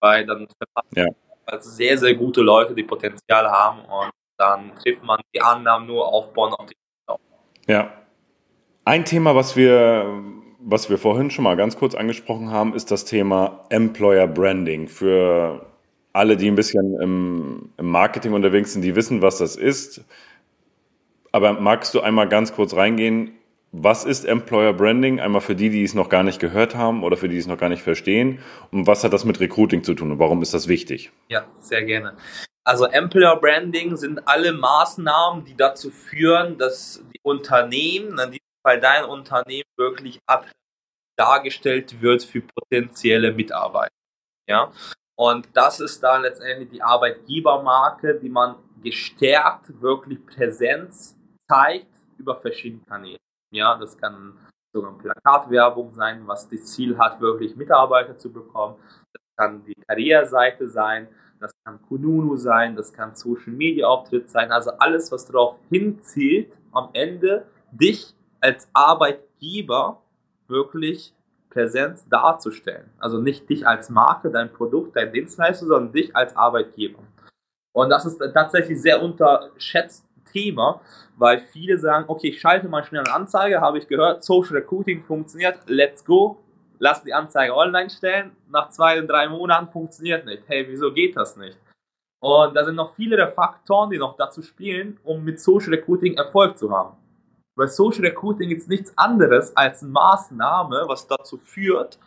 weil 0.00 0.24
dann 0.24 0.46
verpasst 0.58 0.96
ja 0.96 1.06
also 1.46 1.70
sehr, 1.70 1.98
sehr 1.98 2.14
gute 2.14 2.40
Leute, 2.40 2.74
die 2.74 2.82
Potenzial 2.82 3.50
haben 3.50 3.80
und 3.80 4.10
dann 4.36 4.74
trifft 4.76 5.02
man 5.04 5.20
die 5.34 5.40
Annahmen 5.40 5.86
nur 5.86 6.06
aufbauen 6.06 6.52
auf 6.54 6.66
die 6.66 6.76
Ja. 7.66 7.92
Ein 8.84 9.04
Thema, 9.04 9.36
was 9.36 9.54
wir, 9.54 10.22
was 10.58 10.90
wir 10.90 10.98
vorhin 10.98 11.30
schon 11.30 11.44
mal 11.44 11.56
ganz 11.56 11.76
kurz 11.76 11.94
angesprochen 11.94 12.50
haben, 12.50 12.74
ist 12.74 12.90
das 12.90 13.04
Thema 13.04 13.64
Employer 13.70 14.26
Branding. 14.26 14.88
Für 14.88 15.66
alle, 16.12 16.36
die 16.36 16.48
ein 16.48 16.56
bisschen 16.56 17.00
im, 17.00 17.72
im 17.76 17.86
Marketing 17.86 18.32
unterwegs 18.32 18.72
sind, 18.72 18.82
die 18.82 18.96
wissen, 18.96 19.22
was 19.22 19.38
das 19.38 19.56
ist. 19.56 20.04
Aber 21.30 21.52
magst 21.54 21.94
du 21.94 22.00
einmal 22.00 22.28
ganz 22.28 22.52
kurz 22.52 22.74
reingehen? 22.74 23.38
Was 23.74 24.04
ist 24.04 24.24
Employer 24.26 24.74
Branding? 24.74 25.18
Einmal 25.18 25.40
für 25.40 25.54
die, 25.54 25.70
die 25.70 25.82
es 25.82 25.94
noch 25.94 26.10
gar 26.10 26.22
nicht 26.22 26.38
gehört 26.38 26.74
haben 26.74 27.02
oder 27.02 27.16
für 27.16 27.26
die, 27.26 27.36
die 27.36 27.40
es 27.40 27.46
noch 27.46 27.56
gar 27.56 27.70
nicht 27.70 27.82
verstehen. 27.82 28.38
Und 28.70 28.86
was 28.86 29.02
hat 29.02 29.14
das 29.14 29.24
mit 29.24 29.40
Recruiting 29.40 29.82
zu 29.82 29.94
tun 29.94 30.12
und 30.12 30.18
warum 30.18 30.42
ist 30.42 30.52
das 30.52 30.68
wichtig? 30.68 31.10
Ja, 31.28 31.46
sehr 31.58 31.82
gerne. 31.82 32.14
Also 32.64 32.84
Employer 32.84 33.36
Branding 33.40 33.96
sind 33.96 34.28
alle 34.28 34.52
Maßnahmen, 34.52 35.46
die 35.46 35.56
dazu 35.56 35.90
führen, 35.90 36.58
dass 36.58 37.02
die 37.14 37.20
Unternehmen, 37.22 38.18
in 38.18 38.32
diesem 38.32 38.60
Fall 38.62 38.78
dein 38.78 39.06
Unternehmen, 39.06 39.64
wirklich 39.78 40.20
dargestellt 41.16 42.02
wird 42.02 42.24
für 42.24 42.42
potenzielle 42.42 43.32
Mitarbeiter. 43.32 43.94
Ja? 44.46 44.70
Und 45.16 45.48
das 45.54 45.80
ist 45.80 46.02
dann 46.02 46.22
letztendlich 46.22 46.68
die 46.68 46.82
Arbeitgebermarke, 46.82 48.18
die 48.20 48.28
man 48.28 48.56
gestärkt 48.82 49.80
wirklich 49.80 50.24
Präsenz 50.26 51.16
zeigt 51.50 51.86
über 52.18 52.38
verschiedene 52.38 52.82
Kanäle. 52.84 53.18
Ja, 53.52 53.76
das 53.76 53.96
kann 53.96 54.32
sogar 54.74 54.96
Plakatwerbung 54.96 55.92
sein, 55.94 56.26
was 56.26 56.48
das 56.48 56.64
Ziel 56.64 56.96
hat, 56.98 57.20
wirklich 57.20 57.54
Mitarbeiter 57.54 58.16
zu 58.16 58.32
bekommen. 58.32 58.76
Das 59.12 59.22
kann 59.36 59.64
die 59.64 59.74
Karriereseite 59.74 60.66
sein, 60.68 61.08
das 61.38 61.52
kann 61.64 61.80
Kununu 61.82 62.36
sein, 62.36 62.74
das 62.74 62.92
kann 62.92 63.14
Social 63.14 63.52
Media 63.52 63.86
Auftritt 63.86 64.30
sein, 64.30 64.50
also 64.50 64.70
alles, 64.78 65.12
was 65.12 65.26
darauf 65.26 65.56
hinzielt, 65.68 66.50
am 66.72 66.88
Ende 66.94 67.46
dich 67.70 68.14
als 68.40 68.68
Arbeitgeber 68.72 70.00
wirklich 70.48 71.14
Präsenz 71.50 72.08
darzustellen. 72.08 72.88
Also 72.98 73.18
nicht 73.18 73.48
dich 73.50 73.66
als 73.66 73.90
Marke, 73.90 74.30
dein 74.30 74.50
Produkt, 74.50 74.96
dein 74.96 75.12
Dienstleister, 75.12 75.66
sondern 75.66 75.92
dich 75.92 76.16
als 76.16 76.34
Arbeitgeber. 76.34 77.00
Und 77.74 77.90
das 77.90 78.06
ist 78.06 78.18
tatsächlich 78.32 78.80
sehr 78.80 79.02
unterschätzt 79.02 80.06
Thema, 80.32 80.80
weil 81.16 81.40
viele 81.40 81.78
sagen, 81.78 82.06
okay, 82.08 82.28
ich 82.28 82.40
schalte 82.40 82.68
mal 82.68 82.84
schnell 82.84 83.02
eine 83.02 83.14
Anzeige, 83.14 83.60
habe 83.60 83.78
ich 83.78 83.86
gehört, 83.86 84.24
Social 84.24 84.56
Recruiting 84.56 85.04
funktioniert, 85.04 85.58
let's 85.66 86.04
go, 86.04 86.38
lass 86.78 87.02
die 87.02 87.14
Anzeige 87.14 87.54
online 87.54 87.90
stellen, 87.90 88.32
nach 88.50 88.70
zwei, 88.70 89.00
drei 89.02 89.28
Monaten 89.28 89.70
funktioniert 89.70 90.26
nicht. 90.26 90.42
Hey, 90.46 90.66
wieso 90.68 90.92
geht 90.92 91.16
das 91.16 91.36
nicht? 91.36 91.56
Und 92.20 92.54
da 92.54 92.64
sind 92.64 92.76
noch 92.76 92.94
viele 92.94 93.16
der 93.16 93.32
Faktoren, 93.32 93.90
die 93.90 93.98
noch 93.98 94.16
dazu 94.16 94.42
spielen, 94.42 94.98
um 95.02 95.24
mit 95.24 95.40
Social 95.40 95.70
Recruiting 95.74 96.14
Erfolg 96.14 96.56
zu 96.56 96.70
haben. 96.70 96.96
Weil 97.56 97.68
Social 97.68 98.04
Recruiting 98.04 98.50
ist 98.50 98.68
nichts 98.68 98.96
anderes 98.96 99.56
als 99.56 99.82
eine 99.82 99.92
Maßnahme, 99.92 100.84
was 100.86 101.06
dazu 101.06 101.38
führt, 101.38 101.98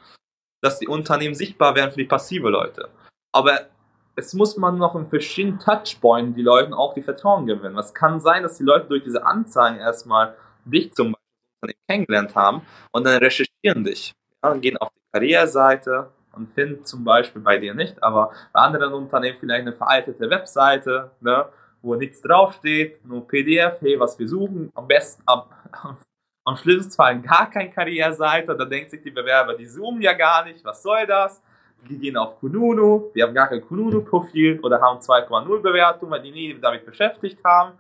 dass 0.64 0.80
die 0.80 0.88
Unternehmen 0.88 1.36
sichtbar 1.36 1.76
werden 1.76 1.92
für 1.92 2.00
die 2.00 2.06
passive 2.06 2.50
Leute. 2.50 2.90
Aber 3.34 3.68
es 4.16 4.34
muss 4.34 4.58
man 4.58 4.78
noch 4.78 4.96
in 4.96 5.08
verschiedenen 5.08 5.60
Touchpoints 5.60 6.36
die 6.36 6.42
Leuten 6.42 6.74
auch 6.74 6.94
die 6.94 7.02
Vertrauen 7.02 7.46
gewinnen. 7.46 7.78
Es 7.78 7.94
kann 7.94 8.20
sein, 8.20 8.44
dass 8.44 8.58
die 8.58 8.64
Leute 8.64 8.88
durch 8.88 9.04
diese 9.04 9.26
Anzeigen 9.26 9.78
erstmal 9.78 10.36
dich 10.64 10.94
zum 10.94 11.16
Beispiel 11.62 11.80
kennengelernt 11.88 12.36
haben 12.36 12.62
und 12.92 13.06
dann 13.06 13.18
recherchieren 13.18 13.84
dich. 13.84 14.14
Ja, 14.44 14.52
und 14.52 14.62
gehen 14.62 14.78
auf 14.78 14.90
die 14.90 15.02
Karriereseite 15.12 16.10
und 16.34 16.54
finden 16.54 16.86
zum 16.86 17.04
Beispiel 17.04 17.42
bei 17.42 17.58
dir 17.58 17.74
nicht, 17.74 18.02
aber 18.02 18.32
bei 18.54 18.60
anderen 18.62 18.94
Unternehmen 18.94 19.38
vielleicht 19.40 19.62
eine 19.62 19.74
veraltete 19.74 20.30
Webseite, 20.30 21.12
ne, 21.22 21.46
wo 21.82 21.96
nichts 21.96 22.22
draufsteht, 22.22 23.06
nur 23.06 23.28
PDF, 23.28 23.80
hey, 23.82 24.00
was 24.00 24.18
wir 24.18 24.28
suchen, 24.28 24.72
am 24.76 24.88
besten 24.88 25.24
am, 25.26 25.44
am, 25.72 25.98
am 26.46 26.58
schlimmsten 26.58 26.94
Fall 26.94 27.22
gar 27.22 27.50
keine 27.50 27.70
Karriereseite, 27.70 28.56
da 28.56 28.66
denkt 28.66 28.92
sich 28.92 29.02
die 29.02 29.12
Bewerber, 29.12 29.56
die 29.56 29.68
zoomen 29.68 30.02
ja 30.02 30.14
gar 30.14 30.46
nicht, 30.46 30.64
was 30.64 30.82
soll 30.82 31.06
das? 31.06 31.42
Die 31.88 31.98
gehen 31.98 32.18
auf 32.18 32.40
Kununu, 32.40 33.12
die 33.16 33.24
haben 33.24 33.34
gar 33.34 33.48
kein 33.48 33.62
Kununu-Profil 33.62 34.60
oder 34.62 34.82
haben 34.82 35.00
2,0 35.00 35.62
Bewertung, 35.62 36.10
weil 36.10 36.22
die 36.22 36.32
nie 36.32 36.58
damit 36.60 36.86
beschäftigt 36.86 37.40
haben. 37.44 37.74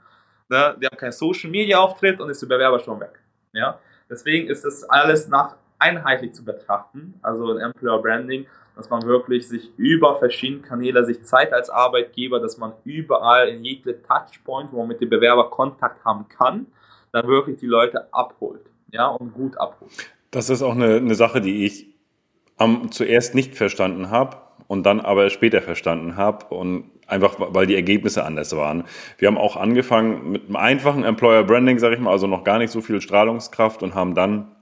Ne? 0.50 0.76
Die 0.82 0.86
haben 0.86 0.98
keinen 0.98 1.12
Social-Media-Auftritt 1.12 2.20
und 2.20 2.30
ist 2.30 2.42
der 2.42 2.48
Bewerber 2.48 2.80
schon 2.80 3.00
weg. 3.00 3.20
Ja? 3.54 3.80
Deswegen 4.10 4.48
ist 4.48 4.64
das 4.64 4.84
alles 4.84 5.28
nach 5.28 5.56
einheitlich 5.80 6.34
zu 6.34 6.46
betrachten, 6.46 7.16
also 7.22 7.52
ein 7.52 7.60
Employer 7.60 8.02
Branding, 8.02 8.46
dass 8.76 8.90
man 8.90 9.04
wirklich 9.04 9.48
sich 9.48 9.72
über 9.78 10.18
verschiedene 10.20 10.62
Kanäle 10.62 11.06
sich 11.06 11.24
zeigt 11.24 11.54
als 11.54 11.70
Arbeitgeber, 11.70 12.40
dass 12.40 12.58
man 12.58 12.74
überall 12.84 13.50
in 13.50 13.64
jede 13.64 14.02
Touchpoint, 14.02 14.72
wo 14.72 14.80
man 14.80 14.90
mit 14.90 15.02
dem 15.02 15.10
Bewerber 15.10 15.50
Kontakt 15.50 16.04
haben 16.04 16.28
kann, 16.30 16.68
dann 17.12 17.28
wirklich 17.28 17.60
die 17.60 17.68
Leute 17.68 18.14
abholt, 18.14 18.66
ja, 18.92 19.08
und 19.08 19.34
gut 19.34 19.58
abholt. 19.58 19.92
Das 20.32 20.50
ist 20.50 20.62
auch 20.62 20.74
eine, 20.76 20.96
eine 20.96 21.16
Sache, 21.16 21.40
die 21.40 21.66
ich 21.66 21.95
am, 22.58 22.92
zuerst 22.92 23.36
nicht 23.36 23.56
verstanden 23.56 24.10
habe 24.10 24.38
und 24.68 24.86
dann 24.86 25.00
aber 25.00 25.30
später 25.30 25.62
verstanden 25.62 26.16
habe 26.16 26.46
und 26.54 26.86
einfach 27.08 27.36
weil 27.38 27.68
die 27.68 27.76
Ergebnisse 27.76 28.24
anders 28.24 28.56
waren. 28.56 28.84
Wir 29.18 29.28
haben 29.28 29.38
auch 29.38 29.56
angefangen 29.58 30.32
mit 30.32 30.48
einem 30.48 30.56
einfachen 30.56 31.04
Employer 31.04 31.44
Branding, 31.44 31.80
sage 31.80 31.96
ich 31.96 32.02
mal, 32.02 32.12
also 32.12 32.28
noch 32.28 32.44
gar 32.44 32.58
nicht 32.58 32.72
so 32.72 32.82
viel 32.82 33.02
Strahlungskraft 33.02 33.84
und 33.84 33.94
haben 33.94 34.16
dann 34.16 34.55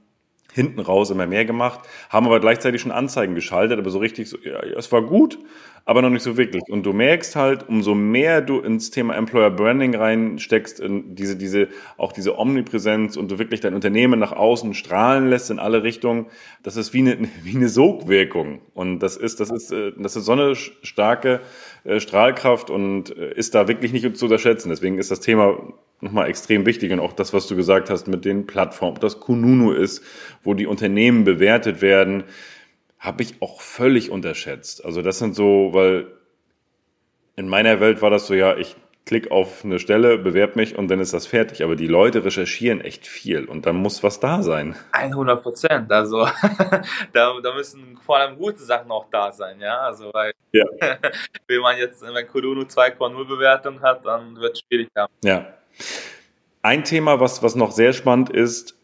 hinten 0.54 0.80
raus 0.80 1.10
immer 1.10 1.28
mehr 1.28 1.46
gemacht, 1.46 1.82
haben 2.10 2.26
aber 2.26 2.40
gleichzeitig 2.40 2.82
schon 2.82 2.92
Anzeigen 2.92 3.36
geschaltet, 3.36 3.80
aber 3.80 3.90
so 3.90 4.00
richtig 4.00 4.30
so, 4.30 4.38
ja, 4.44 4.62
es 4.78 4.92
war 4.92 5.02
gut, 5.02 5.40
aber 5.86 6.02
noch 6.02 6.10
nicht 6.10 6.24
so 6.24 6.38
wirklich. 6.38 6.64
Und 6.70 6.86
du 6.86 6.94
merkst 6.94 7.36
halt, 7.36 7.68
umso 7.68 7.94
mehr 7.94 8.42
du 8.42 8.60
ins 8.60 8.90
Thema 8.90 9.16
Employer 9.16 9.50
Branding 9.50 9.96
reinsteckst, 9.96 10.80
in 10.80 11.16
diese, 11.16 11.36
diese, 11.36 11.68
auch 11.98 12.14
diese 12.14 12.38
Omnipräsenz 12.38 13.18
und 13.18 13.30
du 13.30 13.40
wirklich 13.40 13.60
dein 13.60 13.74
Unternehmen 13.74 14.20
nach 14.20 14.32
außen 14.32 14.74
strahlen 14.76 15.30
lässt 15.30 15.52
in 15.52 15.60
alle 15.60 15.84
Richtungen, 15.84 16.28
das 16.62 16.78
ist 16.78 16.94
wie 16.94 17.00
eine, 17.00 17.18
wie 17.44 17.56
eine 17.56 17.70
Sogwirkung. 17.70 18.62
Und 18.74 19.00
das 19.00 19.18
ist, 19.18 19.40
das 19.40 19.52
ist, 19.52 19.72
äh, 19.72 19.92
das 19.98 20.16
ist 20.16 20.26
so 20.26 20.32
eine 20.32 20.56
starke 20.56 21.42
äh, 21.84 22.00
Strahlkraft 22.00 22.70
und 22.70 23.16
äh, 23.16 23.34
ist 23.34 23.56
da 23.56 23.68
wirklich 23.68 23.94
nicht 23.94 24.18
zu 24.18 24.26
unterschätzen. 24.26 24.70
Deswegen 24.70 24.98
ist 24.98 25.12
das 25.12 25.20
Thema 25.20 25.74
nochmal 26.02 26.30
extrem 26.30 26.66
wichtig 26.66 26.92
und 26.92 27.00
auch 27.00 27.14
das, 27.14 27.34
was 27.34 27.48
du 27.48 27.56
gesagt 27.56 27.90
hast 27.90 28.08
mit 28.08 28.26
den 28.26 28.46
Plattformen, 28.46 29.00
das 29.00 29.20
Kununu 29.20 29.72
ist, 29.72 30.04
wo 30.44 30.54
die 30.54 30.68
Unternehmen 30.68 31.24
bewertet 31.24 31.82
werden, 31.82 32.24
habe 33.00 33.24
ich 33.24 33.42
auch 33.42 33.62
völlig 33.62 34.12
unterschätzt. 34.12 34.86
Also 34.86 35.02
das 35.02 35.20
sind 35.20 35.36
so, 35.36 35.70
weil 35.74 36.08
in 37.36 37.48
meiner 37.48 37.80
Welt 37.80 38.02
war 38.02 38.10
das 38.10 38.28
so, 38.28 38.34
ja, 38.34 38.56
ich 38.56 38.76
klick 39.06 39.32
auf 39.32 39.66
eine 39.66 39.80
Stelle, 39.80 40.18
bewerb 40.18 40.56
mich 40.56 40.78
und 40.78 40.88
dann 40.88 41.00
ist 41.00 41.14
das 41.14 41.28
fertig. 41.28 41.64
Aber 41.64 41.76
die 41.76 41.88
Leute 41.88 42.24
recherchieren 42.24 42.82
echt 42.82 43.06
viel 43.06 43.46
und 43.46 43.66
dann 43.66 43.76
muss 43.76 44.04
was 44.04 44.20
da 44.20 44.42
sein. 44.44 44.76
100 44.92 45.44
Prozent. 45.44 45.92
Also 45.92 46.26
da, 47.14 47.34
da 47.42 47.54
müssen 47.54 47.98
vor 47.98 48.18
allem 48.18 48.38
gute 48.38 48.60
Sachen 48.60 48.90
auch 48.92 49.08
da 49.12 49.32
sein, 49.32 49.60
ja. 49.60 49.80
Also 49.80 50.10
weil 50.14 50.34
ja. 50.52 50.66
wenn 51.48 51.60
man 51.60 51.78
jetzt 51.78 52.02
wenn 52.02 52.28
Kununu 52.28 52.62
2,0 52.62 53.28
Bewertung 53.28 53.82
hat, 53.82 54.06
dann 54.06 54.38
wird 54.38 54.54
es 54.54 54.62
schwierig 54.62 54.90
haben. 54.98 55.12
Ja. 55.24 55.54
Ein 56.62 56.86
Thema, 56.86 57.20
was, 57.20 57.44
was 57.44 57.56
noch 57.56 57.72
sehr 57.72 57.92
spannend 57.92 58.30
ist, 58.30 58.78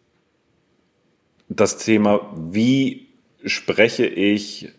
das 1.47 1.77
Thema, 1.77 2.29
wie 2.35 3.07
spreche 3.45 4.05
ich 4.05 4.73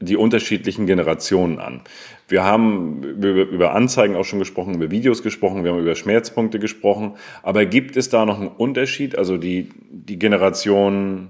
die 0.00 0.16
unterschiedlichen 0.16 0.86
Generationen 0.86 1.58
an. 1.58 1.82
Wir 2.28 2.44
haben 2.44 3.02
über 3.02 3.74
Anzeigen 3.74 4.14
auch 4.14 4.24
schon 4.24 4.38
gesprochen, 4.38 4.74
über 4.74 4.90
Videos 4.90 5.22
gesprochen, 5.22 5.64
wir 5.64 5.72
haben 5.72 5.80
über 5.80 5.94
Schmerzpunkte 5.94 6.58
gesprochen. 6.58 7.16
Aber 7.42 7.64
gibt 7.64 7.96
es 7.96 8.10
da 8.10 8.26
noch 8.26 8.38
einen 8.38 8.48
Unterschied? 8.48 9.16
Also 9.16 9.38
die, 9.38 9.70
die 9.90 10.18
Generation 10.18 11.28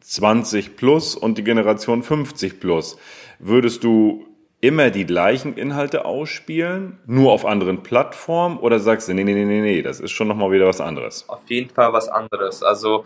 20 0.00 0.76
plus 0.76 1.14
und 1.14 1.38
die 1.38 1.44
Generation 1.44 2.02
50 2.02 2.60
plus. 2.60 2.96
Würdest 3.38 3.84
du 3.84 4.26
immer 4.60 4.90
die 4.90 5.04
gleichen 5.04 5.58
Inhalte 5.58 6.06
ausspielen, 6.06 6.98
nur 7.06 7.32
auf 7.32 7.44
anderen 7.44 7.82
Plattformen 7.82 8.56
oder 8.58 8.80
sagst 8.80 9.08
du, 9.08 9.12
nee, 9.12 9.22
nee, 9.22 9.34
nee, 9.34 9.44
nee, 9.44 9.60
nee, 9.60 9.82
das 9.82 10.00
ist 10.00 10.12
schon 10.12 10.26
nochmal 10.26 10.50
wieder 10.52 10.66
was 10.66 10.80
anderes? 10.80 11.28
Auf 11.28 11.42
jeden 11.48 11.68
Fall 11.68 11.92
was 11.92 12.08
anderes. 12.08 12.62
Also 12.62 13.04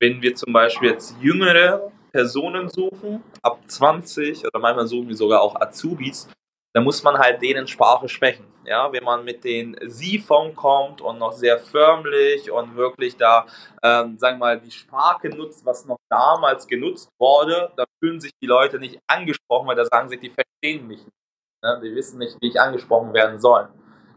wenn 0.00 0.20
wir 0.20 0.34
zum 0.34 0.52
Beispiel 0.52 0.90
jetzt 0.90 1.14
jüngere 1.20 1.92
Personen 2.16 2.70
suchen, 2.70 3.22
ab 3.42 3.58
20 3.66 4.46
oder 4.46 4.58
manchmal 4.58 4.86
suchen 4.86 5.08
wir 5.08 5.16
sogar 5.16 5.42
auch 5.42 5.54
Azubis, 5.60 6.26
dann 6.72 6.82
muss 6.82 7.02
man 7.02 7.18
halt 7.18 7.42
denen 7.42 7.66
Sprache 7.66 8.08
sprechen. 8.08 8.46
Ja, 8.64 8.90
wenn 8.90 9.04
man 9.04 9.22
mit 9.22 9.44
den 9.44 9.76
Sie-Form 9.82 10.54
kommt 10.54 11.02
und 11.02 11.18
noch 11.18 11.32
sehr 11.32 11.58
förmlich 11.58 12.50
und 12.50 12.74
wirklich 12.74 13.18
da, 13.18 13.44
ähm, 13.82 14.16
sagen 14.18 14.38
wir 14.38 14.46
mal, 14.46 14.60
die 14.60 14.70
Sprache 14.70 15.28
nutzt, 15.28 15.66
was 15.66 15.84
noch 15.84 15.98
damals 16.08 16.66
genutzt 16.66 17.10
wurde, 17.18 17.70
da 17.76 17.84
fühlen 18.00 18.18
sich 18.18 18.32
die 18.42 18.46
Leute 18.46 18.78
nicht 18.78 18.98
angesprochen, 19.06 19.68
weil 19.68 19.76
da 19.76 19.84
sagen 19.84 20.08
sie, 20.08 20.18
die 20.18 20.30
verstehen 20.30 20.86
mich 20.86 21.04
nicht. 21.04 21.16
Ne? 21.62 21.80
Die 21.84 21.94
wissen 21.94 22.18
nicht, 22.18 22.38
wie 22.40 22.48
ich 22.48 22.58
angesprochen 22.58 23.12
werden 23.12 23.38
soll. 23.38 23.68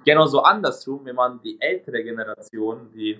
Genauso 0.05 0.41
andersrum, 0.41 1.01
wenn 1.03 1.15
man 1.15 1.41
die 1.41 1.59
ältere 1.59 2.01
Generation, 2.01 2.89
die 2.93 3.19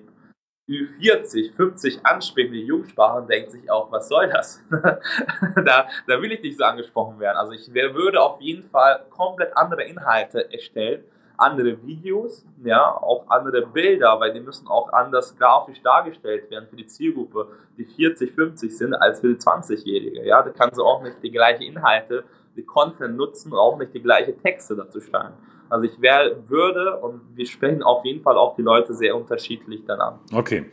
Ü40, 0.70 1.56
50 1.56 2.06
ansprechende 2.06 2.60
Jugendsprachen 2.60 3.28
denkt 3.28 3.52
sich 3.52 3.72
auch, 3.72 3.92
was 3.92 4.08
soll 4.08 4.30
das? 4.30 4.64
da, 4.70 5.88
da 6.08 6.22
will 6.22 6.32
ich 6.32 6.44
nicht 6.44 6.60
so 6.60 6.64
angesprochen 6.64 7.20
werden. 7.20 7.38
Also 7.38 7.54
ich 7.54 7.74
würde 7.74 8.22
auf 8.22 8.40
jeden 8.40 8.70
Fall 8.70 9.04
komplett 9.10 9.58
andere 9.58 9.84
Inhalte 9.84 10.54
erstellen, 10.54 11.04
andere 11.38 11.82
Videos, 11.84 12.46
ja, 12.64 12.86
auch 12.86 13.28
andere 13.30 13.66
Bilder, 13.66 14.20
weil 14.20 14.32
die 14.32 14.42
müssen 14.42 14.68
auch 14.68 14.94
anders 14.94 15.36
grafisch 15.38 15.82
dargestellt 15.82 16.52
werden 16.52 16.68
für 16.70 16.76
die 16.76 16.86
Zielgruppe, 16.86 17.48
die 17.78 17.86
40, 17.86 18.32
50 18.36 18.78
sind, 18.78 18.94
als 18.94 19.22
für 19.22 19.30
die 19.30 19.40
20-Jährige. 19.40 20.24
Ja, 20.24 20.44
da 20.44 20.52
kann 20.52 20.70
sie 20.74 20.84
auch 20.84 21.02
nicht 21.02 21.16
die 21.24 21.32
gleichen 21.32 21.64
Inhalte, 21.64 22.26
die 22.56 22.64
Content 22.64 23.16
nutzen, 23.18 23.54
auch 23.54 23.78
nicht 23.80 23.94
die 23.94 24.02
gleichen 24.02 24.40
Texte 24.40 24.76
dazu 24.76 25.00
schreiben. 25.00 25.34
Also 25.70 25.86
ich 25.86 26.02
wär, 26.02 26.38
würde 26.48 26.98
und 26.98 27.22
wir 27.36 27.46
sprechen 27.46 27.84
auf 27.84 28.04
jeden 28.06 28.22
Fall 28.22 28.38
auch 28.38 28.56
die 28.56 28.62
Leute 28.62 28.94
sehr 28.94 29.16
unterschiedlich 29.16 29.82
dann 29.86 30.02
an. 30.02 30.20
Okay. 30.34 30.66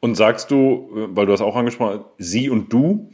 Und 0.00 0.14
sagst 0.14 0.50
du, 0.50 0.88
weil 0.92 1.26
du 1.26 1.32
hast 1.32 1.42
auch 1.42 1.56
angesprochen, 1.56 2.04
sie 2.18 2.48
und 2.48 2.72
du, 2.72 3.10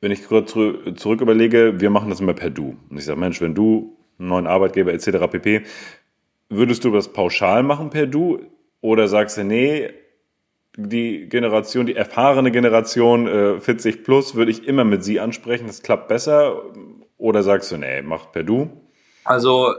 wenn 0.00 0.12
ich 0.12 0.26
kurz 0.26 0.52
zurück 0.52 1.20
überlege, 1.20 1.80
wir 1.80 1.90
machen 1.90 2.08
das 2.08 2.20
immer 2.20 2.32
per 2.32 2.50
Du. 2.50 2.76
Und 2.88 2.96
ich 2.96 3.04
sage, 3.04 3.20
Mensch, 3.20 3.40
wenn 3.40 3.54
du 3.54 3.96
einen 4.18 4.28
neuen 4.28 4.46
Arbeitgeber 4.46 4.92
etc. 4.92 5.30
pp. 5.30 5.62
Würdest 6.48 6.84
du 6.84 6.90
das 6.90 7.12
pauschal 7.12 7.62
machen 7.62 7.90
per 7.90 8.06
Du 8.06 8.40
oder 8.80 9.08
sagst 9.08 9.36
du, 9.36 9.44
nee, 9.44 9.90
die 10.76 11.28
Generation, 11.28 11.86
die 11.86 11.96
erfahrene 11.96 12.50
Generation 12.50 13.26
äh, 13.26 13.60
40 13.60 14.04
plus, 14.04 14.34
würde 14.34 14.50
ich 14.50 14.66
immer 14.66 14.84
mit 14.84 15.04
sie 15.04 15.20
ansprechen, 15.20 15.66
das 15.66 15.82
klappt 15.82 16.08
besser? 16.08 16.62
Oder 17.18 17.42
sagst 17.42 17.70
du, 17.70 17.76
nee, 17.76 18.02
mach 18.02 18.32
per 18.32 18.44
Du? 18.44 18.70
Also 19.24 19.74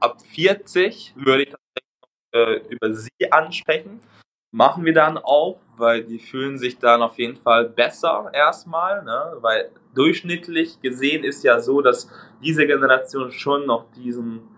ab 0.00 0.20
40 0.22 1.14
würde 1.16 1.42
ich 1.44 1.50
tatsächlich 1.50 1.90
äh, 2.32 2.60
über 2.68 2.92
sie 2.92 3.30
ansprechen. 3.32 4.00
Machen 4.52 4.84
wir 4.84 4.94
dann 4.94 5.16
auch, 5.18 5.60
weil 5.76 6.02
die 6.02 6.18
fühlen 6.18 6.58
sich 6.58 6.78
dann 6.78 7.02
auf 7.02 7.18
jeden 7.18 7.36
Fall 7.36 7.68
besser 7.68 8.30
erstmal, 8.32 9.04
ne? 9.04 9.36
weil 9.40 9.70
durchschnittlich 9.94 10.80
gesehen 10.80 11.22
ist 11.22 11.44
ja 11.44 11.60
so, 11.60 11.80
dass 11.82 12.10
diese 12.42 12.66
Generation 12.66 13.30
schon 13.30 13.66
noch 13.66 13.86
diesen 13.92 14.48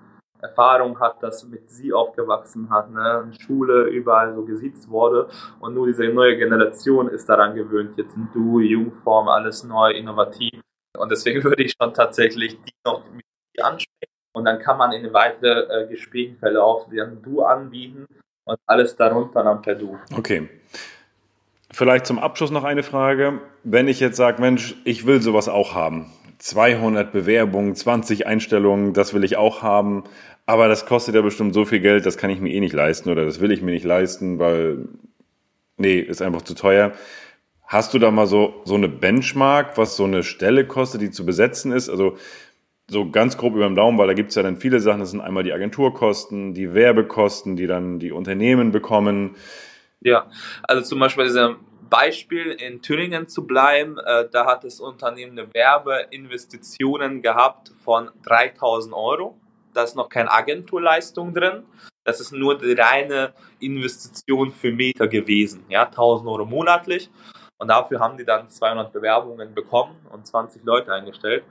Erfahrung 0.40 0.98
hat, 0.98 1.22
dass 1.22 1.44
mit 1.46 1.70
sie 1.70 1.92
aufgewachsen 1.92 2.70
hat, 2.70 2.90
ne? 2.90 3.24
in 3.26 3.38
Schule 3.38 3.84
überall 3.88 4.34
so 4.34 4.44
gesiezt 4.44 4.88
wurde 4.88 5.28
und 5.60 5.74
nur 5.74 5.86
diese 5.86 6.04
neue 6.08 6.38
Generation 6.38 7.08
ist 7.08 7.28
daran 7.28 7.54
gewöhnt, 7.54 7.98
jetzt 7.98 8.16
in 8.16 8.28
Du, 8.32 8.60
Jungform, 8.60 9.28
alles 9.28 9.62
neu, 9.62 9.90
innovativ 9.90 10.58
und 10.98 11.12
deswegen 11.12 11.44
würde 11.44 11.62
ich 11.62 11.74
schon 11.80 11.92
tatsächlich 11.92 12.58
die 12.62 12.72
noch 12.84 13.04
mit 13.12 13.24
ansprechen 13.62 14.11
und 14.32 14.44
dann 14.44 14.58
kann 14.58 14.78
man 14.78 14.92
in 14.92 15.02
den 15.02 15.12
weiteren 15.12 15.70
äh, 15.70 15.86
Gesprächen 15.88 16.36
verlaufen, 16.38 16.96
dann 16.96 17.22
Du 17.22 17.42
anbieten 17.42 18.06
und 18.44 18.58
alles 18.66 18.96
darunter 18.96 19.42
dann 19.42 19.62
per 19.62 19.74
Du. 19.74 19.98
Okay. 20.16 20.48
Vielleicht 21.70 22.06
zum 22.06 22.18
Abschluss 22.18 22.50
noch 22.50 22.64
eine 22.64 22.82
Frage. 22.82 23.40
Wenn 23.64 23.88
ich 23.88 23.98
jetzt 24.00 24.16
sage, 24.16 24.40
Mensch, 24.40 24.74
ich 24.84 25.06
will 25.06 25.22
sowas 25.22 25.48
auch 25.48 25.74
haben. 25.74 26.12
200 26.38 27.12
Bewerbungen, 27.12 27.74
20 27.74 28.26
Einstellungen, 28.26 28.92
das 28.92 29.14
will 29.14 29.24
ich 29.24 29.36
auch 29.36 29.62
haben. 29.62 30.04
Aber 30.44 30.68
das 30.68 30.86
kostet 30.86 31.14
ja 31.14 31.22
bestimmt 31.22 31.54
so 31.54 31.64
viel 31.64 31.80
Geld, 31.80 32.04
das 32.04 32.18
kann 32.18 32.30
ich 32.30 32.40
mir 32.40 32.50
eh 32.50 32.60
nicht 32.60 32.74
leisten 32.74 33.10
oder 33.10 33.24
das 33.24 33.40
will 33.40 33.52
ich 33.52 33.62
mir 33.62 33.70
nicht 33.70 33.84
leisten, 33.84 34.38
weil, 34.38 34.88
nee, 35.76 36.00
ist 36.00 36.20
einfach 36.20 36.42
zu 36.42 36.54
teuer. 36.54 36.92
Hast 37.64 37.94
du 37.94 37.98
da 37.98 38.10
mal 38.10 38.26
so, 38.26 38.60
so 38.64 38.74
eine 38.74 38.88
Benchmark, 38.88 39.78
was 39.78 39.96
so 39.96 40.04
eine 40.04 40.24
Stelle 40.24 40.66
kostet, 40.66 41.00
die 41.00 41.10
zu 41.10 41.24
besetzen 41.24 41.72
ist? 41.72 41.88
Also 41.88 42.18
so 42.92 43.10
ganz 43.10 43.36
grob 43.36 43.54
über 43.54 43.66
den 43.66 43.74
Daumen, 43.74 43.98
weil 43.98 44.06
da 44.06 44.12
gibt 44.12 44.28
es 44.30 44.36
ja 44.36 44.42
dann 44.42 44.58
viele 44.58 44.78
Sachen. 44.78 45.00
Das 45.00 45.10
sind 45.10 45.20
einmal 45.20 45.42
die 45.42 45.52
Agenturkosten, 45.52 46.54
die 46.54 46.74
Werbekosten, 46.74 47.56
die 47.56 47.66
dann 47.66 47.98
die 47.98 48.12
Unternehmen 48.12 48.70
bekommen. 48.70 49.34
Ja, 50.00 50.28
also 50.62 50.82
zum 50.82 51.00
Beispiel 51.00 51.24
diesem 51.24 51.56
Beispiel 51.88 52.52
in 52.52 52.80
Thüringen 52.80 53.28
zu 53.28 53.46
bleiben, 53.46 53.98
äh, 53.98 54.28
da 54.30 54.46
hat 54.46 54.64
das 54.64 54.80
Unternehmen 54.80 55.38
eine 55.38 55.52
Werbeinvestitionen 55.52 57.22
gehabt 57.22 57.72
von 57.84 58.10
3000 58.24 58.94
Euro. 58.94 59.38
Da 59.74 59.82
ist 59.82 59.96
noch 59.96 60.08
keine 60.08 60.30
Agenturleistung 60.30 61.34
drin. 61.34 61.64
Das 62.04 62.20
ist 62.20 62.32
nur 62.32 62.58
die 62.58 62.72
reine 62.72 63.32
Investition 63.60 64.52
für 64.52 64.72
Meter 64.72 65.06
gewesen. 65.06 65.64
Ja, 65.68 65.84
1000 65.84 66.28
Euro 66.28 66.44
monatlich. 66.44 67.10
Und 67.62 67.68
dafür 67.68 68.00
haben 68.00 68.16
die 68.16 68.24
dann 68.24 68.50
200 68.50 68.92
Bewerbungen 68.92 69.54
bekommen 69.54 69.94
und 70.10 70.26
20 70.26 70.64
Leute 70.64 70.92
eingestellt. 70.92 71.44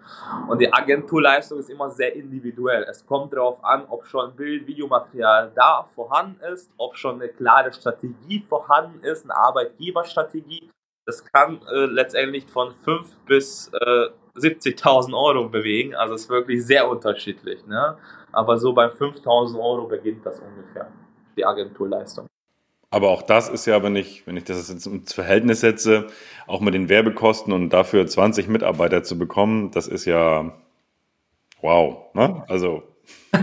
Und 0.50 0.60
die 0.60 0.74
Agenturleistung 0.74 1.60
ist 1.60 1.70
immer 1.70 1.90
sehr 1.90 2.14
individuell. 2.14 2.84
Es 2.84 3.06
kommt 3.06 3.32
darauf 3.32 3.64
an, 3.64 3.86
ob 3.88 4.06
schon 4.06 4.36
Bild, 4.36 4.68
Videomaterial 4.68 5.54
da 5.56 5.88
vorhanden 5.96 6.42
ist, 6.52 6.70
ob 6.76 6.98
schon 6.98 7.16
eine 7.16 7.30
klare 7.30 7.72
Strategie 7.72 8.44
vorhanden 8.50 9.00
ist, 9.06 9.24
eine 9.24 9.38
Arbeitgeberstrategie. 9.38 10.70
Das 11.06 11.24
kann 11.24 11.62
äh, 11.74 11.86
letztendlich 11.86 12.46
von 12.46 12.74
5 12.84 13.16
bis 13.26 13.72
äh, 13.74 14.10
70.000 14.36 15.14
Euro 15.14 15.48
bewegen. 15.48 15.96
Also 15.96 16.16
es 16.16 16.24
ist 16.24 16.30
wirklich 16.30 16.66
sehr 16.66 16.90
unterschiedlich. 16.90 17.66
Ne? 17.68 17.98
Aber 18.34 18.58
so 18.58 18.74
bei 18.74 18.88
5.000 18.88 19.58
Euro 19.58 19.88
beginnt 19.88 20.26
das 20.26 20.42
ungefähr, 20.42 20.92
die 21.38 21.46
Agenturleistung. 21.46 22.28
Aber 22.94 23.10
auch 23.10 23.22
das 23.22 23.48
ist 23.48 23.66
ja, 23.66 23.82
wenn 23.84 23.96
ich, 23.96 24.28
wenn 24.28 24.36
ich 24.36 24.44
das 24.44 24.70
jetzt 24.70 24.86
ins 24.86 25.14
Verhältnis 25.14 25.62
setze, 25.62 26.08
auch 26.46 26.60
mit 26.60 26.74
den 26.74 26.90
Werbekosten 26.90 27.54
und 27.54 27.70
dafür 27.70 28.06
20 28.06 28.50
Mitarbeiter 28.50 29.02
zu 29.02 29.18
bekommen, 29.18 29.72
das 29.72 29.88
ist 29.88 30.06
ja 30.06 30.54
wow. 31.62 32.14
Ne? 32.14 32.44
Also. 32.50 32.84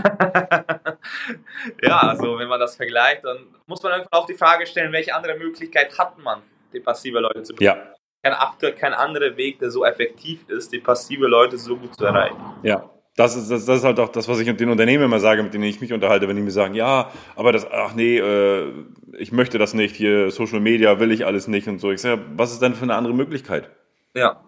ja, 1.81 1.97
also 1.99 2.37
wenn 2.37 2.47
man 2.47 2.59
das 2.59 2.75
vergleicht, 2.75 3.25
dann 3.25 3.47
muss 3.65 3.81
man 3.81 3.93
einfach 3.93 4.11
auch 4.11 4.27
die 4.27 4.35
Frage 4.35 4.67
stellen, 4.67 4.91
welche 4.91 5.15
andere 5.15 5.35
Möglichkeit 5.35 5.97
hat 5.97 6.19
man, 6.19 6.43
die 6.71 6.79
passive 6.79 7.19
Leute 7.19 7.41
zu 7.41 7.55
bekommen. 7.55 7.79
Ja. 7.79 7.95
Kein, 8.21 8.75
kein 8.75 8.93
anderer 8.93 9.35
Weg, 9.35 9.57
der 9.59 9.71
so 9.71 9.83
effektiv 9.83 10.47
ist, 10.47 10.71
die 10.71 10.79
passive 10.79 11.25
Leute 11.25 11.57
so 11.57 11.75
gut 11.75 11.95
zu 11.95 12.05
erreichen. 12.05 12.37
Ja, 12.61 12.87
das 13.19 13.35
ist, 13.35 13.51
das, 13.51 13.65
das 13.65 13.79
ist 13.79 13.83
halt 13.83 13.99
auch 13.99 14.07
das, 14.07 14.29
was 14.29 14.39
ich 14.39 14.55
den 14.55 14.69
Unternehmen 14.69 15.03
immer 15.03 15.19
sage, 15.19 15.43
mit 15.43 15.53
denen 15.53 15.65
ich 15.65 15.81
mich 15.81 15.91
unterhalte, 15.91 16.29
wenn 16.29 16.37
die 16.37 16.41
mir 16.41 16.51
sagen, 16.51 16.73
ja, 16.73 17.11
aber 17.35 17.51
das, 17.51 17.69
ach 17.69 17.93
nee, 17.93 18.17
äh, 18.17 18.71
ich 19.17 19.33
möchte 19.33 19.57
das 19.57 19.73
nicht, 19.73 19.93
hier 19.93 20.31
Social 20.31 20.61
Media 20.61 21.01
will 21.01 21.11
ich 21.11 21.25
alles 21.25 21.49
nicht 21.49 21.67
und 21.67 21.79
so. 21.79 21.91
Ich 21.91 21.99
sage, 21.99 22.21
was 22.37 22.53
ist 22.53 22.61
denn 22.61 22.75
für 22.75 22.83
eine 22.83 22.95
andere 22.95 23.13
Möglichkeit? 23.13 23.71
Ja. 24.15 24.41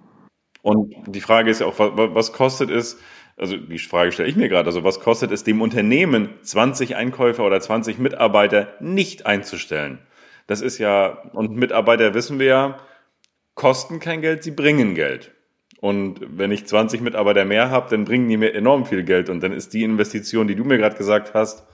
Und 0.61 0.95
die 1.07 1.19
Frage 1.19 1.51
ist 1.51 1.59
ja 1.59 1.67
auch, 1.67 1.79
was, 1.79 1.91
was 2.15 2.31
kostet 2.31 2.69
es, 2.69 2.97
also 3.35 3.57
die 3.57 3.77
Frage 3.77 4.13
stelle 4.13 4.29
ich 4.29 4.37
mir 4.37 4.47
gerade, 4.47 4.67
also 4.67 4.85
was 4.85 5.01
kostet 5.01 5.31
es 5.31 5.43
dem 5.43 5.61
Unternehmen, 5.61 6.29
20 6.41 6.95
Einkäufer 6.95 7.43
oder 7.43 7.59
20 7.59 7.99
Mitarbeiter 7.99 8.69
nicht 8.79 9.25
einzustellen? 9.25 9.99
Das 10.47 10.61
ist 10.61 10.77
ja, 10.77 11.17
und 11.33 11.57
Mitarbeiter 11.57 12.13
wissen 12.13 12.39
wir 12.39 12.45
ja, 12.45 12.79
kosten 13.53 13.99
kein 13.99 14.21
Geld, 14.21 14.43
sie 14.43 14.51
bringen 14.51 14.95
Geld. 14.95 15.31
Und 15.81 16.19
wenn 16.37 16.51
ich 16.51 16.67
20 16.67 17.01
Mitarbeiter 17.01 17.43
mehr 17.43 17.71
habe, 17.71 17.89
dann 17.89 18.05
bringen 18.05 18.29
die 18.29 18.37
mir 18.37 18.53
enorm 18.53 18.85
viel 18.85 19.03
Geld. 19.03 19.29
Und 19.29 19.41
dann 19.41 19.51
ist 19.51 19.73
die 19.73 19.83
Investition, 19.83 20.47
die 20.47 20.55
du 20.55 20.63
mir 20.63 20.77
gerade 20.77 20.95
gesagt 20.95 21.33
hast, 21.33 21.65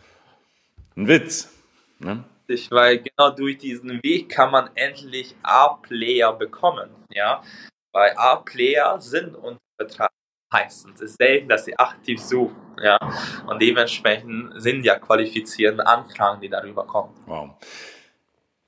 ein 0.95 1.09
Witz. 1.09 1.53
Ne? 1.99 2.23
Weil 2.69 2.99
genau 2.99 3.31
durch 3.31 3.57
diesen 3.57 4.01
Weg 4.03 4.29
kann 4.29 4.51
man 4.51 4.69
endlich 4.75 5.35
A-Player 5.43 6.31
bekommen. 6.31 6.89
Ja? 7.09 7.43
Weil 7.91 8.13
A-Player 8.15 8.99
sind 9.01 9.35
unter 9.35 9.59
Vertrag 9.77 10.11
meistens. 10.53 11.01
Es 11.01 11.11
ist 11.11 11.17
selten, 11.17 11.49
dass 11.49 11.65
sie 11.65 11.77
aktiv 11.77 12.21
suchen. 12.21 12.55
Ja? 12.81 12.97
Und 13.45 13.61
dementsprechend 13.61 14.53
sind 14.61 14.85
ja 14.85 14.97
qualifizierende 14.97 15.85
Anfragen, 15.85 16.39
die 16.39 16.47
darüber 16.47 16.85
kommen. 16.85 17.13
Wow. 17.25 17.49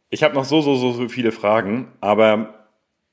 Ich 0.09 0.21
habe 0.21 0.35
noch 0.35 0.43
so, 0.43 0.59
so, 0.59 0.75
so 0.75 1.07
viele 1.07 1.31
Fragen, 1.31 1.93
aber 2.01 2.58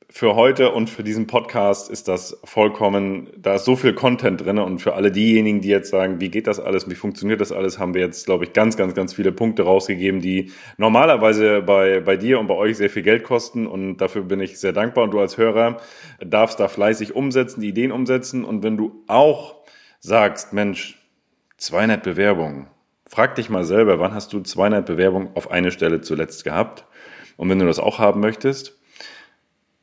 für 0.09 0.37
heute 0.37 0.71
und 0.71 0.89
für 0.89 1.03
diesen 1.03 1.27
Podcast 1.27 1.91
ist 1.91 2.07
das 2.07 2.39
vollkommen, 2.45 3.29
da 3.37 3.57
ist 3.57 3.65
so 3.65 3.75
viel 3.75 3.93
Content 3.93 4.41
drin 4.41 4.59
und 4.59 4.79
für 4.79 4.95
alle 4.95 5.11
diejenigen, 5.11 5.61
die 5.61 5.69
jetzt 5.69 5.91
sagen, 5.91 6.21
wie 6.21 6.31
geht 6.31 6.47
das 6.47 6.61
alles, 6.61 6.89
wie 6.89 6.95
funktioniert 6.95 7.41
das 7.41 7.51
alles, 7.51 7.79
haben 7.79 7.93
wir 7.93 8.03
jetzt, 8.03 8.25
glaube 8.25 8.45
ich, 8.45 8.53
ganz, 8.53 8.77
ganz, 8.77 8.95
ganz 8.95 9.15
viele 9.15 9.33
Punkte 9.33 9.65
rausgegeben, 9.65 10.21
die 10.21 10.53
normalerweise 10.79 11.61
bei, 11.61 12.01
bei 12.01 12.17
dir 12.17 12.39
und 12.39 12.47
bei 12.47 12.55
euch 12.55 12.77
sehr 12.77 12.89
viel 12.89 13.03
Geld 13.03 13.25
kosten 13.25 13.67
und 13.67 13.99
dafür 13.99 14.23
bin 14.23 14.41
ich 14.41 14.59
sehr 14.59 14.73
dankbar 14.73 15.05
und 15.05 15.11
du 15.11 15.19
als 15.19 15.37
Hörer 15.39 15.79
darfst 16.25 16.61
da 16.61 16.69
fleißig 16.69 17.17
umsetzen, 17.17 17.61
die 17.61 17.69
Ideen 17.69 17.91
umsetzen 17.91 18.45
und 18.45 18.63
wenn 18.63 18.77
du 18.77 19.03
auch 19.09 19.57
sagst, 19.99 20.53
Mensch, 20.53 21.03
200 21.59 22.03
Bewerbungen, 22.03 22.69
frag 23.09 23.35
dich 23.35 23.51
mal 23.51 23.65
selber, 23.65 23.99
wann 23.99 24.15
hast 24.15 24.33
du 24.33 24.41
200 24.41 24.87
Bewerbungen 24.87 25.31
auf 25.35 25.51
eine 25.51 25.73
Stelle 25.73 26.01
zuletzt 26.01 26.45
gehabt? 26.45 26.85
Und 27.37 27.49
wenn 27.51 27.59
du 27.59 27.67
das 27.67 27.79
auch 27.79 27.99
haben 27.99 28.21
möchtest, 28.21 28.79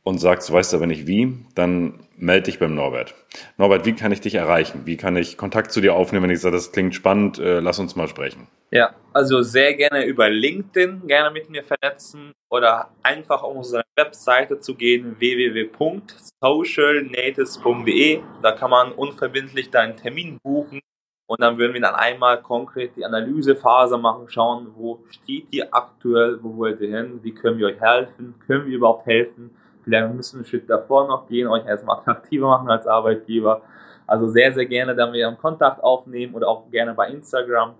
und 0.03 0.19
sagst, 0.19 0.49
du 0.49 0.53
weißt 0.53 0.73
aber 0.73 0.85
nicht 0.85 1.07
wie, 1.07 1.33
dann 1.55 2.05
melde 2.17 2.43
dich 2.43 2.59
beim 2.59 2.75
Norbert. 2.75 3.15
Norbert, 3.57 3.85
wie 3.85 3.93
kann 3.93 4.11
ich 4.11 4.19
dich 4.21 4.35
erreichen? 4.35 4.81
Wie 4.85 4.97
kann 4.97 5.15
ich 5.15 5.37
Kontakt 5.37 5.71
zu 5.71 5.81
dir 5.81 5.95
aufnehmen, 5.95 6.23
wenn 6.23 6.31
ich 6.31 6.41
sage, 6.41 6.55
das 6.55 6.71
klingt 6.71 6.93
spannend, 6.93 7.39
äh, 7.39 7.59
lass 7.59 7.79
uns 7.79 7.95
mal 7.95 8.07
sprechen? 8.07 8.47
Ja, 8.71 8.93
also 9.13 9.41
sehr 9.41 9.73
gerne 9.75 10.05
über 10.05 10.29
LinkedIn 10.29 11.07
gerne 11.07 11.31
mit 11.31 11.49
mir 11.49 11.63
vernetzen 11.63 12.33
oder 12.49 12.89
einfach 13.01 13.41
auf 13.43 13.55
unsere 13.55 13.83
Webseite 13.95 14.59
zu 14.59 14.75
gehen, 14.75 15.15
www.socialnatives.de. 15.19 18.19
Da 18.41 18.51
kann 18.51 18.71
man 18.71 18.91
unverbindlich 18.91 19.69
deinen 19.69 19.95
Termin 19.95 20.37
buchen 20.43 20.81
und 21.27 21.41
dann 21.41 21.57
würden 21.57 21.73
wir 21.73 21.81
dann 21.81 21.95
einmal 21.95 22.41
konkret 22.41 22.97
die 22.97 23.05
Analysephase 23.05 23.97
machen, 23.97 24.27
schauen, 24.27 24.73
wo 24.75 25.05
steht 25.09 25.47
ihr 25.51 25.73
aktuell, 25.73 26.39
wo 26.41 26.57
wollt 26.57 26.81
ihr 26.81 26.97
hin, 26.97 27.21
wie 27.23 27.33
können 27.33 27.59
wir 27.59 27.67
euch 27.67 27.79
helfen, 27.79 28.35
können 28.45 28.65
wir 28.65 28.75
überhaupt 28.75 29.05
helfen 29.05 29.51
Vielleicht 29.83 30.13
müssen 30.13 30.35
wir 30.35 30.39
einen 30.39 30.45
Schritt 30.45 30.69
davor 30.69 31.07
noch 31.07 31.27
gehen, 31.27 31.47
euch 31.47 31.65
erstmal 31.65 31.97
attraktiver 31.97 32.47
machen 32.47 32.69
als 32.69 32.87
Arbeitgeber. 32.87 33.61
Also 34.07 34.27
sehr, 34.27 34.53
sehr 34.53 34.65
gerne 34.65 34.95
dann 34.95 35.13
wieder 35.13 35.27
einen 35.27 35.37
Kontakt 35.37 35.83
aufnehmen 35.83 36.33
oder 36.35 36.47
auch 36.47 36.69
gerne 36.69 36.93
bei 36.93 37.09
Instagram. 37.09 37.75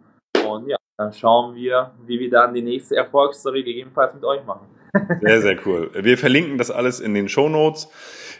Und 0.48 0.68
ja, 0.68 0.78
dann 0.98 1.14
schauen 1.14 1.56
wir, 1.56 1.92
wie 2.06 2.20
wir 2.20 2.30
dann 2.30 2.54
die 2.54 2.62
nächste 2.62 2.96
Erfolgsstory 2.96 3.64
gegebenenfalls 3.64 4.14
mit 4.14 4.24
euch 4.24 4.44
machen. 4.46 4.68
Sehr, 5.22 5.42
sehr 5.42 5.58
cool. 5.66 5.90
Wir 5.94 6.18
verlinken 6.18 6.58
das 6.58 6.70
alles 6.70 7.00
in 7.00 7.14
den 7.14 7.28
Show 7.28 7.50
Notes. 7.50 7.90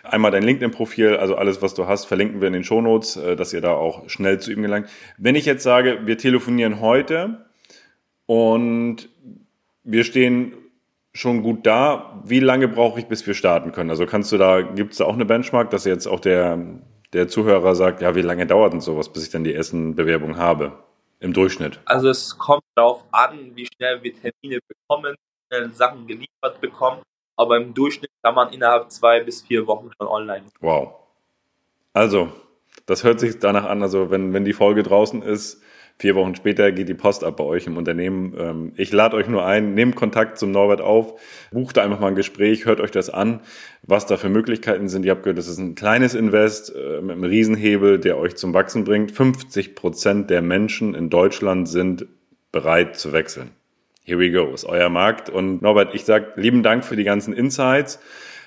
Einmal 0.04 0.32
dein 0.32 0.44
LinkedIn-Profil, 0.44 1.16
also 1.16 1.36
alles, 1.36 1.62
was 1.62 1.74
du 1.74 1.88
hast, 1.88 2.06
verlinken 2.06 2.42
wir 2.42 2.48
in 2.48 2.54
den 2.54 2.64
Show 2.64 2.82
Notes, 2.82 3.16
äh, 3.16 3.36
dass 3.36 3.54
ihr 3.54 3.62
da 3.62 3.74
auch 3.74 4.08
schnell 4.10 4.40
zu 4.40 4.52
ihm 4.52 4.62
gelangt. 4.62 4.90
Wenn 5.18 5.36
ich 5.36 5.46
jetzt 5.46 5.64
sage, 5.64 6.02
wir 6.06 6.18
telefonieren 6.18 6.80
heute 6.82 7.46
und 8.26 9.10
wir 9.84 10.04
stehen 10.04 10.54
schon 11.14 11.44
gut 11.44 11.66
da. 11.66 12.22
Wie 12.26 12.40
lange 12.40 12.68
brauche 12.68 13.00
ich, 13.00 13.08
bis 13.08 13.26
wir 13.26 13.34
starten 13.34 13.72
können? 13.72 13.90
Also 13.90 14.06
kannst 14.06 14.32
du 14.32 14.38
da, 14.38 14.62
gibt 14.62 14.94
es 14.94 14.98
da 14.98 15.06
auch 15.06 15.14
eine 15.14 15.26
Benchmark, 15.26 15.70
dass 15.70 15.86
jetzt 15.86 16.08
auch 16.08 16.20
der, 16.20 16.60
der 17.14 17.28
Zuhörer 17.28 17.76
sagt, 17.76 18.02
ja, 18.02 18.16
wie 18.16 18.22
lange 18.22 18.48
dauert 18.48 18.74
denn 18.74 18.82
sowas, 18.82 19.12
bis 19.12 19.26
ich 19.26 19.30
dann 19.30 19.44
die 19.44 19.54
ersten 19.54 19.96
Bewerbungen 19.96 20.38
habe? 20.38 20.74
Im 21.20 21.32
Durchschnitt. 21.32 21.80
Also 21.86 22.10
es 22.10 22.38
kommt 22.38 22.64
darauf 22.76 23.06
an, 23.14 23.52
wie 23.56 23.66
schnell 23.66 24.04
wir 24.04 24.14
Termine 24.14 24.60
bekommen, 24.68 25.16
wie 25.16 25.56
schnell 25.56 25.74
Sachen 25.74 26.06
geliefert 26.06 26.60
bekommen. 26.60 27.02
Aber 27.38 27.56
im 27.56 27.74
Durchschnitt 27.74 28.12
kann 28.22 28.36
man 28.36 28.52
innerhalb 28.52 28.92
zwei 28.92 29.22
bis 29.22 29.42
vier 29.42 29.66
Wochen 29.66 29.90
schon 29.98 30.08
online. 30.08 30.44
Wow. 30.60 30.96
Also, 31.94 32.30
das 32.86 33.06
hört 33.06 33.22
sich 33.22 33.40
danach 33.40 33.64
an, 33.64 33.82
also 33.82 34.12
wenn, 34.12 34.34
wenn 34.34 34.44
die 34.44 34.54
Folge 34.54 34.84
draußen 34.84 35.22
ist, 35.22 35.64
Vier 36.00 36.16
Wochen 36.16 36.36
später 36.36 36.72
geht 36.72 36.90
die 36.90 36.96
Post 36.96 37.24
ab 37.24 37.38
bei 37.38 37.44
euch 37.44 37.68
im 37.68 37.78
Unternehmen. 37.78 38.36
Ähm, 38.38 38.74
ich 38.76 38.92
lade 38.92 39.16
euch 39.16 39.28
nur 39.28 39.46
ein, 39.46 39.74
nehmt 39.74 39.96
Kontakt 39.96 40.38
zum 40.38 40.52
Norbert 40.52 40.82
auf, 40.82 41.20
bucht 41.52 41.78
einfach 41.78 42.00
mal 42.00 42.08
ein 42.08 42.16
Gespräch, 42.16 42.66
hört 42.66 42.82
euch 42.82 42.92
das 42.92 43.10
an, 43.10 43.42
was 43.84 44.06
da 44.06 44.18
für 44.18 44.30
Möglichkeiten 44.30 44.90
sind. 44.90 45.06
Ihr 45.06 45.12
habt 45.12 45.24
gehört, 45.24 45.38
das 45.38 45.48
ist 45.48 45.60
ein 45.60 45.76
kleines 45.76 46.16
Invest 46.16 46.74
mit 46.76 47.12
einem 47.12 47.24
Riesenhebel, 47.24 48.00
der 48.00 48.18
euch 48.18 48.36
zum 48.36 48.54
Wachsen 48.54 48.84
bringt. 48.84 49.12
50 49.12 49.76
Prozent 49.76 50.30
der 50.30 50.42
Menschen 50.42 50.96
in 50.96 51.10
Deutschland 51.10 51.70
sind 51.70 52.08
bereit 52.52 52.98
zu 52.98 53.14
wechseln. 53.14 53.52
Here 54.06 54.20
we 54.20 54.32
go, 54.32 54.54
ist 54.54 54.66
euer 54.66 54.90
Markt. 54.90 55.30
Und 55.30 55.62
Norbert, 55.62 55.96
ich 55.96 56.04
sage 56.04 56.34
lieben 56.36 56.62
Dank 56.64 56.84
für 56.84 56.98
die 56.98 57.06
ganzen 57.06 57.34
Insights. 57.34 58.00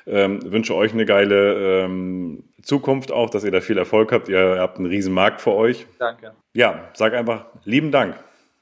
Ähm, 0.06 0.40
wünsche 0.52 0.74
euch 0.74 0.92
eine 0.92 1.04
geile 1.04 1.84
ähm, 1.84 2.44
Zukunft 2.62 3.10
auch, 3.12 3.30
dass 3.30 3.44
ihr 3.44 3.50
da 3.50 3.60
viel 3.60 3.78
Erfolg 3.78 4.12
habt. 4.12 4.28
Ihr 4.28 4.58
habt 4.58 4.78
einen 4.78 4.86
riesen 4.86 5.12
Markt 5.12 5.40
vor 5.40 5.56
euch. 5.56 5.86
Danke. 5.98 6.32
Ja, 6.52 6.88
sag 6.94 7.14
einfach 7.14 7.46
lieben 7.64 7.90
Dank. 7.90 8.14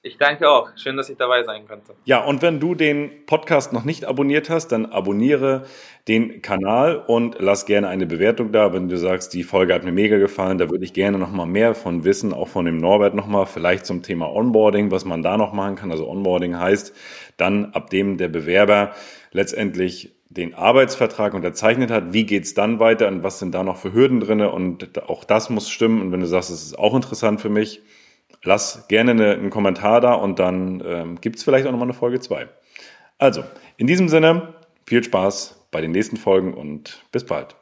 Ich 0.07 0.19
danke 0.19 0.51
auch. 0.51 0.69
Schön, 0.77 0.99
dass 0.99 1.09
ich 1.09 1.17
dabei 1.17 1.45
sein 1.45 1.67
konnte. 1.67 1.95
Ja, 2.05 2.23
und 2.23 2.43
wenn 2.43 2.61
du 2.61 2.75
den 2.75 3.25
Podcast 3.25 3.73
noch 3.73 3.85
nicht 3.85 4.05
abonniert 4.05 4.51
hast, 4.51 4.69
dann 4.69 4.85
abonniere 4.85 5.65
den 6.09 6.43
Kanal 6.43 6.97
und 6.99 7.37
lass 7.39 7.65
gerne 7.65 7.89
eine 7.89 8.05
Bewertung 8.05 8.53
da. 8.53 8.75
Wenn 8.75 8.91
du 8.91 8.99
sagst, 8.99 9.33
die 9.33 9.43
Folge 9.43 9.73
hat 9.73 9.83
mir 9.83 9.93
mega 9.93 10.19
gefallen, 10.19 10.59
da 10.59 10.69
würde 10.69 10.85
ich 10.85 10.93
gerne 10.93 11.19
nochmal 11.19 11.47
mehr 11.47 11.75
von 11.75 12.05
wissen, 12.05 12.35
auch 12.35 12.49
von 12.49 12.67
dem 12.67 12.77
Norbert 12.77 13.15
nochmal, 13.15 13.47
vielleicht 13.47 13.87
zum 13.87 14.03
Thema 14.03 14.31
Onboarding, 14.31 14.91
was 14.91 15.07
man 15.07 15.23
da 15.23 15.39
noch 15.39 15.55
machen 15.55 15.77
kann. 15.77 15.91
Also 15.91 16.07
Onboarding 16.07 16.59
heißt 16.59 16.95
dann, 17.39 17.73
ab 17.73 17.89
dem 17.89 18.19
der 18.19 18.29
Bewerber 18.29 18.93
letztendlich 19.35 20.15
den 20.31 20.55
Arbeitsvertrag 20.55 21.35
unterzeichnet 21.35 21.91
hat, 21.91 22.13
wie 22.13 22.25
geht's 22.25 22.55
dann 22.55 22.81
weiter 22.81 23.09
und 23.09 23.23
was 23.23 23.39
sind 23.39 23.55
da 23.55 23.63
noch 23.63 23.77
für 23.77 23.93
Hürden 23.93 24.21
drinne 24.21 24.51
und 24.51 25.03
auch 25.09 25.25
das 25.25 25.51
muss 25.51 25.69
stimmen. 25.69 26.01
Und 26.01 26.13
wenn 26.13 26.21
du 26.21 26.27
sagst, 26.27 26.51
es 26.51 26.63
ist 26.63 26.79
auch 26.79 26.95
interessant 26.95 27.41
für 27.41 27.51
mich, 27.51 27.83
lass 28.43 28.89
gerne 28.89 29.11
eine, 29.11 29.33
einen 29.33 29.51
Kommentar 29.51 30.01
da 30.01 30.15
und 30.15 30.39
dann 30.39 30.83
ähm, 30.87 31.21
gibt's 31.21 31.45
vielleicht 31.45 31.67
auch 31.67 31.73
nochmal 31.73 31.89
eine 31.89 31.95
Folge 31.95 32.21
zwei. 32.21 32.49
Also, 33.19 33.45
in 33.77 33.87
diesem 33.87 34.09
Sinne, 34.09 34.55
viel 34.87 35.05
Spaß 35.05 35.67
bei 35.71 35.81
den 35.81 35.91
nächsten 35.91 36.17
Folgen 36.17 36.55
und 36.55 37.03
bis 37.13 37.25
bald. 37.25 37.57